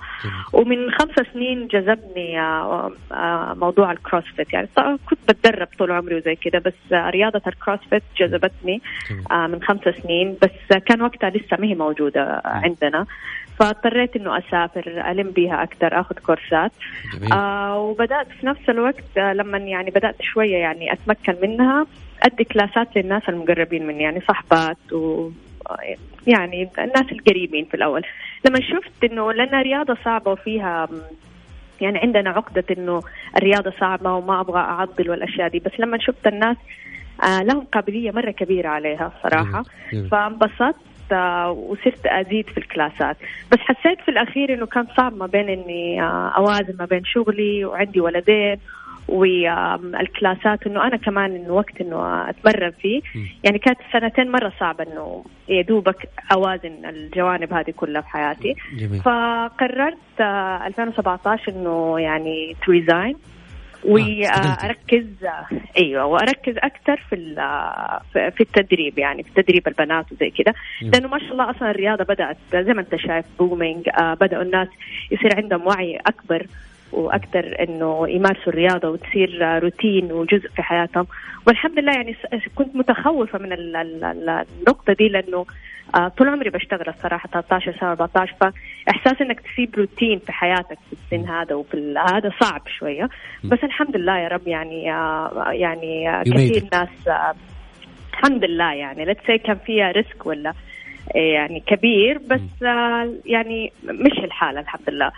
ومن 0.53 0.91
خمس 0.91 1.27
سنين 1.33 1.67
جذبني 1.67 2.41
موضوع 3.55 3.91
ال 3.91 3.98
CrossFit. 3.98 4.53
يعني 4.53 4.67
كنت 5.09 5.19
بتدرب 5.29 5.67
طول 5.79 5.91
عمري 5.91 6.15
وزي 6.15 6.35
كده 6.35 6.59
بس 6.59 6.73
رياضة 6.91 7.41
ال 7.47 7.54
CrossFit 7.54 8.03
جذبتني 8.19 8.81
من 9.31 9.63
خمس 9.63 9.81
سنين. 10.03 10.37
بس 10.41 10.77
كان 10.77 11.01
وقتها 11.01 11.29
لسه 11.29 11.57
ما 11.59 11.67
هي 11.67 11.75
موجودة 11.75 12.41
عندنا. 12.45 13.05
فاضطريت 13.59 14.15
إنه 14.15 14.37
أسافر 14.37 15.11
ألم 15.11 15.31
بيها 15.31 15.63
أكثر 15.63 15.99
آخذ 15.99 16.15
كورسات. 16.15 16.71
جميل. 17.13 17.33
آه 17.33 17.77
وبدأت 17.79 18.27
في 18.39 18.45
نفس 18.45 18.69
الوقت 18.69 19.17
آه 19.17 19.33
لما 19.33 19.57
يعني 19.57 19.91
بدأت 19.91 20.15
شوية 20.21 20.57
يعني 20.57 20.93
أتمكن 20.93 21.35
منها 21.41 21.85
أدي 22.23 22.43
كلاسات 22.43 22.87
للناس 22.97 23.21
المقربين 23.29 23.87
مني 23.87 24.03
يعني 24.03 24.21
صحبات 24.21 24.93
و 24.93 25.29
يعني 26.27 26.69
الناس 26.79 27.11
القريبين 27.11 27.65
في 27.65 27.73
الأول. 27.73 28.01
لما 28.45 28.59
شفت 28.59 29.03
إنه 29.03 29.31
لانها 29.33 29.61
رياضه 29.61 29.97
صعبة 30.05 30.31
وفيها 30.31 30.87
يعني 31.81 31.99
عندنا 31.99 32.29
عقدة 32.29 32.63
إنه 32.77 33.01
الرياضة 33.37 33.73
صعبة 33.79 34.13
وما 34.13 34.41
أبغى 34.41 34.59
اعضل 34.59 35.09
والأشياء 35.09 35.47
دي 35.49 35.59
بس 35.59 35.71
لما 35.79 35.97
شفت 35.97 36.27
الناس 36.27 36.57
آه 37.23 37.43
لهم 37.43 37.65
قابلية 37.73 38.11
مرة 38.11 38.31
كبيرة 38.31 38.67
عليها 38.69 39.11
صراحة. 39.23 39.63
فانبسطت. 40.11 40.75
وصرت 41.49 42.05
أزيد 42.05 42.49
في 42.49 42.57
ال 42.57 42.66
classات 42.66 43.17
بس 43.51 43.59
حسيت 43.59 44.01
في 44.01 44.11
الأخير 44.11 44.53
إنه 44.53 44.65
كان 44.65 44.87
صعب 44.97 45.17
ما 45.17 45.25
بين 45.25 45.49
إني 45.49 46.01
آه، 46.01 46.33
أوازن 46.37 46.75
ما 46.79 46.85
بين 46.85 47.05
شغلي 47.05 47.65
وعندي 47.65 47.99
ولدين 47.99 48.57
وال 49.07 49.47
classات 49.47 50.67
إنه 50.67 50.87
أنا 50.87 50.97
كمان 50.97 51.35
إنه 51.35 51.53
وقت 51.53 51.81
إنه 51.81 52.29
أتمرن 52.29 52.71
فيه 52.71 53.01
يعني 53.43 53.59
كانت 53.59 53.79
سنتين 53.93 54.31
مرة 54.31 54.53
صعبة 54.59 54.83
إنه 54.83 55.25
يا 55.49 55.61
دوبك 55.61 56.09
أوازن 56.31 56.85
الجوانب 56.85 57.53
هذه 57.53 57.71
كلها 57.71 58.01
في 58.01 58.09
حياتي 58.09 58.55
جميل. 58.77 59.01
فقررت 59.01 59.97
آه، 60.19 60.67
2017 60.67 61.51
إنه 61.51 61.99
يعني 61.99 62.55
to 62.65 62.71
resign 62.71 63.15
استقلتي. 63.15 63.34
واركز 63.87 65.05
أيوه 65.77 66.05
واركز 66.05 66.53
أكثر 66.57 66.97
في 67.09 67.15
ال- 67.15 67.35
في- 68.31 68.41
التدريب 68.41 68.99
يعني 68.99 69.23
في 69.23 69.41
تدريب 69.43 69.67
البنات 69.67 70.11
وزي 70.11 70.29
كده 70.29 70.53
مم. 70.81 70.89
لأنه 70.91 71.07
ما 71.07 71.19
شاء 71.19 71.31
الله 71.31 71.49
أصلا 71.49 71.71
الرياضة 71.71 72.03
بدأت 72.03 72.37
زي 72.53 72.73
ما 72.73 72.81
أنت 72.81 72.95
شايف 72.95 73.25
booming 73.39 73.89
آه 73.89 74.13
بدأوا 74.13 74.43
الناس 74.43 74.67
يصير 75.11 75.35
عندهم 75.35 75.67
وعي 75.67 75.95
أكبر. 76.07 76.45
وأكثر 76.91 77.55
إنه 77.59 78.09
يمارسوا 78.09 78.47
الرياضة 78.53 78.89
وتصير 78.89 79.59
روتين 79.63 80.11
وجزء 80.11 80.49
في 80.55 80.63
حياتهم. 80.63 81.07
والحمد 81.47 81.79
لله 81.79 81.91
يعني 81.93 82.15
كنت 82.55 82.75
متخوفة 82.75 83.39
من 83.39 83.53
ال- 83.53 83.75
ال- 83.75 84.03
ال- 84.03 84.45
النقطة 84.59 84.93
دي 84.93 85.07
لأنه 85.09 85.45
آه 85.95 86.07
طول 86.07 86.27
عمري 86.29 86.49
بشتغل 86.49 86.89
الصراحة 86.89 87.29
13 87.29 87.75
سنة 87.79 87.89
14 87.89 88.33
فإحساس 88.41 89.21
إنك 89.21 89.39
تسيب 89.39 89.75
روتين 89.77 90.19
في 90.19 90.31
حياتك 90.31 90.77
في 90.89 90.93
السن 91.15 91.29
هذا 91.29 91.55
وفي 91.55 91.95
هذا 92.13 92.31
صعب 92.41 92.61
شوية. 92.79 93.09
بس 93.43 93.59
الحمد 93.63 93.97
لله 93.97 94.17
يا 94.19 94.27
رب 94.27 94.47
يعني 94.47 94.93
آه 94.93 95.45
يعني 95.51 96.09
آه 96.09 96.23
كثير. 96.23 96.63
ناس 96.73 96.89
الحمد 98.13 98.43
لله 98.45 98.73
يعني. 98.73 99.05
let's 99.05 99.25
كان 99.45 99.57
فيها 99.65 99.91
risk 99.91 100.25
ولا 100.25 100.53
يعني 101.15 101.59
كبير 101.67 102.17
بس 102.17 102.63
آه 102.63 103.09
يعني 103.25 103.71
مش 103.83 104.17
الحالة 104.23 104.59
الحمد 104.59 104.89
لله. 104.89 105.11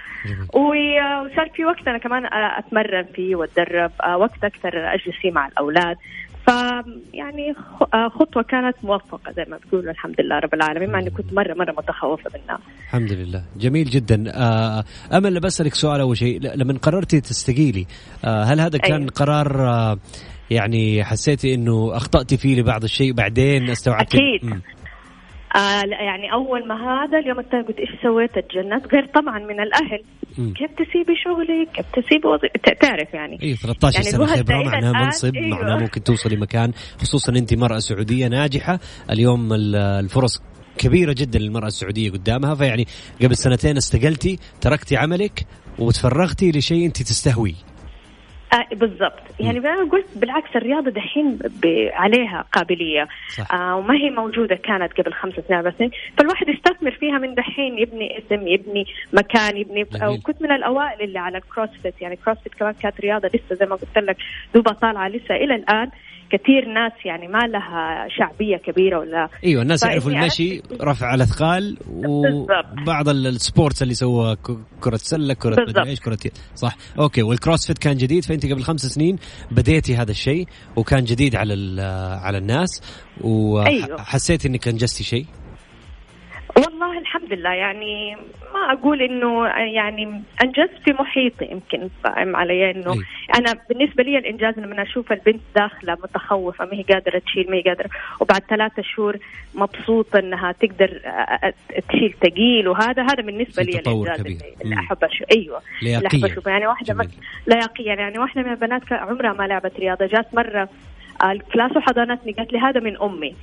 و- 0.53 0.73
آه، 0.73 1.23
وصار 1.23 1.49
في 1.55 1.65
وقت 1.65 1.87
أنا 1.87 1.97
كمان 1.97 2.25
آه، 2.25 2.59
أتمرن 2.59 3.03
فيه 3.15 3.35
وأتدرب 3.35 3.91
آه، 4.03 4.17
وقت 4.17 4.43
أكثر 4.43 4.93
أجلس 4.93 5.15
فيه 5.21 5.31
مع 5.31 5.47
الأولاد. 5.47 5.95
ف 6.47 6.49
يعني 7.13 7.53
خ- 7.53 8.07
خطوة 8.19 8.43
كانت 8.43 8.75
موفقة 8.83 9.31
زي 9.31 9.45
ما 9.49 9.57
بتقولوا 9.57 9.91
الحمد 9.91 10.21
لله 10.21 10.39
رب 10.39 10.53
العالمين 10.53 10.89
مع 10.89 10.99
إني 10.99 11.09
كنت 11.09 11.33
مرة 11.33 11.53
مرة 11.53 11.71
متخوفة 11.71 12.29
منها. 12.35 12.59
الحمد 12.83 13.11
لله. 13.11 13.43
جميل 13.57 13.85
جدا. 13.85 14.23
أمل 15.17 15.39
بسالك 15.39 15.73
سؤال 15.73 16.01
أول 16.01 16.17
شيء. 16.17 16.39
لما 16.55 16.77
قررتي 16.81 17.21
تستقيلي 17.21 17.85
هل 18.25 18.59
هذا 18.59 18.77
كان 18.77 18.93
أيوة. 18.99 19.09
قرار 19.15 19.97
يعني 20.51 21.03
حسيتي 21.03 21.53
إنه 21.53 21.97
أخطأتي 21.97 22.37
فيه 22.37 22.55
لبعض 22.61 22.83
الشيء 22.83 23.13
بعدين 23.13 23.69
استوعبت 23.69 24.15
أكيد. 24.15 24.45
مم. 24.45 24.61
آه 25.55 25.81
لا، 25.85 26.01
يعني 26.01 26.33
أول 26.33 26.67
ما 26.67 26.75
هذا 26.75 27.19
اليوم 27.19 27.39
الثاني 27.39 27.63
قلت 27.63 27.77
إيش 27.79 27.89
سويت؟ 28.03 28.37
اتجننت 28.37 28.93
غير 28.93 29.05
طبعا 29.05 29.39
من 29.39 29.59
الأهل. 29.59 30.03
مم. 30.37 30.53
كيف 30.53 30.71
تسيبي 30.71 31.13
شغلك؟ 31.23 31.67
كيف 31.73 31.85
تسيبي 31.93 32.27
وظيفة 32.27 32.73
تعرف 32.81 33.13
يعني. 33.13 33.37
اي 33.43 33.55
13 33.55 33.95
يعني 33.95 34.11
سنة 34.11 34.25
خبرة 34.25 34.63
معناها 34.63 35.05
منصب 35.05 35.35
أيوة. 35.35 35.57
معناها 35.57 35.77
ممكن 35.79 36.03
توصلي 36.03 36.35
مكان. 36.35 36.71
خصوصا 37.01 37.31
أنت 37.31 37.53
مرأة 37.53 37.79
سعودية 37.79 38.27
ناجحة. 38.27 38.79
اليوم 39.11 39.53
ال- 39.53 39.75
الفرص 39.75 40.41
كبيرة 40.77 41.13
جدا 41.17 41.39
للمرأة 41.39 41.67
السعودية 41.67 42.11
قدامها. 42.11 42.55
فيعني 42.55 42.85
قبل 43.21 43.35
سنتين 43.37 43.77
استقلتي 43.77 44.39
تركتي 44.61 44.97
عملك 44.97 45.45
وتفرغتي 45.79 46.51
لشيء 46.51 46.85
أنت 46.85 46.97
تستهويه. 46.97 47.53
آه 48.53 48.75
بالضبط. 48.75 49.19
يعني 49.39 49.59
أنا 49.59 49.89
قلت 49.91 50.05
بالعكس 50.15 50.55
الرياضة 50.55 50.91
دحين 50.91 51.39
عليها 51.93 52.45
قابلية. 52.53 53.07
صح. 53.37 53.53
آه 53.53 53.75
وما 53.75 53.95
هي 53.95 54.09
موجودة 54.09 54.55
كانت 54.55 54.93
قبل 55.01 55.13
خمس 55.13 55.33
سنين 55.47 55.71
سنين 55.71 55.91
فالواحد 56.17 56.49
يستثمر 56.49 56.91
فيها 56.91 57.17
من 57.17 57.35
دحين 57.35 57.79
يبني 57.79 58.17
اسم 58.17 58.47
يبني 58.47 58.85
مكان 59.13 59.57
يبني. 59.57 59.85
وكنت 60.07 60.41
من 60.41 60.51
الأوائل 60.51 61.01
اللي 61.01 61.19
على 61.19 61.37
ال 61.37 61.44
CrossFit 61.44 62.01
يعني 62.01 62.15
CrossFit 62.15 62.53
كمان 62.53 62.73
كانت 62.73 63.01
رياضة 63.01 63.27
لسه 63.27 63.55
زي 63.55 63.65
ما 63.65 63.75
قلت 63.75 63.97
لك 63.97 64.17
دوبها 64.53 64.73
طالعة 64.73 65.07
لسه 65.07 65.35
إلى 65.35 65.55
الآن. 65.55 65.89
كثير 66.31 66.65
ناس 66.73 66.91
يعني 67.05 67.27
ما 67.27 67.39
لها 67.39 68.07
شعبية 68.17 68.57
كبيرة 68.57 68.99
ولا 68.99 69.29
أيوه 69.45 69.61
الناس 69.61 69.83
يعرفوا 69.83 70.11
المشي 70.11 70.61
رفع 70.81 71.13
الأثقال 71.13 71.77
وبعض 71.87 73.09
ال- 73.09 73.27
ال 73.27 73.35
sports 73.35 73.81
اللي 73.83 73.95
ك- 74.35 74.57
كرة 74.81 74.95
سلة 74.97 75.33
كرة. 75.33 75.65
مدري 75.67 75.89
إيش 75.89 75.99
كرة 75.99 76.17
صح 76.55 76.75
okay 76.99 77.21
وال 77.23 77.34
CrossFit 77.34 77.77
كان 77.77 77.97
جديد 77.97 78.25
فأنت 78.25 78.45
قبل 78.45 78.63
خمس 78.63 78.81
سنين 78.85 79.17
بديتي 79.51 79.95
هذا 79.95 80.11
الشيء 80.11 80.47
وكان 80.75 81.03
جديد 81.03 81.35
على 81.35 81.53
ال- 81.53 81.79
على 82.19 82.37
الناس 82.37 82.81
أيوه. 83.23 83.93
وحسيتي 83.95 84.47
إنك 84.47 84.67
أنجزتي 84.67 85.03
شيء 85.03 85.25
والله 86.57 86.97
الحمد 87.27 87.39
لله. 87.39 87.53
يعني 87.53 88.15
ما 88.53 88.73
أقول 88.73 89.01
إنه 89.01 89.47
يعني 89.47 90.21
انجزت 90.43 90.71
في 90.85 90.93
محيطي 90.93 91.45
يمكن 91.51 91.89
فاهم 92.03 92.35
علي 92.35 92.71
إنه 92.71 92.93
أي. 92.93 92.99
أنا 93.39 93.53
بالنسبة 93.69 94.03
لي 94.03 94.17
الإنجاز 94.17 94.59
لما 94.59 94.81
أشوف 94.81 95.11
البنت 95.11 95.41
داخلة 95.55 95.93
متخوفة 96.03 96.65
ما 96.65 96.73
هي 96.73 96.81
قادرة 96.83 97.19
تشيل 97.19 97.51
ما 97.51 97.57
هي 97.57 97.61
قادرة. 97.61 97.89
وبعد 98.19 98.41
ثلاثة 98.49 98.81
شهور 98.81 99.17
مبسوطة 99.55 100.19
إنها 100.19 100.51
تقدر 100.51 101.01
آه، 101.05 101.09
آه، 101.09 101.53
تشيل 101.89 102.13
ثقيل 102.21 102.67
وهذا 102.67 103.03
هذا 103.03 103.21
بالنسبة 103.23 103.63
لي 103.63 103.79
الإنجاز 103.79 104.21
كبير. 104.21 104.37
اللي- 104.63 104.75
أحب 104.75 105.03
أشوف 105.03 105.27
أيوه. 105.35 105.61
اللي 105.81 106.07
أحب 106.07 106.25
أشوفه. 106.25 106.51
يعني 106.51 106.67
واحدة. 106.67 106.93
مس... 106.93 107.07
لياقيا 107.47 107.93
يعني 107.95 108.19
واحدة 108.19 108.41
من 108.43 108.49
البنات 108.51 108.93
عمرها 108.93 109.33
ما 109.33 109.43
لعبت 109.47 109.79
رياضة. 109.79 110.05
جات 110.05 110.33
مرة 110.35 110.69
آه، 111.23 111.31
الكلاس 111.31 111.77
وحضنتني 111.77 112.31
قالت 112.31 112.53
لي 112.53 112.59
هذا 112.59 112.79
من 112.79 113.01
أمي. 113.01 113.35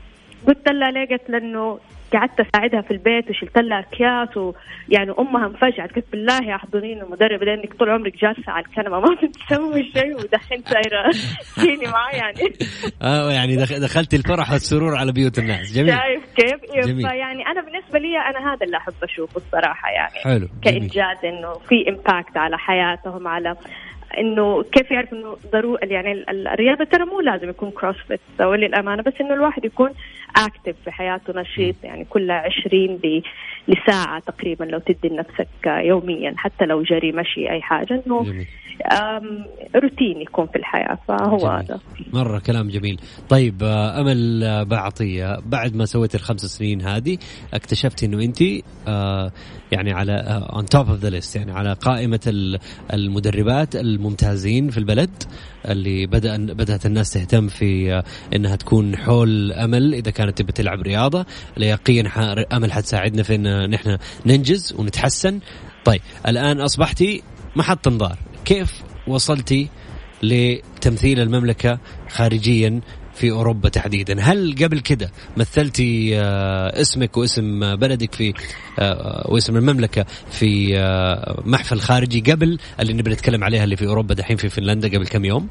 قلت 0.46 0.68
لها 0.68 0.90
ليه؟ 0.90 1.08
قالت 1.08 1.30
لأنه 1.30 1.78
قعدت 2.16 2.40
أساعدها 2.40 2.80
في 2.80 2.90
البيت 2.90 3.30
وشلت 3.30 3.58
لها 3.58 3.80
أكياس 3.80 4.36
ويعني 4.36 5.12
أمها 5.18 5.46
انفجعت. 5.46 5.92
قلت 5.96 6.04
بالله 6.12 6.38
يا 6.44 6.54
احضنيني 6.54 7.02
المدرب 7.02 7.42
لأنك 7.42 7.74
طول 7.74 7.90
عمرك 7.90 8.16
جالسة 8.16 8.52
على 8.52 8.64
الكنبة 8.64 9.00
ما 9.00 9.16
بتسوي 9.22 9.84
شيء 9.96 10.16
ودحين 10.16 10.62
سايرة. 10.62 11.10
تجيني 11.56 11.86
معي 11.92 12.16
يعني. 12.16 12.38
آه 13.02 13.32
يعني 13.32 13.56
دخ- 13.56 13.78
دخلت 13.82 14.14
الفرح 14.14 14.52
والسرور 14.52 14.96
على 14.96 15.12
بيوت 15.12 15.38
الناس. 15.38 15.72
جميل. 15.72 15.94
شايف 15.94 16.22
كيف؟ 16.36 16.74
إيه، 16.74 16.80
جميل. 16.80 17.08
فيعني 17.08 17.46
أنا 17.46 17.60
بالنسبة 17.60 17.98
لي 17.98 18.18
أنا 18.18 18.52
هذا 18.54 18.66
اللي 18.66 18.76
أحب 18.76 18.92
أشوفه 19.02 19.36
الصراحة 19.36 19.90
يعني. 19.90 20.14
حلو 20.24 20.48
كإنجاز 20.62 21.16
إنه 21.24 21.52
في 21.52 21.88
impact 21.88 22.36
على 22.36 22.58
حياتهم 22.58 23.28
على 23.28 23.56
إنه 24.18 24.62
كيف 24.62 24.90
يعرف 24.90 25.12
إنه 25.12 25.36
ضروري 25.52 25.86
يعني 25.94 26.12
ال- 26.12 26.30
ال- 26.30 26.48
الرياضة 26.48 26.84
ترى 26.84 27.04
مو 27.04 27.20
لازم 27.20 27.48
يكون 27.48 27.70
CrossFit 27.70 28.20
وللأمانة 28.40 29.02
بس 29.02 29.12
إنه 29.20 29.34
الواحد 29.34 29.64
يكون 29.64 29.90
active 30.36 30.74
في 30.84 30.90
حياته 30.90 31.40
نشيط 31.40 31.74
يعني 31.84 32.04
كل 32.04 32.30
20 32.30 32.86
ل- 33.04 33.22
لساعة 33.68 34.20
تقريبا 34.26 34.64
لو 34.64 34.78
تدي 34.78 35.08
لنفسك 35.08 35.48
يوميا 35.66 36.34
حتى 36.36 36.64
لو 36.64 36.82
جري 36.82 37.12
مشي 37.12 37.50
أي 37.50 37.62
حاجة 37.62 38.02
إنه 38.06 38.44
روتين 39.76 40.20
يكون 40.22 40.46
في 40.46 40.56
الحياة 40.58 40.98
فهو 41.08 41.36
جميل. 41.38 41.50
هذا. 41.52 41.80
مرة 42.12 42.38
كلام 42.38 42.68
جميل. 42.68 43.00
طيب 43.28 43.62
آه، 43.62 44.00
أمل 44.00 44.44
آه، 44.44 44.62
بعطية. 44.62 45.38
بعد 45.46 45.76
ما 45.76 45.84
سويت 45.84 46.14
الخمس 46.14 46.40
سنين 46.40 46.82
هذه 46.82 47.18
اكتشفت 47.54 48.04
أنه 48.04 48.22
أنت 48.24 48.38
آه، 48.88 49.32
يعني 49.72 49.92
على 49.92 50.42
on 50.52 50.62
top 50.78 50.84
of 50.86 51.04
the 51.04 51.10
list 51.10 51.36
يعني 51.36 51.52
على 51.52 51.72
قائمة 51.72 52.20
ال- 52.26 52.58
المدربات 52.92 53.76
الممتازين 53.76 54.68
في 54.70 54.78
البلد 54.78 55.10
اللي 55.68 56.06
بدأ 56.06 56.36
بدأت 56.36 56.86
الناس 56.86 57.12
تهتم 57.12 57.48
في 57.48 58.02
أنها 58.36 58.56
تكون 58.56 58.96
حول 58.96 59.52
أمل 59.52 59.94
إذا 59.94 60.10
كانت 60.10 60.38
تبي 60.38 60.52
تلعب 60.52 60.82
رياضة. 60.82 61.26
ليقين 61.56 62.08
ح- 62.08 62.34
أمل 62.52 62.72
حتساعدنا 62.72 63.22
في 63.22 63.34
أن 63.34 63.46
نحن 63.66 63.98
ننجز 64.26 64.74
ونتحسن. 64.78 65.40
طيب 65.84 66.00
الآن 66.28 66.60
أصبحتي 66.60 67.22
محط 67.56 67.88
انظار. 67.88 68.18
كيف 68.44 68.82
وصلتي 69.06 69.68
لتمثيل 70.22 71.20
المملكة 71.20 71.78
خارجيا 72.08 72.80
في 73.14 73.30
أوروبا 73.30 73.68
تحديدا؟ 73.68 74.20
هل 74.20 74.54
قبل 74.64 74.80
كده 74.80 75.10
مثلتي 75.36 76.20
آه، 76.20 76.80
اسمك 76.80 77.16
واسم 77.16 77.76
بلدك 77.76 78.14
في 78.14 78.34
آه، 78.78 79.26
واسم 79.28 79.56
المملكة 79.56 80.04
في 80.30 80.78
آه، 80.78 81.42
محفل 81.46 81.80
خارجي 81.80 82.32
قبل 82.32 82.58
اللي 82.80 82.92
نبي 82.92 83.10
نتكلم 83.10 83.44
عليها 83.44 83.64
اللي 83.64 83.76
في 83.76 83.86
أوروبا 83.86 84.14
دحين 84.14 84.36
في 84.36 84.48
فنلندا 84.48 84.88
قبل 84.88 85.06
كم 85.06 85.24
يوم؟ 85.24 85.48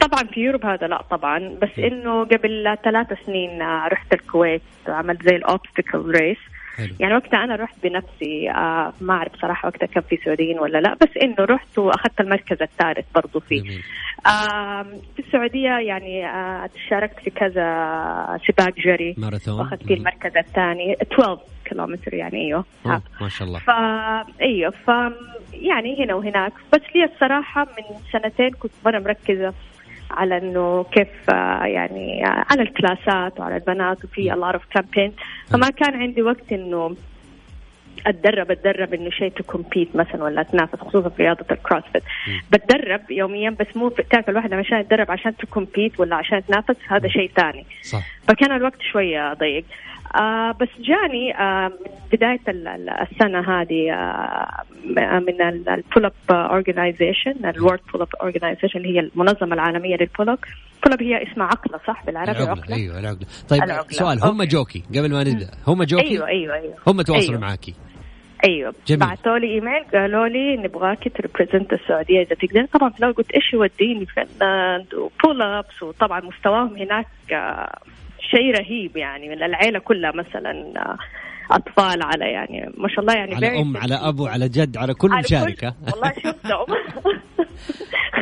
طبعا 0.00 0.22
في 0.34 0.40
يوروب 0.40 0.66
هذا 0.66 0.86
لا 0.86 1.02
طبعا. 1.10 1.38
بس 1.62 1.78
إنه 1.78 2.24
قبل 2.24 2.76
ثلاث 2.84 3.06
سنين 3.26 3.62
رحت 3.92 4.12
الكويت 4.12 4.62
عملت 4.88 5.22
زي 5.22 5.36
الاوبستكل 5.36 6.10
ريس 6.10 6.38
حلو. 6.76 6.94
يعني 7.00 7.14
وقتها 7.14 7.44
أنا 7.44 7.56
رحت 7.56 7.74
بنفسي 7.82 8.50
آه 8.50 8.92
ما 9.00 9.14
أعرف 9.14 9.32
صراحة 9.42 9.68
وقتها 9.68 9.86
كان 9.86 10.02
في 10.02 10.18
سعوديين 10.24 10.58
ولا 10.58 10.78
لا 10.78 10.94
بس 10.94 11.08
إنه 11.22 11.36
رحت 11.40 11.78
وأخذت 11.78 12.20
المركز 12.20 12.62
الثالث 12.62 13.06
برضو 13.14 13.40
فيه. 13.40 13.62
جميل. 13.62 13.82
آه 14.26 14.82
في 15.16 15.18
السعودية 15.26 15.70
يعني 15.78 16.26
آه 16.26 16.70
شاركت 16.90 17.18
في 17.20 17.30
كذا 17.30 18.38
سباق 18.48 18.74
جري. 18.78 19.14
ماراثون. 19.18 19.60
وأخذت 19.60 19.82
فيه 19.82 19.94
المركز 19.94 20.36
الثاني 20.36 20.96
12 21.02 21.38
كيلومتر 21.64 22.14
يعني 22.14 22.38
أيوه. 22.46 22.64
أوه، 22.86 23.02
ما 23.20 23.28
شاء 23.28 23.48
الله. 23.48 23.58
فا 23.58 24.24
أيوه 24.40 24.70
ف 24.70 24.88
يعني 25.52 26.04
هنا 26.04 26.14
وهناك. 26.14 26.52
بس 26.72 26.80
لي 26.94 27.04
الصراحه 27.04 27.64
من 27.64 27.96
سنتين 28.12 28.50
كنت 28.50 28.72
مرة 28.86 28.98
مركزة 28.98 29.54
على 30.12 30.38
إنه 30.38 30.84
كيف 30.84 31.30
آه، 31.30 31.64
يعني 31.64 32.26
آه، 32.26 32.44
على 32.50 32.62
ال 32.62 32.73
classات 32.73 33.40
وعلى 33.40 33.56
البنات 33.56 34.04
وفي 34.04 34.32
الله 34.32 34.46
اعرف 34.46 34.62
كامبين 34.74 35.12
فما 35.50 35.70
كان 35.70 35.94
عندي 35.94 36.22
وقت 36.22 36.52
إنه 36.52 36.96
أتدرب 38.06 38.50
أتدرب 38.50 38.94
إنه 38.94 39.10
شيء 39.10 39.28
to 39.28 39.42
compete 39.44 39.96
مثلا 39.96 40.24
ولا 40.24 40.40
أتنافس 40.40 40.80
خصوصا 40.80 41.08
في 41.08 41.22
رياضة 41.22 41.46
ال 41.50 41.56
CrossFit 41.56 42.02
بتدرب 42.52 43.10
يوميا 43.10 43.50
بس 43.50 43.66
مو 43.76 43.88
تعرف 43.88 44.28
الواحد 44.28 44.52
عشان 44.52 44.78
يتدرب 44.80 45.10
عشان 45.10 45.36
to 45.36 45.46
compete 45.46 46.00
ولا 46.00 46.16
عشان 46.16 46.38
يتنافس 46.38 46.76
هذا 46.88 47.08
شيء 47.08 47.30
ثاني. 47.36 47.66
صح. 47.82 48.02
فكان 48.28 48.56
الوقت 48.56 48.82
شوية 48.92 49.32
ضيق. 49.32 49.64
آه 50.16 50.52
بس 50.60 50.68
جاني 50.80 51.38
آه 51.38 51.68
من 51.68 51.90
بداية 52.12 52.40
ال- 52.48 52.68
ال- 52.68 52.90
السنة 52.90 53.40
هذه 53.60 53.92
آه 53.92 55.18
من 55.20 55.42
ال 55.68 56.04
pull-up 56.04 56.12
organization 56.30 57.34
ال 57.44 57.80
World 57.92 58.02
Pull-up 58.02 58.08
Organization 58.22 58.78
اللي 58.78 58.94
هي 58.96 59.00
المنظمة 59.00 59.54
العالمية 59.54 59.96
لل 59.96 60.03
pull-up 60.03 60.28
pull-up 60.30 61.02
هي 61.02 61.22
اسمها 61.32 61.46
عقلة 61.46 61.80
صح 61.86 62.04
بالعربي؟ 62.06 62.30
العقلة 62.32 62.50
عقلة. 62.62 62.76
أيوة 62.76 62.98
العقلة. 62.98 63.26
طيب 63.48 63.62
العقلة. 63.62 63.90
سؤال 63.90 64.24
هم. 64.24 64.42
جو 64.42 64.62
كي 64.62 64.82
قبل 64.90 65.10
ما 65.12 65.24
نبدأ 65.24 65.48
هم 65.66 65.82
جو 65.84 65.94
كي؟ 65.94 66.08
أيوه 66.08 66.26
أيوه 66.28 66.54
أيوه. 66.54 66.74
هم 66.86 67.02
تواصلوا 67.02 67.30
أيوة. 67.30 67.40
معاكي؟ 67.40 67.74
أيوه. 68.48 68.74
بعثوا 68.90 69.38
لي 69.38 69.54
إيميل 69.54 69.84
قالوا 69.94 70.28
لي 70.28 70.56
نبغاكي 70.56 71.08
to 71.10 71.21
represent 71.21 71.72
السعودية 71.72 72.20
إذا 72.22 72.34
تقدر. 72.34 72.64
طبعا 72.64 72.90
في 72.90 72.98
الأول 72.98 73.12
قلت 73.14 73.30
إيش 73.30 73.52
يوديني 73.52 74.06
فنلاند 74.06 74.94
و 74.94 75.42
pull-ups 75.42 75.82
وطبعا 75.82 76.20
مستواهم 76.20 76.76
هناك 76.76 77.06
آه، 77.32 77.78
شيء 78.36 78.60
رهيب 78.60 78.96
يعني 78.96 79.28
من 79.28 79.42
العيلة 79.42 79.78
كلها 79.78 80.12
مثلا 80.12 80.72
آه، 80.76 80.98
أطفال 81.50 82.02
على 82.02 82.24
يعني 82.24 82.72
ما 82.76 82.88
شاء 82.88 83.00
الله 83.00 83.14
يعني 83.14 83.34
على 83.34 83.60
أم 83.60 83.76
على 83.76 83.94
أبو 83.94 84.26
على 84.26 84.48
جد 84.48 84.76
على 84.76 84.94
كل 84.94 85.12
على 85.12 85.20
مشاركة. 85.20 85.74
والله 85.92 86.12
شفتهم 86.12 86.66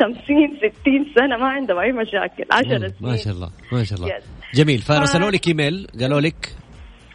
50 0.01 0.59
60 0.81 1.07
سنة 1.15 1.37
ما 1.37 1.49
عندهم 1.49 1.79
أي 1.79 1.93
مشاكل 1.93 2.45
10 2.51 2.79
سنين 2.79 2.93
ما 3.01 3.17
شاء 3.17 3.33
الله 3.33 3.51
ما 3.73 3.85
شاء 3.85 3.99
الله. 3.99 4.09
Yes. 4.09 4.23
جميل. 4.55 4.79
فرسلوا 4.79 5.31
لك 5.31 5.49
إيميل. 5.49 5.87
قالوا 6.01 6.21
لك 6.21 6.55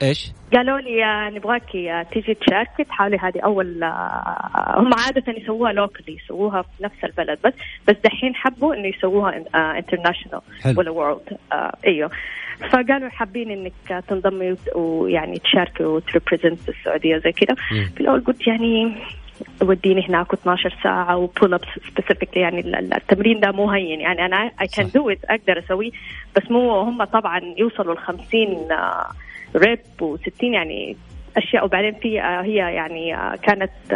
إيش؟ 0.01 0.31
قالوا 0.53 0.79
لي 0.79 1.05
آه، 1.05 1.29
نبغاكي 1.29 1.91
آه، 1.91 2.03
تيجي 2.03 2.33
تشاركي 2.33 2.83
تحاولي 2.83 3.17
هذه 3.17 3.39
أول 3.39 3.83
آه، 3.83 4.75
هم 4.77 4.93
عادة 4.93 5.33
يسووها 5.33 5.71
locally 5.71 6.17
يسووها 6.23 6.61
في 6.61 6.83
نفس 6.83 7.03
البلد 7.03 7.39
بس 7.43 7.53
بس 7.87 7.95
دحين 8.03 8.35
حبوا 8.35 8.75
إنه 8.75 8.87
يسووها 8.87 9.43
international 9.55 10.41
حلو. 10.61 10.79
ولا 10.79 10.91
world 10.91 11.37
إيوه. 11.87 12.11
فقالوا 12.71 13.09
حابين 13.09 13.51
إنك 13.51 14.03
تنضمي 14.07 14.55
ويعني 14.75 15.39
تشاركي 15.39 15.83
وت 15.83 15.99
represent 15.99 16.69
السعودية 16.69 17.17
زي 17.17 17.31
كذا. 17.31 17.55
في 17.95 18.01
الأول 18.01 18.23
قلت 18.23 18.47
يعني 18.47 18.95
وديني 19.61 20.07
هناك 20.09 20.33
12 20.33 20.75
ساعة 20.83 21.17
و 21.17 21.25
pull 21.25 21.53
ups 21.53 21.65
specifically 21.91 22.41
يعني 22.41 22.59
ال- 22.59 22.75
ال- 22.75 22.93
التمرين 22.93 23.39
ده 23.39 23.51
مو 23.51 23.71
هين 23.71 24.01
يعني 24.01 24.25
أنا 24.25 24.51
I 24.61 24.67
can. 24.75 24.89
do 24.95 25.09
it 25.09 25.25
أقدر 25.25 25.59
أسويه 25.59 25.91
بس 26.35 26.51
مو 26.51 26.79
هم 26.81 27.03
طبعا 27.03 27.41
يوصلوا 27.57 27.93
ل 27.95 27.97
50 27.97 28.67
rep 29.55 29.79
و60 30.01 30.43
يعني 30.43 30.97
أشياء 31.37 31.65
وبعدين 31.65 31.93
في 32.01 32.21
آه، 32.21 32.41
هي 32.43 32.55
يعني 32.55 33.15
آه، 33.15 33.35
كانت 33.35 33.71
آه، 33.91 33.95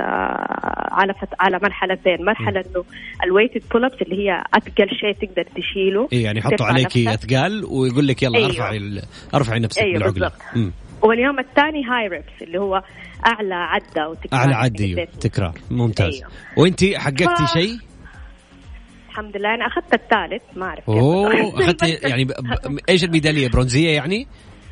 على 0.92 1.14
فت... 1.14 1.30
على 1.40 1.60
مرحلتين 1.64 2.26
مرحلة 2.26 2.64
إنه 2.76 2.84
ال 3.24 3.28
weighted 3.28 3.62
pull 3.72 3.86
ups 3.86 4.01
اللي 4.02 4.16
هي 4.30 4.44
اثقل 4.54 4.90
شيء 4.90 5.12
تقدر 5.28 5.44
تشيله 5.56 6.08
اي 6.14 6.22
يعني 6.22 6.40
يحطوا 6.40 6.66
عليكي. 6.66 7.14
اثقال 7.14 7.66
ويقول 7.66 8.08
لك 8.08 8.24
يلا 8.24 8.38
أيوة. 8.38 8.48
أرفعي 8.50 8.78
ال- 8.78 9.02
أرفعي 9.36 9.60
نفسك 9.60 9.82
أيوة 9.82 10.12
بالعقلة. 10.12 10.32
واليوم 11.02 11.40
الثاني 11.40 11.84
high 11.86 12.07
reps 12.07 12.41
اللي 12.42 12.60
هو 12.60 12.84
أعلى 13.28 13.56
عدة 13.56 14.10
وتكرار 14.10 14.42
أعلى 14.42 14.56
عد 14.56 14.82
أيوه 14.82 15.02
قديش. 15.02 15.16
تكرار 15.20 15.54
ممتاز 15.72 16.14
أيوة. 16.14 16.28
وانت 16.58 16.84
حققتي 16.96 17.46
ف- 17.48 17.54
شيء؟ 17.54 17.78
الحمد 19.10 19.38
لله 19.38 19.54
أنا 19.56 19.68
أخذت 19.68 19.94
الثالث 19.94 20.42
ما 20.56 20.66
أعرف 20.66 20.80
كيف 20.86 20.90
أوه 20.90 21.60
أخذتي 21.64 21.92
يعني 21.94 22.26
ب... 22.26 22.32
إيش 22.90 23.04
الميدالية 23.04 23.48
برونزية 23.50 23.90
يعني؟ 23.90 24.28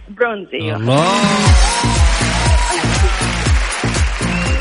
برونز 0.10 0.48
أيوه 0.54 0.78
الله 0.78 1.06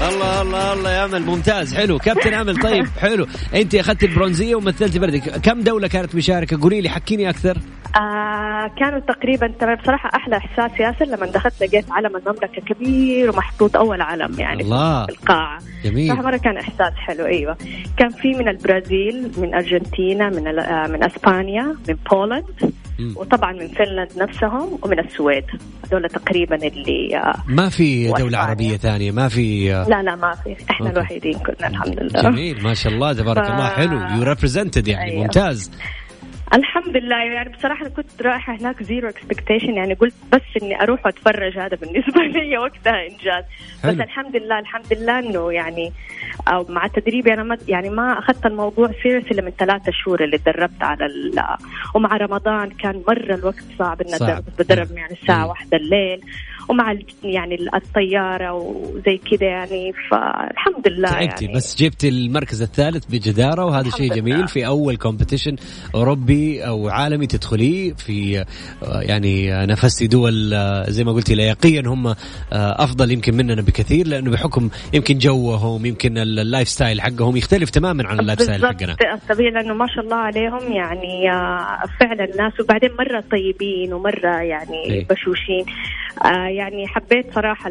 الله 0.03 0.43
الله 0.43 0.73
الله 0.73 0.91
يا 0.91 1.05
امل 1.05 1.23
ممتاز. 1.23 1.75
حلو. 1.75 1.99
كابتن 1.99 2.35
امل 2.35 2.57
طيب 2.57 2.87
حلو. 2.87 3.27
انت 3.55 3.75
أخذت 3.75 4.03
البرونزية 4.05 4.55
ومثلتي 4.55 4.99
بلدك 4.99 5.41
كم 5.41 5.61
دولة 5.61 5.89
كانت 5.89 6.15
مشاركة؟ 6.15 6.63
قولي 6.63 6.81
لي 6.81 6.89
حكيني 6.89 7.31
أكثر. 7.31 7.59
آه 7.97 8.71
كانوا 8.79 8.99
تقريبا 8.99 9.53
تمام 9.61 9.77
بصراحة 9.77 10.11
أحلى 10.15 10.37
إحساس 10.37 10.81
ياسر 10.81 11.05
لما 11.05 11.27
دخلت 11.27 11.63
لقيت 11.63 11.85
علم 11.91 12.17
المملكة 12.17 12.63
كبير 12.75 13.31
ومحطوط 13.31 13.77
أول 13.77 14.01
علم 14.01 14.41
يعني 14.41 14.63
الله. 14.63 15.07
في 15.07 15.13
القاعة. 15.13 15.59
جميل. 15.85 16.09
صراحة 16.09 16.23
مرة 16.23 16.37
كان 16.37 16.57
إحساس 16.57 16.93
حلو 16.97 17.27
أيوة. 17.27 17.57
كان 17.97 18.11
في 18.11 18.29
من 18.29 18.49
البرازيل 18.49 19.31
من 19.37 19.55
أرجنتينا 19.55 20.31
من 20.31 20.59
آه، 20.59 20.87
من 20.87 21.05
أسبانيا 21.05 21.77
من 21.89 21.97
بولند. 22.11 22.45
وطبعا 23.17 23.53
من 23.53 23.69
فنلند 23.69 24.09
نفسهم 24.17 24.79
ومن 24.83 24.99
السويد 24.99 25.45
هذول 25.93 26.09
تقريبا 26.09 26.57
اللي 26.57 27.17
آه 27.17 27.35
ما 27.49 27.69
في 27.69 28.13
دولة. 28.13 28.39
عربية 28.39 28.77
ثانية 28.77 29.11
ما 29.11 29.29
في 29.29 29.69
لا 29.89 30.03
لا 30.03 30.17
ما 30.17 30.35
في 30.45 30.57
إحنا 30.71 30.87
okay. 30.87 30.99
الوحيدين 30.99 31.39
كنا 31.39 31.69
الحمد 31.69 32.01
لله 32.01 32.23
جميل 32.23 32.63
ما 32.63 32.75
شاء 32.75 32.93
الله 32.93 33.13
تبارك 33.13 33.45
ف- 33.47 33.51
الله 33.51 33.69
حلو 33.69 34.01
you 34.17 34.23
represented 34.23 34.89
يعني 34.89 35.11
أيوه. 35.11 35.23
ممتاز 35.23 35.71
الحمد 36.55 36.97
لله. 36.97 37.17
يعني 37.17 37.49
بصراحة 37.49 37.81
أنا 37.81 37.89
كنت 37.95 38.23
رايحة 38.23 38.55
هناك 38.57 38.83
zero 38.83 39.09
expectation 39.09 39.75
يعني 39.75 39.95
قلت 39.95 40.15
بس 40.33 40.63
إني 40.63 40.83
أروح 40.83 41.07
وأتفرج. 41.07 41.59
هذا 41.59 41.77
بالنسبة 41.77 42.21
لي 42.41 42.59
وقتها 42.59 43.03
إنجاز. 43.07 43.45
حلو. 43.83 43.93
بس 43.93 44.01
الحمد 44.01 44.37
لله 44.37 44.59
الحمد 44.59 44.93
لله 44.93 45.19
إنه 45.19 45.53
يعني 45.53 45.93
أو 46.49 46.67
مع 46.69 46.87
تدريبي 46.87 47.33
أنا 47.33 47.43
ما 47.43 47.59
يعني 47.69 47.91
ما 47.91 48.19
أخذت 48.19 48.47
الموضوع 48.47 48.91
serious 49.03 49.25
إلا 49.31 49.43
من 49.43 49.51
ثلاثة 49.51 49.93
شهور 49.93 50.25
اللي 50.25 50.39
تدربت 50.39 50.83
على 50.83 51.07
ال 51.07 51.43
ومع 51.95 52.17
رمضان 52.17 52.71
كان 52.71 53.03
مرة 53.09 53.35
الوقت 53.35 53.65
صعب 53.79 54.03
صعب. 54.03 54.05
أتدرب 54.31 54.45
بدرب 54.59 54.97
يعني 54.97 55.13
الساعة 55.23 55.47
واحدة 55.47 55.77
الليل. 55.77 56.21
ومع 56.69 56.95
يعني 57.25 57.57
الطيارة 57.75 58.53
وزي 58.53 59.19
كذا 59.31 59.49
يعني 59.49 59.93
فالحمد 60.11 60.89
لله 60.89 61.09
تعبتي 61.09 61.45
يعني. 61.45 61.57
بس 61.57 61.77
جبتي 61.83 62.09
المركز 62.09 62.63
الثالث 62.63 63.05
بجدارة 63.05 63.65
وهذا 63.65 63.91
شيء 63.91 64.15
جميل 64.15 64.49
في 64.49 64.67
أول 64.67 64.97
competition 64.97 65.57
أوروبي 65.95 66.67
أو 66.67 66.89
عالمي 66.89 67.27
تدخليه 67.27 67.93
في 67.93 68.39
آه، 68.39 68.45
يعني 69.01 69.55
آه، 69.55 69.67
نافستي 69.67 70.07
دول 70.07 70.55
آه، 70.55 70.91
زي 70.91 71.05
ما 71.05 71.13
قلتي 71.13 71.35
لياقيا 71.35 71.83
هم 71.87 72.15
أفضل 72.53 73.11
يمكن 73.11 73.35
مننا 73.37 73.63
بكثير 73.63 74.07
لأنه 74.07 74.31
بحكم 74.31 74.69
يمكن 74.95 75.19
جوهم 75.19 75.87
يمكن 75.87 76.19
ال- 76.19 76.39
ال 76.41 76.69
lifestyle 76.69 77.01
حقهم 77.01 77.37
يختلف 77.37 77.71
تماما 77.71 78.09
عن 78.09 78.21
ال 78.21 78.41
lifestyle 78.43 78.67
حقنا. 78.67 78.97
طبيعي 79.29 79.51
لأنه 79.51 79.75
ما 79.75 79.87
شاء 79.95 80.05
الله 80.05 80.17
عليهم 80.17 80.73
يعني 80.73 81.23
فعلا 82.01 82.27
ناس 82.39 82.61
وبعدين 82.61 82.91
مرة 82.99 83.25
طيبين 83.31 83.93
ومرة 83.93 84.37
يعني 84.43 84.85
إيه. 84.85 85.07
بشوشين. 85.07 85.65
يعني 86.57 86.87
حبيت 86.87 87.35
صراحة 87.35 87.71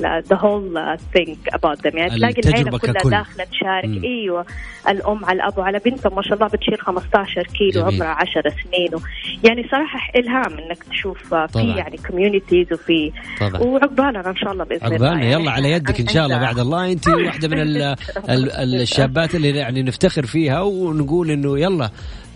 the 0.00 0.36
whole 0.36 0.96
thing 1.14 1.36
about 1.54 1.86
them 1.86 1.98
يعني 1.98 2.10
تلاقي 2.10 2.40
العيلة 2.46 2.78
كلها 2.78 2.92
ككل. 2.92 3.10
داخلة 3.10 3.44
تشارك 3.44 3.84
مم. 3.88 4.04
أيوه 4.04 4.46
الأم 4.88 5.24
على 5.24 5.36
الأب 5.36 5.58
وعلى 5.58 5.78
بنتهم 5.78 6.16
ما 6.16 6.22
شاء 6.22 6.34
الله 6.34 6.46
بتشيل 6.46 6.78
15 6.80 7.42
كيلو 7.42 7.70
جميل. 7.88 8.02
عمرها 8.02 8.14
10 8.20 8.42
سنين 8.64 8.94
و... 8.94 8.98
يعني 9.44 9.68
صراحة 9.70 10.10
إلهام 10.16 10.58
إنك 10.58 10.84
تشوف 10.90 11.34
آه، 11.34 11.46
في. 11.46 11.58
يعني 11.76 11.96
communities 11.96 12.72
وفي. 12.72 13.12
وعقبالنا 13.60 14.30
إن 14.30 14.36
شاء 14.36 14.52
الله 14.52 14.64
بإذن 14.64 14.86
الله 14.86 14.94
عقبالنا 15.06 15.24
يعني. 15.24 15.42
يلا 15.42 15.50
على 15.50 15.70
يدك 15.70 16.00
إن 16.00 16.08
شاء 16.08 16.24
الله 16.26 16.38
بعد 16.38 16.58
الله 16.58 16.92
أنت 16.92 17.08
واحدة 17.08 17.48
من 17.48 17.58
ال- 17.60 17.82
ال- 18.30 18.80
الشابات 18.80 19.34
اللي 19.34 19.48
يعني 19.48 19.82
نفتخر 19.82 20.26
فيها 20.26 20.60
ونقول 20.60 21.30
إنه 21.30 21.58
يلا 21.58 21.90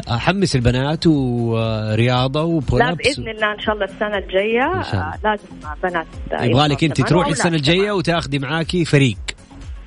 حمس 0.09 0.57
البنات 0.57 1.07
ورياضة 1.07 2.43
وبول 2.43 2.81
لا 2.81 2.95
بإذن 2.95 3.29
الله 3.29 3.53
إن 3.53 3.61
شاء 3.61 3.75
الله 3.75 3.85
السنة 3.85 4.19
الجاية 4.19 4.75
إن 4.75 4.83
شاء 4.83 4.95
الله. 4.95 5.07
آه، 5.07 5.19
لازم 5.25 5.47
بنات 5.83 6.07
آه، 6.33 6.45
يبغى 6.45 6.69
لك 6.69 6.85
أنت 6.85 7.01
تروحي 7.01 7.31
السنة 7.31 7.57
الجاية. 7.57 7.93
وتاخذي 7.93 8.39
معاكي 8.39 8.85
فريق 8.85 9.19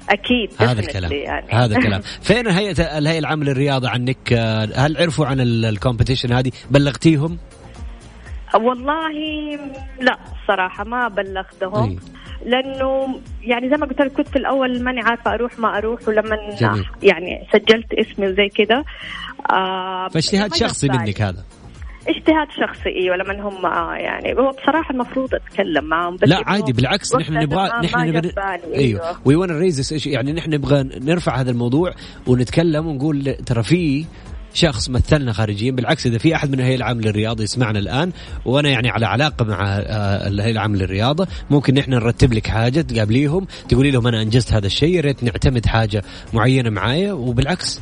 أكيد 0.10 0.52
هذا 0.58 0.80
الكلام 0.80 1.12
يعني. 1.12 1.48
هذا 1.52 1.76
الكلام 1.78 2.02
فين 2.22 2.48
هيئه 2.48 2.98
الهيئة 2.98 3.20
العامة 3.20 3.46
للرياضة 3.46 3.90
عنك 3.90 4.34
آه، 4.34 4.70
هل 4.76 4.98
عرفوا 4.98 5.26
عن 5.26 5.40
الكومبيتيشن 5.42 6.34
هذه 6.34 6.52
بلغتيهم 6.72 7.38
والله 8.56 9.12
لا 10.00 10.18
صراحة 10.48 10.84
ما 10.84 11.08
بلغتهم 11.08 11.90
طيب. 11.90 12.00
لأنه 12.46 13.20
يعني 13.42 13.70
زي 13.70 13.78
ما 13.78 13.86
قلت 13.86 14.02
لك 14.02 14.12
كنت 14.12 14.28
في 14.28 14.36
الأول 14.36 14.84
ماني 14.84 15.02
عارفة 15.02 15.34
أروح 15.34 15.60
ما 15.60 15.78
أروح 15.78 16.08
ولما. 16.08 16.38
يعني 17.04 17.48
سجلت 17.54 17.94
اسمي 17.94 18.28
وزي 18.28 18.50
كذا 18.50 18.84
آه 19.52 20.08
فاجتهاد 20.08 20.54
شخصي. 20.56 20.88
منك 20.88 21.22
هذا. 21.22 21.44
اجتهاد 22.08 22.48
شخصي 22.60 22.90
إيوه 22.90 23.16
لما 23.16 23.42
هم 23.42 23.66
آه 23.66 23.94
يعني 23.94 24.34
هو 24.40 24.52
بصراحة 24.52 24.92
المفروض 24.92 25.30
أتكلم 25.36 25.86
معهم 25.86 26.16
بس 26.16 26.28
لا 26.28 26.42
عادي 26.46 26.74
بالعكس 26.74 27.16
نحن 27.16 27.34
نبغى 27.34 27.70
نحن 27.84 28.00
نبغى 28.00 28.32
إيوه. 28.76 29.20
وي 29.26 29.36
ون 29.36 29.52
ريز 29.52 30.08
يعني 30.08 30.34
نحن 30.34 30.50
نبغى 30.50 30.84
نرفع 30.84 31.36
هذا 31.36 31.52
الموضوع 31.52 31.94
ونتكلم 32.28 32.88
ونقول 32.88 33.36
ترى 33.46 33.64
في 33.64 34.06
شخص 34.54 34.90
مثلنا 34.90 35.34
خارجيا 35.34 35.72
بالعكس 35.72 36.06
إذا 36.06 36.18
في 36.18 36.36
أحد 36.36 36.52
من 36.52 36.60
الهيئه 36.60 36.76
العامه 36.76 37.02
للرياضة 37.02 37.44
يسمعنا 37.44 37.80
الآن 37.80 38.12
وأنا 38.46 38.70
يعني 38.70 38.90
على 38.90 39.06
علاقة 39.06 39.46
مع 39.46 39.78
آه، 39.78 40.28
الهيئة 40.28 40.52
العامه 40.52 40.78
للرياضة 40.78 41.28
ممكن 41.50 41.74
نحن 41.74 41.92
نرتب 41.92 42.34
لك 42.34 42.48
حاجة 42.48 42.82
تقابليهم 42.82 43.48
تقولي 43.70 43.92
لهم 43.92 44.08
أنا 44.08 44.22
أنجزت 44.22 44.54
هذا 44.54 44.66
الشيء 44.66 44.96
يا 44.96 45.02
ريت 45.02 45.24
نعتمد 45.24 45.66
حاجة 45.66 46.04
معينة 46.34 46.70
معايا 46.70 47.14
وبالعكس. 47.14 47.82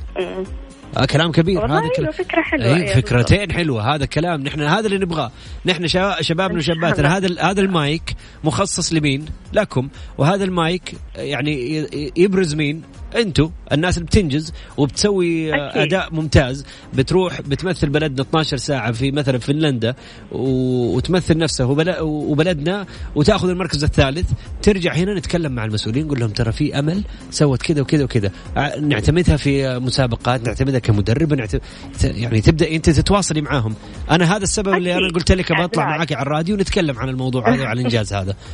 كلام 1.09 1.31
كبير. 1.31 1.59
والله 1.61 1.79
هذا 1.79 1.87
كلام 1.87 1.99
أيوة 1.99 2.11
فكرة 2.11 2.41
حلوة 2.41 2.65
اي 2.65 2.73
أيوة 2.75 2.95
فكرتين 2.95 3.51
حلوة. 3.51 3.95
هذا 3.95 4.05
كلام. 4.05 4.41
نحن 4.43 4.61
هذا 4.61 4.85
اللي 4.87 4.97
نبغاه. 4.97 5.31
نحن 5.65 5.87
شباب 5.87 6.21
شبابنا 6.21 6.57
وشاباتنا 6.57 7.17
هذا 7.17 7.27
ال- 7.27 7.39
هذا 7.39 7.61
المايك 7.61 8.15
مخصص 8.43 8.93
لمين؟ 8.93 9.25
لكم. 9.53 9.89
وهذا 10.17 10.43
المايك 10.43 10.93
يعني 11.15 11.85
يبرز 12.17 12.55
مين؟ 12.55 12.81
أنتم 13.15 13.51
الناس 13.71 13.97
اللي 13.97 14.05
بتنجز 14.05 14.53
وبتسوي 14.77 15.53
آه، 15.53 15.69
أكيد. 15.69 15.81
أداء 15.81 16.13
ممتاز 16.13 16.65
بتروح 16.93 17.41
بتمثل 17.41 17.89
بلدنا 17.89 18.21
12 18.21 18.57
ساعة 18.57 18.91
في 18.91 19.11
مثلا 19.11 19.37
فنلندا 19.37 19.95
وتمثل 20.31 21.37
نفسها 21.37 21.65
وبل- 21.65 21.95
وبلدنا 22.01 22.85
وتأخذ 23.15 23.49
المركز 23.49 23.83
الثالث 23.83 24.29
ترجع 24.61 24.93
هنا 24.93 25.13
نتكلم 25.13 25.51
مع 25.51 25.65
المسؤولين 25.65 26.05
نقول 26.05 26.19
لهم 26.19 26.29
ترى 26.29 26.51
في 26.51 26.79
أمل 26.79 27.03
سوت 27.31 27.61
كذا 27.61 27.81
وكذا 27.81 28.03
وكذا 28.03 28.31
ع- 28.55 28.75
نعتمدها 28.79 29.37
في 29.37 29.79
مسابقات 29.79 30.47
نعتمدها 30.47 30.79
كمدرب 30.79 31.33
نعت- 31.33 31.61
يعني 32.03 32.41
تبدأ 32.41 32.71
أنت 32.71 32.89
تتواصلي 32.89 33.41
معاهم 33.41 33.75
أنا 34.11 34.35
هذا 34.35 34.43
السبب 34.43 34.73
اللي 34.73 34.93
أنا 34.97 35.05
أكيد. 35.05 35.15
قلت 35.15 35.31
لك 35.31 35.51
بطلع. 35.61 35.85
معك 35.97 36.13
على 36.13 36.21
الراديو 36.21 36.55
ونتكلم 36.55 36.99
عن 36.99 37.09
الموضوع 37.09 37.53
هذا 37.53 37.63
وعن 37.63 37.77
الإنجاز 37.77 38.13
هذا 38.13 38.35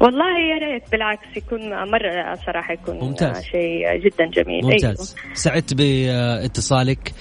والله 0.00 0.38
يا 0.38 0.58
ريت 0.58 0.82
بالعكس 0.92 1.36
يكون 1.36 1.70
مرة 1.90 2.34
صراحة 2.46 2.72
يكون 2.72 2.98
ممتاز. 2.98 3.42
شيء 3.44 3.96
جدا 3.96 4.26
جميل. 4.26 4.64
ممتاز. 4.64 5.16
سعدت 5.34 5.74
باتصالك. 5.74 7.08
أ- 7.08 7.12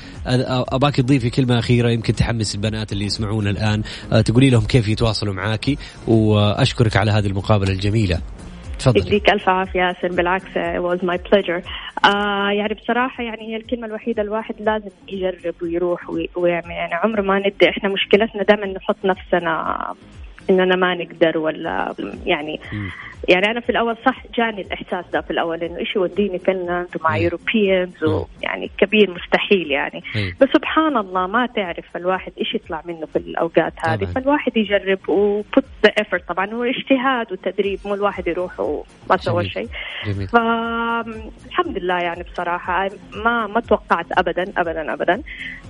اباك 0.74 0.96
تضيفي 0.96 1.30
كلمة 1.30 1.60
أخيرة 1.60 1.90
يمكن 1.90 2.14
تحمس 2.16 2.56
البنات 2.56 2.92
اللي 2.94 3.06
يسمعونا 3.06 3.50
الآن. 3.50 3.84
أه، 4.14 4.22
تقولي 4.22 4.50
لهم 4.50 4.66
كيف 4.66 4.88
يتواصلوا 4.88 5.34
معاكي 5.34 5.78
وأشكرك 6.08 6.98
على 6.98 7.12
هذه 7.12 7.26
المقابلة 7.28 7.70
الجميلة. 7.72 8.20
تفضلي. 8.80 9.08
يديك 9.08 9.30
ألف 9.30 9.50
عافية 9.50 9.80
ياسر. 9.80 10.08
بالعكس 10.16 10.46
it 10.46 10.82
was 10.82 11.02
my 11.04 11.18
pleasure. 11.30 11.70
آه 12.06 12.50
يعني 12.52 12.74
بصراحة 12.74 13.24
يعني 13.24 13.42
هي 13.52 13.56
الكلمة 13.56 13.88
الوحيدة 13.88 14.22
الواحد 14.22 14.56
لازم 14.60 14.90
يجرب 15.08 15.56
ويروح 15.62 16.10
وي- 16.10 16.30
ويعمل. 16.36 16.72
يعني 16.72 16.94
عمره 16.94 17.22
ما 17.22 17.40
ندي 17.40 17.70
إحنا 17.70 17.90
مشكلتنا 17.90 18.44
دائما 18.44 18.66
نحط 18.66 18.98
نفسنا 19.06 19.78
اننا 20.50 20.76
ما 20.76 20.96
نقدر 20.96 21.38
ولا 21.38 21.96
يعني 22.26 22.60
يعني 23.30 23.52
أنا 23.52 23.60
في 23.60 23.70
الأول 23.70 23.98
صح 24.06 24.24
جاني 24.38 24.62
الإحساس 24.62 25.06
ده 25.14 25.22
في 25.22 25.32
الأول 25.32 25.64
إنه 25.64 25.78
إيش 25.78 25.96
يوديني 25.96 26.40
فنلند 26.40 26.88
ومع. 27.00 27.18
Europeans 27.18 28.04
ويعني 28.04 28.72
كبير 28.78 29.12
مستحيل 29.12 29.72
يعني 29.72 30.04
إيه. 30.16 30.36
بس 30.42 30.50
سبحان 30.54 30.98
الله 30.98 31.28
ما 31.28 31.46
تعرف 31.46 31.98
الواحد 31.98 32.32
إيش 32.40 32.56
يطلع 32.56 32.82
منه 32.86 33.06
في 33.06 33.16
الأوقات 33.20 33.74
هذه 33.80 34.00
طبعاً. 34.04 34.14
فالواحد 34.14 34.58
يجرب 34.58 35.00
و 35.10 35.24
put 35.24 35.66
the 35.86 35.92
effort 36.00 36.28
طبعا 36.28 36.54
هو 36.54 36.64
اجتهاد 36.64 37.32
وتدريب 37.32 37.80
مو 37.86 37.94
الواحد 37.94 38.28
يروح 38.28 38.60
وما 38.60 39.18
سوى. 39.18 39.50
شيء 39.50 39.68
فالحمد 40.34 41.78
لله 41.78 41.98
يعني 41.98 42.24
بصراحة 42.24 42.90
ما 43.16 43.48
ما 43.48 43.60
توقعت 43.60 44.06
أبدا 44.12 44.46
أبدا 44.58 44.94
أبدا 44.94 45.22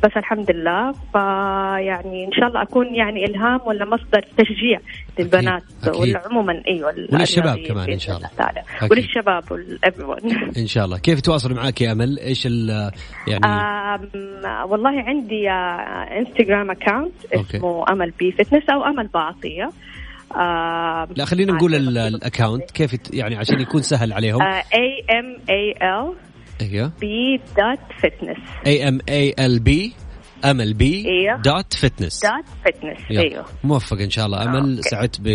بس 0.03 0.11
الحمد 0.17 0.51
لله 0.51 0.91
فيعني 1.13 2.25
إن 2.25 2.31
شاء 2.31 2.47
الله 2.47 2.61
أكون 2.61 2.95
يعني 2.95 3.25
إلهام 3.25 3.59
ولا 3.65 3.85
مصدر 3.85 4.25
تشجيع 4.37 4.66
للبنات 5.19 5.63
أكيد. 5.83 6.01
ولا 6.01 6.21
عموما 6.25 6.63
أيوة 6.67 6.93
وللشباب 7.13 7.57
كمان 7.67 7.85
بإذن 7.85 7.99
شاء 7.99 8.17
الله. 8.17 8.29
تعالى. 8.37 8.63
وللشباب 8.91 9.43
everyone. 9.85 10.57
إن 10.57 10.67
شاء 10.67 10.85
الله. 10.85 10.97
كيف 10.97 11.19
يتواصلوا 11.19 11.57
معك 11.57 11.81
يا 11.81 11.91
أمل؟ 11.91 12.19
إيش 12.19 12.47
ال 12.47 12.91
يعني 13.27 13.45
والله 14.69 15.01
عندي 15.01 15.49
آه، 15.49 16.19
انستغرام 16.19 16.71
account 16.71 17.13
okay. 17.35 17.57
اسمه 17.57 17.83
أمل 17.89 18.11
B 18.19 18.31
fitness 18.31 18.63
أو 18.69 18.83
أمل 18.83 19.07
بعطيه 19.13 19.69
آم، 20.35 21.07
لا 21.15 21.25
خلينا 21.25 21.53
نقول 21.53 21.75
ال- 21.75 21.97
ال 21.97 22.06
account 22.06 22.71
كيف 22.71 23.13
يعني 23.13 23.35
عشان 23.35 23.59
يكون 23.61 23.81
سهل 23.81 24.13
عليهم. 24.13 24.41
آه، 24.41 24.61
M 24.61 25.39
A 25.49 25.77
L 25.81 26.13
أيوه. 26.61 26.91
B 27.01 27.05
dot 27.39 28.05
fitness. 28.05 28.39
A 28.67 28.87
M 28.87 28.99
A 29.09 29.33
L 29.39 29.59
B 29.59 29.93
أمل 30.45 30.73
B 30.73 31.05
إيوه. 31.05 31.41
dot 31.41 31.73
fitness 31.73 32.25
fitness 32.25 33.11
يلا. 33.11 33.21
إيوه 33.21 33.45
موفق 33.63 33.97
إن 33.97 34.09
شاء 34.09 34.25
الله 34.25 34.43
أمل 34.43 34.75
okay. 34.77 34.89
سعدت 34.89 35.21
ب 35.21 35.27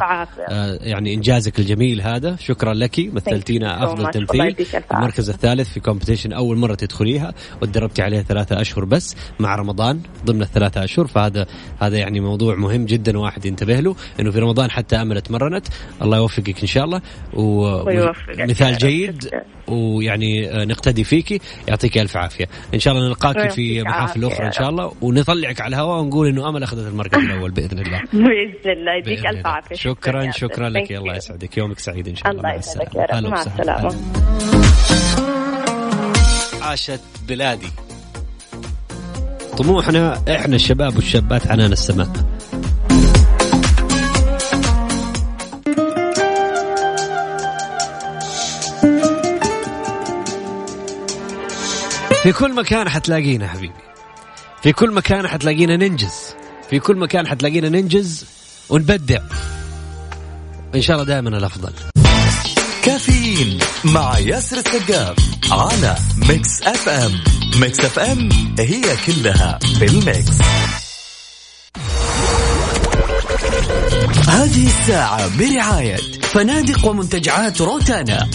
عافية. 0.00 0.42
آه، 0.48 0.78
يعني 0.82 1.14
إنجازك 1.14 1.58
الجميل 1.58 2.00
هذا 2.02 2.36
شكرا 2.36 2.74
لك 2.74 3.00
مثلتينا 3.12 3.84
أفضل. 3.84 4.10
تمثيل 4.10 4.56
المركز 4.92 5.30
الثالث 5.30 5.72
في 5.72 5.80
competition 5.80 6.32
أول 6.32 6.56
مرة 6.56 6.74
تدخليها 6.74 7.34
وتدربتي 7.62 8.02
عليها 8.02 8.22
ثلاثة 8.22 8.60
أشهر 8.60 8.84
بس 8.84 9.16
مع 9.40 9.56
رمضان 9.56 10.00
ضمن 10.24 10.42
الثلاثة 10.42 10.84
أشهر 10.84 11.06
فهذا 11.06 11.46
هذا 11.78 11.98
يعني 11.98 12.20
موضوع 12.20 12.54
مهم 12.54 12.84
جدا 12.84 13.18
واحد 13.18 13.46
ينتبه 13.46 13.80
له 13.80 13.96
إنه 14.20 14.30
في 14.30 14.38
رمضان 14.38 14.70
حتى 14.70 14.96
أمل 14.96 15.20
تمرنت 15.20 15.66
الله 16.02 16.16
يوفقك 16.16 16.60
إن 16.60 16.66
شاء 16.66 16.84
الله 16.84 17.00
ومثال. 17.34 18.78
جيد 18.78 19.30
ويعني 19.74 20.50
آه، 20.50 20.64
نقتدي 20.64 21.04
فيكي 21.04 21.40
يعطيك 21.68 21.98
ألف 21.98 22.16
عافية. 22.16 22.48
إن 22.74 22.78
شاء 22.78 22.94
الله 22.94 23.08
نلقاك 23.08 23.50
في 23.50 23.82
محافل 23.82 24.24
أخرى 24.24 24.46
إن 24.46 24.52
شاء 24.52 24.68
الله 24.68 24.92
ونطلعك 25.00 25.60
على 25.60 25.76
الهواء 25.76 26.00
ونقول 26.00 26.28
إنه 26.28 26.48
أمل 26.48 26.62
أخذت 26.62 26.88
المركز 26.88 27.18
الأول 27.18 27.50
بإذن 27.50 27.78
الله. 27.78 28.00
بإذن 28.12 28.70
الله 28.70 28.94
يديك 28.98 29.26
ألف. 29.26 29.46
عافية. 29.46 29.74
شكرا 29.74 30.30
شكرا. 30.30 30.68
لك. 30.68 30.92
الله. 30.92 31.16
يسعدك. 31.16 31.58
يومك 31.58 31.78
سعيد 31.78 32.08
إن 32.08 32.16
شاء 32.16 32.30
الله 32.30 32.40
الله. 32.40 32.50
مع 32.50 32.56
يسعدك 32.58 32.88
السلامة. 32.88 33.00
يا 33.00 33.06
رب. 33.06 33.14
هلا 33.14 33.28
مع. 33.30 33.42
السلامة. 33.42 33.94
عاشت 36.62 37.00
بلادي. 37.28 37.68
طموحنا 39.58 40.22
إحنا 40.28 40.56
الشباب 40.56 40.96
والشابات 40.96 41.46
عنان 41.46 41.72
السماء. 41.72 42.33
في 52.24 52.32
كل 52.32 52.54
مكان 52.54 52.88
حتلاقينا 52.88 53.48
حبيبي. 53.48 53.74
في 54.62 54.72
كل 54.72 54.90
مكان 54.90 55.28
حتلاقينا 55.28 55.76
ننجز. 55.76 56.12
في 56.70 56.78
كل 56.78 56.96
مكان 56.96 57.26
حتلاقينا 57.26 57.68
ننجز 57.68 58.24
ونبدع. 58.68 59.20
إن 60.74 60.82
شاء 60.82 60.96
الله 60.96 61.06
دائما 61.06 61.28
الأفضل. 61.28 61.72
كافيين 62.82 63.58
مع 63.84 64.18
ياسر 64.18 64.56
السقاف 64.56 65.16
على 65.50 65.96
ميكس 66.28 66.62
أف 66.62 66.88
أم. 66.88 67.20
ميكس 67.60 67.80
أف 67.80 67.98
أم 67.98 68.28
هي 68.58 68.82
كلها 69.06 69.58
في 69.78 69.84
ال 69.84 69.95
mix. 69.95 70.38
هذه 74.28 74.66
الساعة 74.66 75.38
برعاية 75.38 75.96
فنادق 76.22 76.86
ومنتجعات 76.86 77.60
روتانا. 77.60 78.28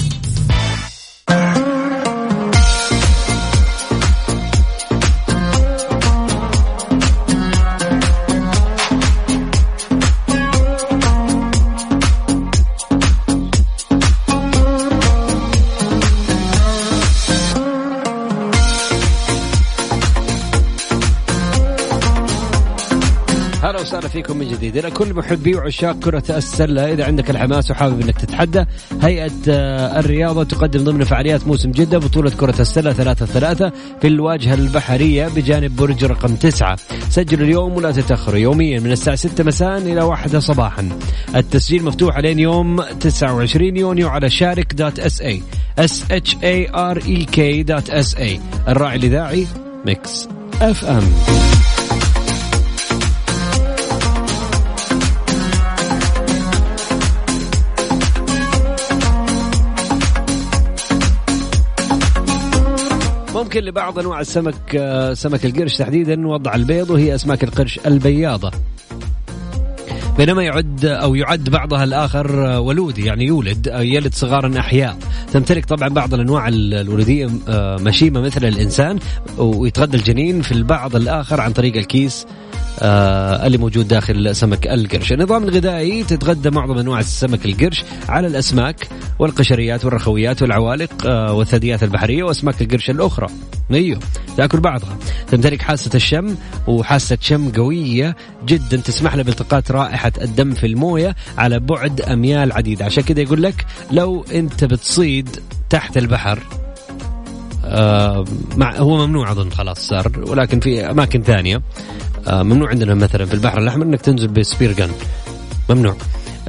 هلا 23.80 23.88
وسهلا 23.88 24.08
فيكم 24.08 24.38
من 24.38 24.48
جديد. 24.48 24.78
إلى 24.78 24.92
كل 24.92 25.14
محبي 25.14 25.56
وعشاق 25.56 26.00
كرة 26.00 26.24
السلة 26.30 26.94
إذا 26.94 27.06
عندك 27.06 27.30
الحماس 27.30 27.72
وحابب 27.72 28.02
إنك 28.02 28.16
تتحدى 28.16 28.66
هيئة 29.02 29.32
آه، 29.50 30.00
الرياضة 30.00 30.44
تقدم 30.44 30.84
ضمن 30.84 31.04
فعاليات 31.04 31.48
موسم 31.48 31.72
جدة 31.72 31.98
بطولة 31.98 32.30
كرة 32.30 32.62
السلة 32.62 32.94
ثلاثة 32.94 33.26
ثلاثة 33.26 33.72
في 34.02 34.08
الواجهة 34.08 34.54
البحرية 34.54 35.28
بجانب 35.28 35.76
برج 35.76 36.06
رقم 36.06 36.36
تسعة. 36.36 36.78
سجلوا 37.10 37.46
اليوم 37.46 37.74
ولا 37.74 37.92
تتأخروا 37.92 38.38
يوميا 38.38 38.80
من 38.80 38.92
الساعة 38.92 39.16
6 39.16 39.44
مساء 39.44 39.78
إلى 39.78 40.02
واحدة 40.02 40.40
صباحا. 40.40 40.90
التسجيل 41.36 41.84
مفتوح 41.84 42.18
لين 42.18 42.40
يوم 42.40 42.82
29 42.82 43.78
يونيو 43.78 44.10
على 44.10 44.30
شارك 44.30 44.74
dot 44.74 45.00
S 45.00 45.22
A. 45.22 45.42
S 45.80 46.04
H 46.12 46.38
A 46.44 46.70
R 46.70 46.98
E 46.98 47.26
K 47.26 47.64
dot 47.64 47.90
S 47.90 48.16
A. 48.16 48.40
الراعي 48.68 48.98
الإذاعي 48.98 49.48
Mix 49.86 50.28
FM. 50.62 51.04
ممكن 63.50 63.64
لبعض 63.64 64.00
أنواع 64.00 64.20
السمك 64.20 64.76
آه، 64.76 65.14
سمك 65.14 65.46
القرش 65.46 65.78
تحديدا 65.78 66.28
وضع 66.28 66.56
البيض 66.56 66.90
وهي 66.90 67.16
أسماك 67.16 67.44
القرش 67.44 67.80
البياضة. 67.86 68.52
بينما 70.18 70.44
يعد 70.44 70.86
أو 70.86 71.16
يعد 71.16 71.50
بعضها 71.50 71.84
الآخر 71.84 72.48
آه، 72.56 72.60
ولودي 72.60 73.06
يعني 73.06 73.26
يولد 73.26 73.68
أو 73.68 73.82
يلد 73.82 74.14
صغارا 74.14 74.60
أحياء. 74.60 74.98
تمتلك 75.34 75.66
طبعا 75.66 75.90
بعض 75.90 76.14
الأنواع 76.14 76.48
ال- 76.48 76.74
الولودية 76.74 77.30
آه، 77.48 77.76
مشيمة 77.82 78.22
مثل 78.22 78.46
الإنسان 78.46 79.00
ويتغذى 79.38 79.98
الجنين 79.98 80.42
في 80.42 80.52
البعض 80.52 80.96
الآخر 80.96 81.42
عن 81.42 81.52
طريق 81.54 81.76
الكيس 81.76 82.26
آه، 82.82 83.48
اللي 83.48 83.58
موجود 83.58 83.88
داخل 83.88 84.36
سمك 84.36 84.68
القرش. 84.68 85.12
النظام 85.12 85.44
الغذائي 85.44 86.04
تتغذى 86.04 86.50
معظم 86.50 86.78
أنواع 86.78 87.00
السمك 87.00 87.46
القرش 87.46 87.84
على 88.10 88.28
الأسماك 88.28 88.88
والقشريات 89.20 89.86
والرخويات 89.86 90.42
والعوالق 90.42 91.08
آه، 91.08 91.34
والثدييات 91.34 91.84
البحرية 91.84 92.24
وأسماك 92.24 92.62
القرش 92.62 92.90
الأخرى. 92.90 93.28
أيوه 93.72 94.00
تأكل 94.38 94.60
بعضها. 94.60 94.98
تمتلك 95.32 95.62
حاسة 95.62 95.92
الشم 95.96 96.36
وحاسة 96.68 97.18
شم 97.22 97.52
قوية 97.52 98.16
جدا 98.46 98.78
تسمح 98.78 99.16
لها 99.16 99.24
بالتقاط 99.24 99.72
رائحة 99.72 100.12
الدم 100.22 100.54
في 100.54 100.66
الموية 100.66 101.16
على 101.38 101.60
بعد 101.60 102.02
أميال 102.02 102.52
عديدة. 102.52 102.86
عشان 102.86 103.04
كذا 103.04 103.22
يقول 103.22 103.44
لك 103.44 103.66
لو 103.92 104.26
أنت 104.34 104.64
بتصيد 104.64 105.30
تحت 105.70 105.98
البحر 105.98 106.40
آه 107.66 108.26
مع 108.58 108.76
هو 108.76 109.08
ممنوع 109.08 109.32
أظن 109.32 109.50
خلاص 109.50 109.80
صار 109.88 110.12
ولكن 110.28 110.60
في 110.60 110.92
أماكن 110.92 111.24
ثانية. 111.24 111.62
ممنوع 112.28 112.70
عندنا 112.70 112.96
مثلا 112.96 113.26
في 113.26 113.34
البحر 113.34 113.58
الأحمر 113.58 113.86
إنك 113.86 114.02
تنزل 114.02 114.28
بسبير 114.28 114.72
جن. 114.72 114.90
ممنوع. 115.70 115.96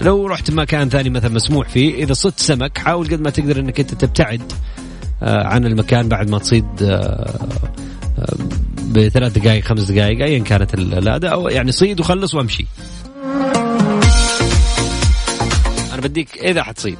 لو 0.01 0.27
رحت 0.27 0.51
مكان 0.51 0.89
ثاني 0.89 1.11
مثلا 1.11 1.31
مسموح 1.31 1.69
فيه 1.69 2.05
إذا 2.05 2.13
صدت 2.13 2.41
سمك 2.41 2.79
حاول 2.79 3.07
قد 3.07 3.21
ما 3.21 3.31
تقدر 3.31 3.61
إنك 3.61 3.81
أنت 3.81 3.95
تبتعد 3.95 4.53
آه 5.23 5.47
عن 5.47 5.67
المكان 5.67 6.09
بعد 6.09 6.31
ما 6.31 6.39
تصيد 6.39 6.83
آه 6.83 7.39
آه 8.19 8.35
بثلاث 8.91 9.33
دقائق 9.39 9.65
خمس 9.65 9.91
دقائق 9.91 10.25
ايا 10.25 10.39
كانت 10.39 10.75
اللاده 10.75 11.29
أو 11.29 11.49
يعني 11.49 11.73
صيد 11.73 12.01
وخلص 12.01 12.35
وأمشي. 12.35 12.67
أنا 15.93 16.01
بديك 16.01 16.39
إذا 16.39 16.63
حتصيد. 16.63 16.99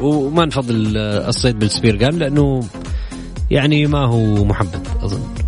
وما 0.00 0.44
نفضل 0.44 0.94
آه، 0.96 1.28
الصيد 1.28 1.58
بالسبير 1.58 1.96
جان 1.96 2.18
لأنه 2.18 2.60
يعني 3.50 3.86
ما 3.86 4.06
هو 4.06 4.44
محبب 4.44 4.82
أظن. 5.02 5.43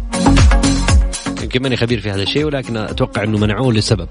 يمكن 1.47 1.63
ماني 1.63 1.77
خبير 1.77 2.01
في 2.01 2.11
هذا 2.11 2.23
الشيء 2.23 2.45
ولكن 2.45 2.77
أتوقع 2.77 3.25
إنه 3.25 3.39
منعوه 3.39 3.73
لسبب. 3.73 4.09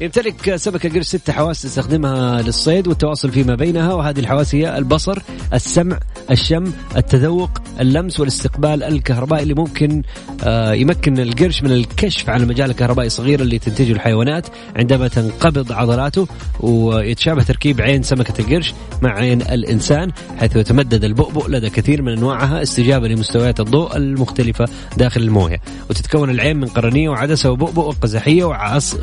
يمتلك 0.00 0.56
سمك 0.56 0.86
القرش 0.86 1.06
ست 1.06 1.30
حواس 1.30 1.62
تستخدمها 1.62 2.42
للصيد 2.42 2.88
والتواصل 2.88 3.30
فيما 3.30 3.54
بينها 3.54 3.94
وهذه 3.94 4.18
الحواس 4.20 4.54
هي 4.54 4.78
البصر، 4.78 5.18
السمع، 5.54 5.98
الشم، 6.30 6.72
التذوق، 6.96 7.50
اللمس 7.80 8.20
والاستقبال 8.20 8.82
الكهربائي 8.82 9.42
اللي 9.42 9.54
ممكن 9.54 10.02
آه، 10.44 10.72
يمكن 10.72 11.18
القرش 11.18 11.62
من 11.62 11.70
الكشف 11.72 12.30
عن 12.30 12.42
المجال 12.42 12.70
الكهربائي 12.70 13.06
الصغير 13.06 13.40
اللي 13.40 13.58
تنتجه 13.58 13.92
الحيوانات 13.92 14.46
عندما 14.76 15.08
تنقبض 15.08 15.72
عضلاته 15.72 16.26
ويتشابه 16.60 17.42
تركيب 17.42 17.80
عين 17.80 18.02
سمكة 18.02 18.40
القرش 18.40 18.74
مع 19.02 19.10
عين 19.10 19.42
الإنسان 19.42 20.12
حيث 20.38 20.56
يتمدد 20.56 21.04
البؤبؤ 21.04 21.48
لدى 21.48 21.70
كثير 21.70 22.02
من 22.02 22.12
أنواعها 22.12 22.62
استجابة 22.62 23.08
لمستويات 23.08 23.60
الضوء 23.60 23.96
المختلفة 23.96 24.64
داخل 24.96 25.22
الموية. 25.22 25.60
وتتكون 25.90 26.30
العين 26.30 26.56
من 26.56 26.66
قرنية 26.66 27.08
وعدسة 27.08 27.50
وبؤبؤ 27.50 27.88
وقزحية 27.88 28.44
وعص 28.44 28.94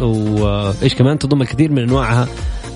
وإيش 0.85 0.95
كمان 0.95 1.19
تضم 1.19 1.41
الكثير 1.41 1.71
من 1.71 1.79
أنواعها 1.79 2.27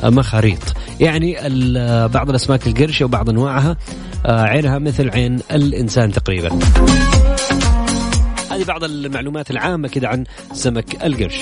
مخاريط. 0.03 0.59
يعني 0.99 1.47
ال- 1.47 2.09
بعض 2.09 2.29
الأسماك 2.29 2.67
القرش 2.67 3.01
وبعض 3.01 3.29
أنواعها 3.29 3.77
آه، 4.25 4.41
عينها 4.41 4.79
مثل 4.79 5.09
عين 5.09 5.39
الإنسان 5.51 6.11
تقريبا. 6.11 6.59
هذه 8.51 8.63
بعض 8.67 8.83
المعلومات 8.83 9.51
العامة 9.51 9.87
كده 9.87 10.07
عن 10.07 10.23
سمك 10.53 11.05
القرش. 11.05 11.35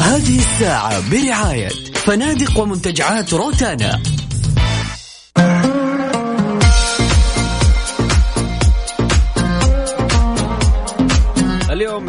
هذه 0.00 0.38
الساعة 0.38 1.10
برعاية 1.10 1.68
فنادق 1.94 2.58
ومنتجعات 2.60 3.34
روتانا. 3.34 4.00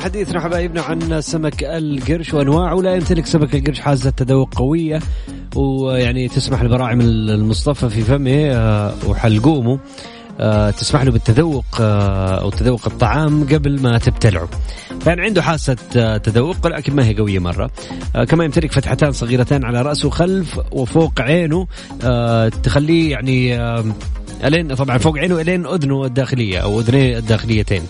حديثنا 0.04 0.40
حبايبنا 0.40 0.82
عن 0.82 1.22
سمك 1.22 1.64
القرش 1.64 2.34
وأنواعه 2.34 2.76
لا 2.76 2.96
يمتلك 2.96 3.26
سمك 3.26 3.56
القرش 3.56 3.80
حاسه 3.80 4.10
تذوق 4.10 4.54
قوية 4.56 5.00
ويعني 5.56 6.28
تسمح 6.28 6.64
لبراعم 6.64 7.02
المصطفى 7.02 7.90
في 7.90 8.02
فمه 8.02 8.52
آه، 8.52 8.94
وحلقومه 9.08 9.80
آه، 10.40 10.70
تسمح 10.70 11.02
له 11.02 11.12
بالتذوق 11.12 11.66
آه، 11.80 12.42
أو 12.42 12.50
تذوق 12.50 12.88
الطعام 12.88 13.44
قبل 13.44 13.82
ما 13.82 13.98
تبتلعه. 13.98 14.50
يعني 15.08 15.22
عنده 15.22 15.42
حاسه 15.42 15.74
تذوق 16.18 16.56
ولكن 16.64 16.96
ما 16.96 17.06
هي 17.06 17.16
قوية 17.16 17.40
مرة. 17.40 17.72
كما 18.30 18.46
يمتلك 18.46 18.72
فتحتان 18.72 19.12
صغيرتان 19.12 19.66
على 19.66 19.82
رأسه 19.82 20.10
خلف 20.10 20.60
وفوق 20.72 21.22
عينه 21.22 21.68
تخليه 22.64 23.12
يعني 23.12 23.58
إلين 24.48 24.76
طبعا 24.76 24.98
فوق 24.98 25.18
عينه 25.18 25.42
إلين 25.42 25.66
أذنه 25.66 26.06
الداخلية 26.06 26.60
أو 26.60 26.80
اذنيه 26.80 27.18
الداخليتين. 27.18 27.82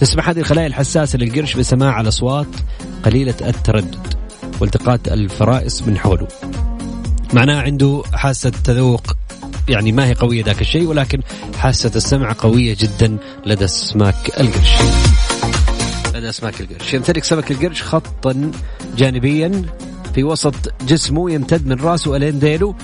تسمح 0.00 0.28
هذه 0.28 0.38
الخلايا 0.38 0.66
الحساسة 0.66 1.18
للقرش 1.18 1.54
بسماع 1.54 2.00
الأصوات 2.00 2.46
قليلة 3.04 3.34
التردد 3.40 4.14
والتقاط 4.60 5.08
الفرائس 5.08 5.82
من 5.82 5.98
حوله. 5.98 6.28
معناه 7.32 7.62
عنده 7.62 8.02
حاسة 8.12 8.52
تذوق 8.64 9.02
يعني 9.68 9.92
ما 9.92 10.06
هي 10.06 10.14
قوية 10.14 10.44
ذاك 10.44 10.60
الشيء 10.60 10.86
ولكن 10.86 11.20
حاسة 11.58 11.90
السمع 11.96 12.34
قوية 12.38 12.76
جدا 12.78 13.16
لدى 13.46 13.64
اسماك 13.64 14.40
القرش. 14.40 14.72
لدى 16.14 16.28
اسماك 16.28 16.60
القرش، 16.60 16.94
يمتلك 16.94 17.24
سمك 17.24 17.50
القرش 17.50 17.82
خطا 17.82 18.50
جانبيا 18.96 19.62
في 20.14 20.24
وسط 20.24 20.54
جسمه 20.88 21.30
يمتد 21.30 21.66
من 21.66 21.80
راسه 21.80 22.16
الين 22.16 22.38
ذيله 22.38 22.74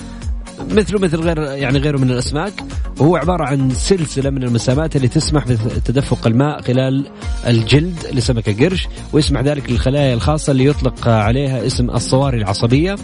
مثله 0.59 0.99
مثل 0.99 1.19
غير 1.19 1.41
يعني 1.41 1.77
غيره 1.79 1.97
من 1.97 2.11
الأسماك 2.11 2.53
وهو 2.99 3.15
عبارة 3.15 3.43
عن 3.43 3.69
سلسلة 3.69 4.29
من 4.29 4.43
المسامات 4.43 4.95
اللي 4.95 5.07
تسمح 5.07 5.47
بتدفق 5.47 6.27
الماء 6.27 6.61
خلال 6.61 7.07
الجلد 7.47 7.95
لسمك 8.13 8.49
القرش 8.49 8.87
ويسمح 9.13 9.41
ذلك 9.41 9.71
للخلايا 9.71 10.13
الخاصة 10.13 10.51
اللي 10.51 10.65
يطلق 10.65 11.07
عليها 11.07 11.65
اسم 11.65 11.89
الصواري 11.89 12.37
العصبية 12.37 12.95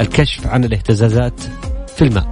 الكشف 0.00 0.46
عن 0.46 0.64
الاهتزازات 0.64 1.40
في 1.96 2.02
الماء. 2.02 2.30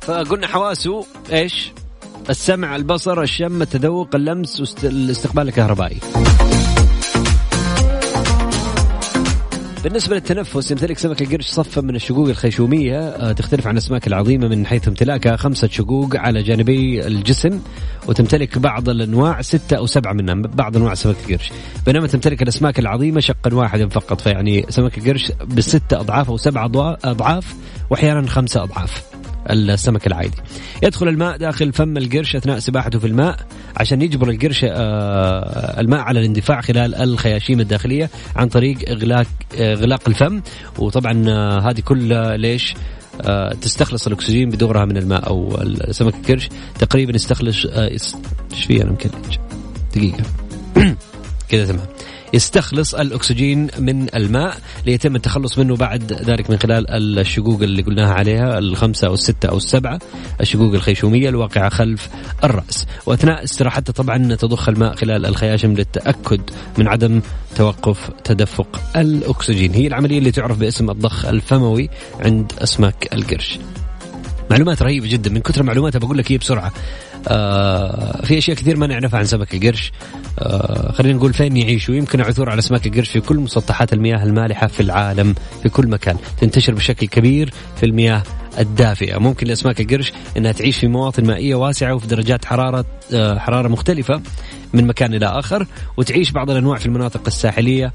فقلنا 0.00 0.46
حواسه 0.46 1.06
إيش؟ 1.32 1.72
السمع، 2.30 2.76
البصر، 2.76 3.22
الشم، 3.22 3.62
التذوق، 3.62 4.14
اللمس 4.14 4.84
والاستقبال 4.84 5.48
الكهربائي. 5.48 5.98
بالنسبة 9.84 10.14
للتنفس 10.14 10.70
يمتلك 10.70 10.98
سمك 10.98 11.22
القرش 11.22 11.46
صفا 11.46 11.80
من 11.80 11.96
الشقوق 11.96 12.28
الخيشومية 12.28 12.98
آه، 12.98 13.32
تختلف 13.32 13.66
عن 13.66 13.72
الأسماك 13.72 14.06
العظيمة 14.06 14.48
من 14.48 14.66
حيث 14.66 14.88
امتلاكها 14.88 15.36
خمسة 15.36 15.68
شقوق 15.68 16.16
على 16.16 16.42
جانبي 16.42 17.06
الجسم 17.06 17.60
وتمتلك 18.06 18.58
بعض 18.58 18.88
الأنواع 18.88 19.42
ستة 19.42 19.76
أو 19.76 19.86
سبعة 19.86 20.12
منها 20.12 20.34
بعض 20.34 20.76
أنواع 20.76 20.94
سمك 20.94 21.16
القرش. 21.28 21.52
بينما 21.86 22.06
تمتلك 22.06 22.42
الأسماك 22.42 22.78
العظيمة 22.78 23.20
شقا 23.20 23.54
واحدا 23.54 23.88
فقط 23.88 24.20
فيعني 24.20 24.66
سمك 24.68 24.98
القرش 24.98 25.32
بستة 25.44 26.00
أضعاف 26.00 26.30
أو 26.30 26.36
سبعة 26.36 26.96
أضعاف 27.04 27.54
وأحيانا 27.90 28.26
خمسة 28.26 28.62
أضعاف. 28.62 29.17
السمك 29.50 30.06
العادي. 30.06 30.36
يدخل 30.82 31.08
الماء 31.08 31.36
داخل 31.36 31.72
فم 31.72 31.96
القرش 31.96 32.36
أثناء 32.36 32.58
سباحته 32.58 32.98
في 32.98 33.06
الماء 33.06 33.36
عشان 33.76 34.02
يجبر 34.02 34.30
القرش 34.30 34.64
آه، 34.64 35.80
الماء 35.80 36.00
على 36.00 36.20
الاندفاع 36.20 36.60
خلال 36.60 36.94
الخياشيم 36.94 37.60
الداخلية 37.60 38.10
عن 38.36 38.48
طريق 38.48 38.88
إغلاق 38.88 39.26
إغلاق 39.54 40.08
الفم. 40.08 40.40
وطبعا 40.78 41.24
آه، 41.28 41.70
هذه 41.70 41.80
كلها 41.80 42.36
ليش؟ 42.36 42.74
آه، 43.20 43.52
تستخلص 43.52 44.06
الأكسجين 44.06 44.50
بدورها 44.50 44.84
من 44.84 44.96
الماء 44.96 45.26
أو 45.26 45.62
سمك 45.90 46.14
القرش. 46.14 46.48
تقريبا 46.78 47.14
يستخلص 47.14 47.66
إيش 47.66 48.14
فيه 48.66 48.82
أنا 48.82 48.90
مكلج 48.90 49.38
دقيقة. 49.96 50.24
كذا 51.50 51.66
تمام. 51.66 51.86
يستخلص 52.32 52.94
الأكسجين 52.94 53.68
من 53.78 54.14
الماء 54.14 54.56
ليتم 54.86 55.16
التخلص 55.16 55.58
منه 55.58 55.76
بعد 55.76 56.12
ذلك 56.12 56.50
من 56.50 56.58
خلال 56.58 57.18
الشقوق 57.18 57.62
اللي 57.62 57.82
قلناها 57.82 58.14
عليها 58.14 58.58
الخمسة 58.58 59.06
أو 59.06 59.14
الستة 59.14 59.48
أو 59.48 59.56
السبعة 59.56 59.98
الشقوق 60.40 60.74
الخيشومية 60.74 61.28
الواقعة 61.28 61.68
خلف 61.68 62.08
الرأس. 62.44 62.86
وأثناء 63.06 63.44
استراحته 63.44 63.92
طبعا 63.92 64.34
تضخ 64.34 64.68
الماء 64.68 64.94
خلال 64.94 65.26
الخياشم 65.26 65.72
للتأكد 65.72 66.40
من 66.78 66.88
عدم 66.88 67.20
توقف 67.56 68.10
تدفق 68.24 68.80
الأكسجين. 68.96 69.72
هي 69.72 69.86
العملية 69.86 70.18
اللي 70.18 70.30
تعرف 70.30 70.58
باسم 70.58 70.90
الضخ 70.90 71.24
الفموي 71.24 71.90
عند 72.20 72.52
أسماك 72.58 73.08
القرش. 73.14 73.58
معلومات 74.50 74.82
رهيبة 74.82 75.08
جدا. 75.08 75.30
من 75.30 75.40
كثر 75.40 75.62
معلوماتها 75.62 75.98
بقول 75.98 76.18
لك 76.18 76.32
هي 76.32 76.38
بسرعة. 76.38 76.72
آه 77.28 78.22
في 78.26 78.38
أشياء 78.38 78.56
كثير 78.56 78.76
ما 78.76 78.86
نعرفها 78.86 79.18
عن 79.18 79.24
سمك 79.24 79.54
القرش. 79.54 79.92
آه 80.38 80.92
خلينا 80.92 81.16
نقول 81.16 81.34
فين 81.34 81.56
يعيش 81.56 81.88
ويمكن 81.88 82.20
عثور 82.20 82.50
على 82.50 82.58
اسماك 82.58 82.86
القرش 82.86 83.08
في 83.08 83.20
كل 83.20 83.36
مسطحات 83.36 83.92
المياه 83.92 84.24
المالحة 84.24 84.66
في 84.66 84.80
العالم 84.80 85.34
في 85.62 85.68
كل 85.68 85.88
مكان. 85.88 86.16
تنتشر 86.40 86.74
بشكل 86.74 87.06
كبير 87.06 87.52
في 87.76 87.86
المياه 87.86 88.22
الدافئة. 88.58 89.18
ممكن 89.18 89.46
لأسماك 89.46 89.80
القرش 89.80 90.12
إنها 90.36 90.52
تعيش 90.52 90.78
في 90.78 90.86
مواطن 90.86 91.26
مائية 91.26 91.54
واسعة 91.54 91.94
وفي 91.94 92.06
درجات 92.06 92.44
حرارة 92.44 92.84
آه 93.14 93.38
حرارة 93.38 93.68
مختلفة 93.68 94.20
من 94.72 94.86
مكان 94.86 95.14
إلى 95.14 95.26
آخر 95.26 95.66
وتعيش 95.96 96.30
بعض 96.30 96.50
الأنواع 96.50 96.78
في 96.78 96.86
المناطق 96.86 97.20
الساحلية 97.26 97.92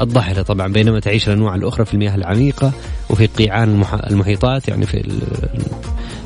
الضحله 0.00 0.42
طبعا 0.42 0.72
بينما 0.72 1.00
تعيش 1.00 1.28
الأنواع 1.28 1.54
الأخرى 1.54 1.84
في 1.84 1.94
المياه 1.94 2.14
العميقة 2.14 2.72
وفي 3.10 3.26
قيعان 3.26 3.84
المحيطات 4.10 4.68
يعني 4.68 4.86
في 4.86 5.02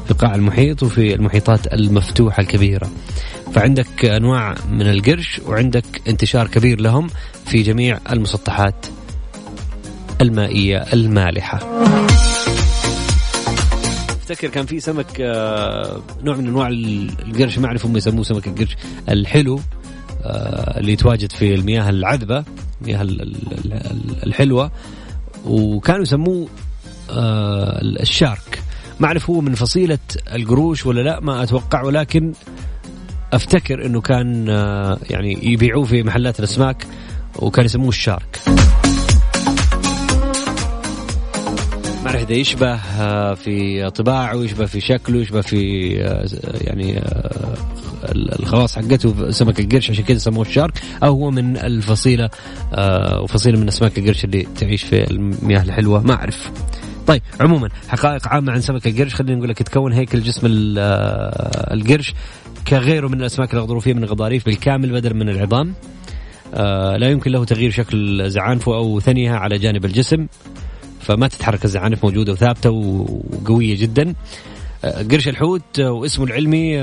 في 0.08 0.14
قاع 0.14 0.34
المحيط 0.34 0.82
وفي 0.82 1.14
المحيطات 1.14 1.74
المفتوحة 1.74 2.40
الكبيرة. 2.40 2.90
فعندك 3.54 4.04
أنواع 4.04 4.54
من 4.70 4.90
القرش 4.90 5.40
وعندك 5.46 5.84
انتشار 6.08 6.48
كبير 6.48 6.80
لهم 6.80 7.10
في 7.46 7.62
جميع 7.62 7.98
المسطحات 8.12 8.86
المائية 10.20 10.78
المالحة. 10.92 11.60
افتكر 14.30 14.48
كان 14.48 14.66
في 14.66 14.80
سمك 14.80 15.20
آه، 15.20 16.02
نوع 16.22 16.36
من 16.36 16.46
أنواع 16.46 16.68
القرش 16.68 17.58
ما 17.58 17.66
أعرف 17.66 17.86
هم 17.86 17.96
يسموه 17.96 18.24
سمك 18.24 18.46
القرش 18.48 18.76
الحلو 19.08 19.60
آه، 20.24 20.80
اللي 20.80 20.92
يتواجد 20.92 21.32
في 21.32 21.54
المياه 21.54 21.90
العذبة 21.90 22.44
المياه 22.82 23.02
الحلوة 24.26 24.70
وكانوا 25.46 26.02
يسموه 26.02 26.48
آه، 27.10 27.80
الشارك. 27.82 28.62
ما 29.00 29.06
أعرف 29.06 29.30
هو 29.30 29.40
من 29.40 29.54
فصيلة 29.54 29.98
القروش 30.32 30.86
ولا 30.86 31.00
لا 31.00 31.20
ما 31.20 31.42
أتوقع 31.42 31.82
ولكن 31.82 32.32
أفتكر 33.32 33.86
إنه 33.86 34.00
كان 34.00 34.46
يعني 35.10 35.52
يبيعوه 35.52 35.84
في 35.84 36.02
محلات 36.02 36.38
الأسماك 36.38 36.86
وكان 37.36 37.64
يسموه 37.64 37.88
الشارك. 37.88 38.40
اعرف 42.10 42.22
اذا 42.22 42.32
يشبه 42.32 42.74
آه، 42.74 43.34
في 43.34 43.90
طباعه 43.90 44.34
يشبه 44.34 44.66
في 44.66 44.80
شكله 44.80 45.18
يشبه 45.18 45.40
في 45.40 45.94
آه، 46.04 46.26
يعني 46.60 47.02
الخواص 48.12 48.76
حقته 48.76 49.30
سمك 49.30 49.60
القرش 49.60 49.90
عشان 49.90 50.04
كذا 50.04 50.18
سموه 50.18 50.46
الشارك. 50.46 50.82
أو 51.02 51.12
هو 51.12 51.30
من 51.30 51.56
الفصيلة 51.56 52.30
وفصيلة 53.22 53.60
من 53.60 53.68
اسماك 53.68 53.98
القرش 53.98 54.24
اللي 54.24 54.46
تعيش 54.60 54.82
في 54.82 55.10
المياه 55.10 55.62
الحلوة. 55.62 56.02
ما 56.02 56.14
أعرف. 56.14 56.50
طيب 57.06 57.22
عموما 57.40 57.68
حقائق 57.88 58.28
عامة 58.28 58.52
عن 58.52 58.60
سمك 58.60 58.86
القرش. 58.86 59.14
خلينا 59.14 59.36
نقول 59.36 59.48
لك 59.48 59.60
يتكون 59.60 59.92
هيكل 59.92 60.20
جسم 60.20 60.74
آه، 60.78 61.74
القرش 61.74 62.14
كغيره 62.68 63.08
من 63.08 63.20
الأسماك 63.20 63.54
الغضروفية 63.54 63.94
من 63.94 64.04
الغضاريف 64.04 64.46
بالكامل 64.46 64.92
بدلا 64.92 65.14
من 65.14 65.28
العظام. 65.28 65.74
آه، 66.54 66.96
لا 66.96 67.10
يمكن 67.10 67.30
له 67.30 67.44
تغيير 67.44 67.70
شكل 67.70 68.30
زعانفه 68.30 68.74
أو 68.74 69.00
ثنيها 69.00 69.36
على 69.36 69.58
جانب 69.58 69.84
الجسم. 69.84 70.26
فما 71.00 71.28
تتحرك 71.28 71.64
الزعانف 71.64 72.04
موجودة 72.04 72.32
وثابتة 72.32 72.70
وقوية 72.70 73.76
جدا. 73.80 74.14
آه، 74.84 75.02
قرش 75.02 75.28
الحوت 75.28 75.80
واسمه 75.80 76.24
العلمي 76.24 76.82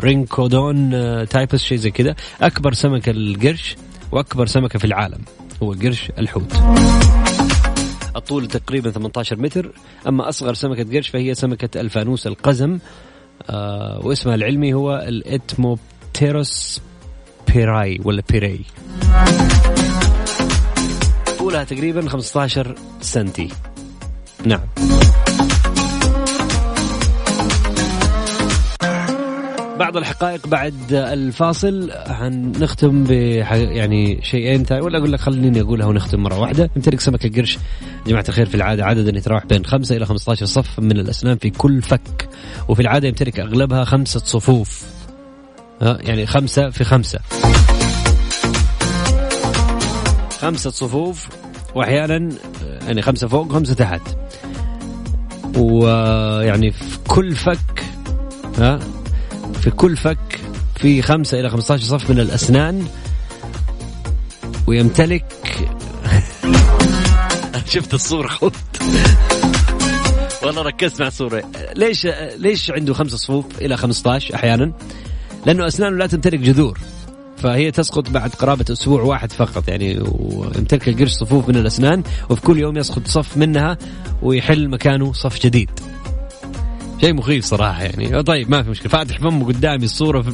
Rhincodon 0.00 0.90
typus 1.28 1.62
شيء 1.62 1.78
زي 1.78 1.90
كذا. 1.90 2.14
أكبر 2.42 2.72
سمك 2.72 3.08
القرش 3.08 3.76
وأكبر 4.12 4.46
سمكة 4.46 4.78
في 4.78 4.84
العالم 4.84 5.18
هو 5.62 5.72
قرش 5.72 6.12
الحوت. 6.18 6.52
الطول 8.16 8.46
تقريبا 8.46 8.90
18 8.90 9.38
متر 9.40 9.70
أما 10.08 10.28
أصغر 10.28 10.54
سمكة 10.54 10.96
قرش 10.96 11.08
فهي 11.08 11.34
سمكة 11.34 11.80
الفانوس 11.80 12.26
القزم 12.26 12.78
آه 13.50 14.00
واسمها 14.02 14.34
العلمي 14.34 14.74
هو 14.74 14.96
ال 15.08 15.24
Etmopterus 15.24 16.80
perryi 17.54 18.00
ولا 18.04 18.22
perryi 18.30 18.60
طولها 21.44 21.64
تقريبا 21.64 22.08
15 22.08 22.74
سنتي. 23.00 23.48
نعم. 24.44 24.60
بعض 29.78 29.96
الحقائق 29.96 30.46
بعد 30.46 30.92
الفاصل. 30.92 31.92
حنختم 32.08 33.04
ب 33.04 33.10
يعني 33.10 34.20
شيئين 34.22 34.66
ولا 34.70 34.98
أقول 34.98 35.12
لك 35.12 35.20
خليني 35.20 35.60
أقولها 35.60 35.86
ونختم 35.86 36.20
مرة 36.20 36.38
واحدة. 36.38 36.70
يمتلك 36.76 37.00
سمك 37.00 37.24
القرش 37.24 37.58
جماعة 38.06 38.24
الخير 38.28 38.46
في 38.46 38.54
العادة 38.54 38.84
عددا 38.84 39.18
يتراوح 39.18 39.46
بين 39.46 39.64
5 39.64 39.96
إلى 39.96 40.06
15 40.06 40.46
صف 40.46 40.80
من 40.80 40.98
الأسنان 40.98 41.36
في 41.36 41.50
كل 41.50 41.82
فك. 41.82 42.28
وفي 42.68 42.82
العادة 42.82 43.08
يمتلك 43.08 43.40
أغلبها 43.40 43.84
خمسة 43.84 44.20
صفوف. 44.20 44.82
ها 45.82 45.98
يعني 46.00 46.26
خمسة 46.26 46.70
في 46.70 46.84
خمسة. 46.84 47.18
خمسة 50.44 50.70
صفوف 50.70 51.28
وأحيانا 51.74 52.28
يعني 52.82 53.02
خمسة 53.02 53.28
فوق 53.28 53.52
خمسه 53.52 53.74
تحت. 53.74 54.00
ويعني 55.56 56.70
في 56.70 56.98
كل 57.08 57.36
فك 57.36 57.84
ها 58.58 58.78
في 59.60 59.70
كل 59.70 59.96
فك 59.96 60.40
في 60.76 61.02
خمسة 61.02 61.40
إلى 61.40 61.50
15 61.50 61.84
صف 61.84 62.10
من 62.10 62.20
الأسنان. 62.20 62.86
ويمتلك 64.66 65.68
شفت 67.72 67.94
الصورة 67.94 68.28
خط 68.28 68.52
والله 70.42 70.62
ركزت 70.62 71.00
مع 71.00 71.06
الصورة. 71.06 71.44
ليش 71.76 72.06
ليش 72.36 72.70
عنده 72.70 72.94
خمسة 72.94 73.16
صفوف 73.16 73.44
إلى 73.60 73.76
15 73.76 74.34
أحيانا؟ 74.34 74.72
لأنه 75.46 75.66
أسنانه 75.66 75.96
لا 75.96 76.06
تمتلك 76.06 76.38
جذور. 76.38 76.78
فهي 77.44 77.70
تسقط 77.70 78.10
بعد 78.10 78.30
قرابة 78.30 78.64
أسبوع 78.72 79.02
واحد 79.02 79.32
فقط 79.32 79.68
يعني 79.68 79.98
ويمتلك 80.00 80.88
القرش 80.88 81.10
صفوف 81.10 81.48
من 81.48 81.56
الأسنان 81.56 82.02
وفي 82.30 82.40
كل 82.40 82.58
يوم 82.58 82.76
يسقط 82.76 83.06
صف 83.06 83.36
منها 83.36 83.78
ويحل 84.22 84.68
مكانه 84.68 85.12
صف 85.12 85.46
جديد. 85.46 85.70
شيء 87.00 87.14
مخيف 87.14 87.44
صراحة 87.44 87.82
يعني. 87.82 88.22
طيب 88.22 88.50
ما 88.50 88.62
في 88.62 88.70
مشكلة. 88.70 88.88
فاتح 88.88 89.18
فمه 89.18 89.46
قدامي 89.46 89.84
الصورة 89.84 90.24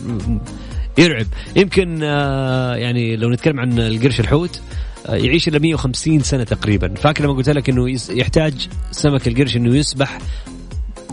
يرعب. 0.98 1.26
يمكن 1.56 2.00
آه، 2.02 2.74
يعني 2.74 3.16
لو 3.16 3.30
نتكلم 3.30 3.60
عن 3.60 3.78
القرش 3.78 4.20
الحوت 4.20 4.60
آه، 5.06 5.14
يعيش 5.14 5.48
إلى 5.48 5.58
150 5.58 6.20
سنة 6.20 6.44
تقريبا. 6.44 6.94
فاكر 6.94 7.24
لما 7.24 7.32
قلت 7.32 7.48
لك 7.48 7.68
إنه 7.68 7.98
يحتاج 8.10 8.68
سمك 8.90 9.28
القرش 9.28 9.56
إنه 9.56 9.76
يسبح 9.76 10.18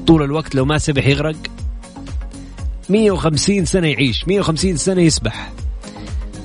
طول 0.08 0.24
الوقت 0.24 0.56
لو 0.56 0.66
ما 0.66 0.78
سبح 0.78 1.08
يغرق؟ 1.08 1.38
150 2.90 3.66
سنة 3.66 3.88
يعيش 3.88 4.28
150 4.28 4.78
سنة 4.78 5.02
يسبح. 5.02 5.52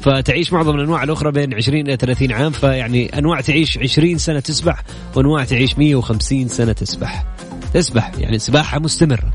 فتعيش 0.03 0.53
معظم 0.53 0.75
الأنواع 0.75 1.03
الأخرى 1.03 1.33
بين 1.33 1.55
20 1.55 1.81
إلى 1.81 1.97
30 1.97 2.33
عام 2.33 2.53
فيعني 2.53 3.19
أنواع 3.19 3.41
تعيش 3.41 3.79
20 3.79 4.19
سنة 4.19 4.41
تسبح 4.41 4.83
وأنواع 5.17 5.45
تعيش 5.45 5.79
150 5.79 6.49
سنة 6.49 6.73
تسبح. 6.73 7.25
تسبح 7.75 8.13
يعني 8.19 8.39
سباحة 8.39 8.79
مستمرة. 8.79 9.35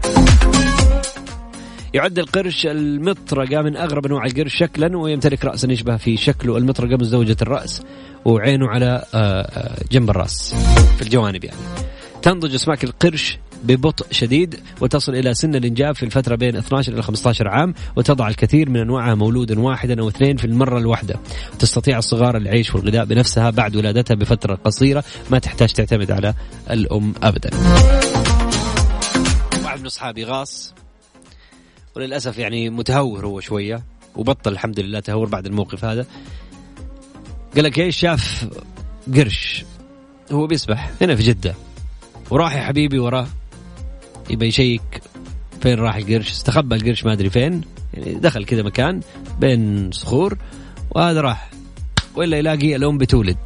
يعد 1.94 2.20
القرش 2.20 2.66
المطرقة 2.66 3.62
من 3.62 3.78
أغرب 3.78 4.06
أنواع 4.06 4.26
القرش 4.26 4.56
شكلا 4.56 4.98
ويمتلك 4.98 5.46
رأسا 5.46 5.72
يشبه 5.72 5.98
في 5.98 6.18
شكله 6.18 6.58
المطرقة 6.58 6.98
مزدوجة 6.98 7.38
الرأس 7.42 7.82
وعينه 8.26 8.68
على 8.68 9.04
آه، 9.14 9.42
آه، 9.42 9.84
جنب 9.92 10.10
الرأس 10.10 10.56
في 10.96 11.02
الجوانب 11.02 11.44
يعني. 11.44 11.58
تنضج 12.22 12.54
أسماك 12.54 12.84
القرش 12.84 13.40
ببطء 13.64 14.06
شديد 14.12 14.60
وتصل 14.82 15.16
إلى 15.16 15.34
سن 15.34 15.56
الإنجاب 15.56 15.96
في 15.96 16.04
الفترة 16.04 16.36
بين 16.36 16.56
12 16.56 16.94
إلى 16.94 17.02
15 17.02 17.48
عام 17.48 17.74
وتضع 17.96 18.28
الكثير 18.28 18.70
من 18.70 18.80
أنواعها 18.80 19.16
مولودا 19.16 19.60
واحدا 19.60 20.02
أو 20.02 20.10
اثنين 20.10 20.38
في 20.38 20.46
المرة 20.46 20.78
الواحدة. 20.78 21.20
تستطيع 21.60 21.98
الصغار 21.98 22.38
العيش 22.38 22.76
والغذاء 22.76 23.06
بنفسها 23.06 23.50
بعد 23.50 23.76
ولادتها 23.76 24.16
بفترة 24.16 24.56
قصيرة. 24.56 25.04
ما 25.32 25.40
تحتاج 25.40 25.74
تعتمد 25.74 26.12
على 26.12 26.34
الأم 26.72 27.14
أبدا. 27.24 27.50
واحد 29.64 29.80
من 29.80 29.86
أصحابي 29.86 30.24
غاص 30.24 30.74
وللأسف 31.96 32.38
يعني 32.38 32.70
متهور 32.70 33.26
هو 33.26 33.40
شوية 33.40 33.84
وبطل 34.16 34.52
الحمد 34.52 34.80
لله 34.80 35.00
تهور 35.00 35.28
بعد 35.28 35.46
الموقف 35.46 35.86
هذا. 35.86 36.06
قال 37.56 37.64
لك 37.64 37.80
إيش؟ 37.80 37.98
شاف 37.98 38.48
قرش. 39.16 39.66
هو 40.32 40.48
بيسبح 40.48 40.92
هنا 41.02 41.16
في 41.16 41.24
جدة. 41.24 41.56
وراح 42.30 42.56
يا 42.56 42.62
حبيبي 42.62 43.00
وراه. 43.00 43.28
يبى 44.30 44.46
يشيك 44.46 45.02
فين 45.62 45.80
راح 45.80 45.96
القرش 45.96 46.32
استخبى 46.32 46.76
القرش 46.76 47.06
ما 47.06 47.14
أدري 47.14 47.30
فين 47.30 47.62
يعني 47.94 48.14
دخل 48.14 48.46
كذا 48.46 48.64
مكان 48.64 49.02
بين 49.40 49.92
صخور 49.92 50.38
وهذا 50.92 51.22
راح 51.22 51.50
ولا 52.16 52.38
يلاقي 52.38 52.76
الام 52.76 52.98
بتولد. 52.98 53.38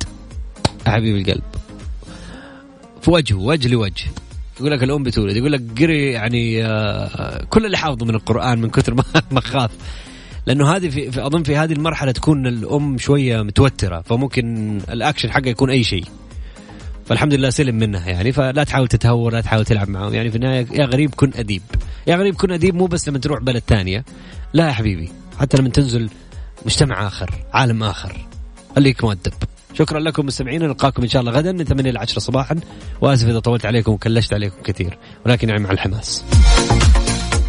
يا 0.88 0.92
حبيب 0.92 1.16
القلب. 1.16 1.44
في 3.02 3.12
وجهه 3.12 3.36
وجه 3.36 3.68
لوجه. 3.68 4.06
يقول 4.60 4.72
لك 4.72 4.84
الام 4.84 5.04
بتولد 5.04 5.36
يقول 5.36 5.52
لك 5.52 5.62
قري 5.82 6.12
يعني 6.12 6.66
آه، 6.66 7.46
كل 7.50 7.66
اللي 7.66 7.78
حافظه 7.78 8.06
من 8.06 8.16
القرآن 8.16 8.62
من 8.62 8.70
كثر 8.70 8.94
ما 8.94 9.04
ما 9.32 9.42
خاف. 9.42 9.72
لأنه 10.46 10.76
هذه 10.76 10.90
في 10.90 11.26
أظن 11.26 11.44
في 11.44 11.56
هذه 11.56 11.74
المرحلة 11.74 12.12
تكون 12.12 12.48
الأم 12.48 12.98
شوية 12.98 13.42
متوترة 13.42 14.02
فممكن 14.02 14.78
الأكشن 14.90 15.32
حقه 15.32 15.48
يكون 15.48 15.70
أي 15.70 15.84
شيء. 15.84 16.06
فالحمد 17.12 17.34
لله 17.34 17.50
سلم 17.50 17.76
منها 17.76 18.10
يعني 18.10 18.32
فلا 18.32 18.64
تحاول 18.64 18.88
تتهور 18.88 19.34
لا 19.34 19.42
تحاول 19.42 19.66
تلعب 19.66 19.90
معهم. 19.90 20.14
يعني 20.14 20.30
في 20.32 20.36
النهاية 20.36 20.68
يا 20.72 20.86
غريب 20.86 21.16
كن 21.16 21.32
أديب. 21.36 21.62
يا 22.08 22.16
غريب 22.16 22.36
كن 22.36 22.52
أديب 22.52 22.76
مو 22.76 22.86
بس 22.86 23.08
لما 23.08 23.20
تروح 23.20 23.40
بلد 23.40 23.64
ثانية. 23.68 24.06
لا 24.54 24.68
يا 24.68 24.72
حبيبي 24.72 25.12
حتى 25.40 25.58
لما 25.58 25.70
تنزل 25.70 26.10
مجتمع 26.66 27.08
آخر 27.08 27.46
عالم 27.54 27.84
آخر. 27.84 28.28
خليك 28.76 29.04
مؤدب. 29.04 29.34
شكرا 29.74 30.00
لكم 30.00 30.26
مستمعين 30.26 30.64
نلقاكم 30.64 31.04
إن 31.04 31.10
شاء 31.10 31.20
الله 31.20 31.32
غدا 31.32 31.52
من 31.52 31.64
8 31.64 31.90
إلى 31.90 32.00
10 32.00 32.20
صباحا. 32.20 32.56
وأسف 33.02 33.28
إذا 33.28 33.40
طولت 33.40 33.66
عليكم 33.66 33.92
وكلشت 33.92 34.34
عليكم 34.34 34.62
كثير. 34.64 34.98
ولكن 35.26 35.50
يعني 35.50 35.64
مع 35.64 35.72
الحماس. 35.72 36.24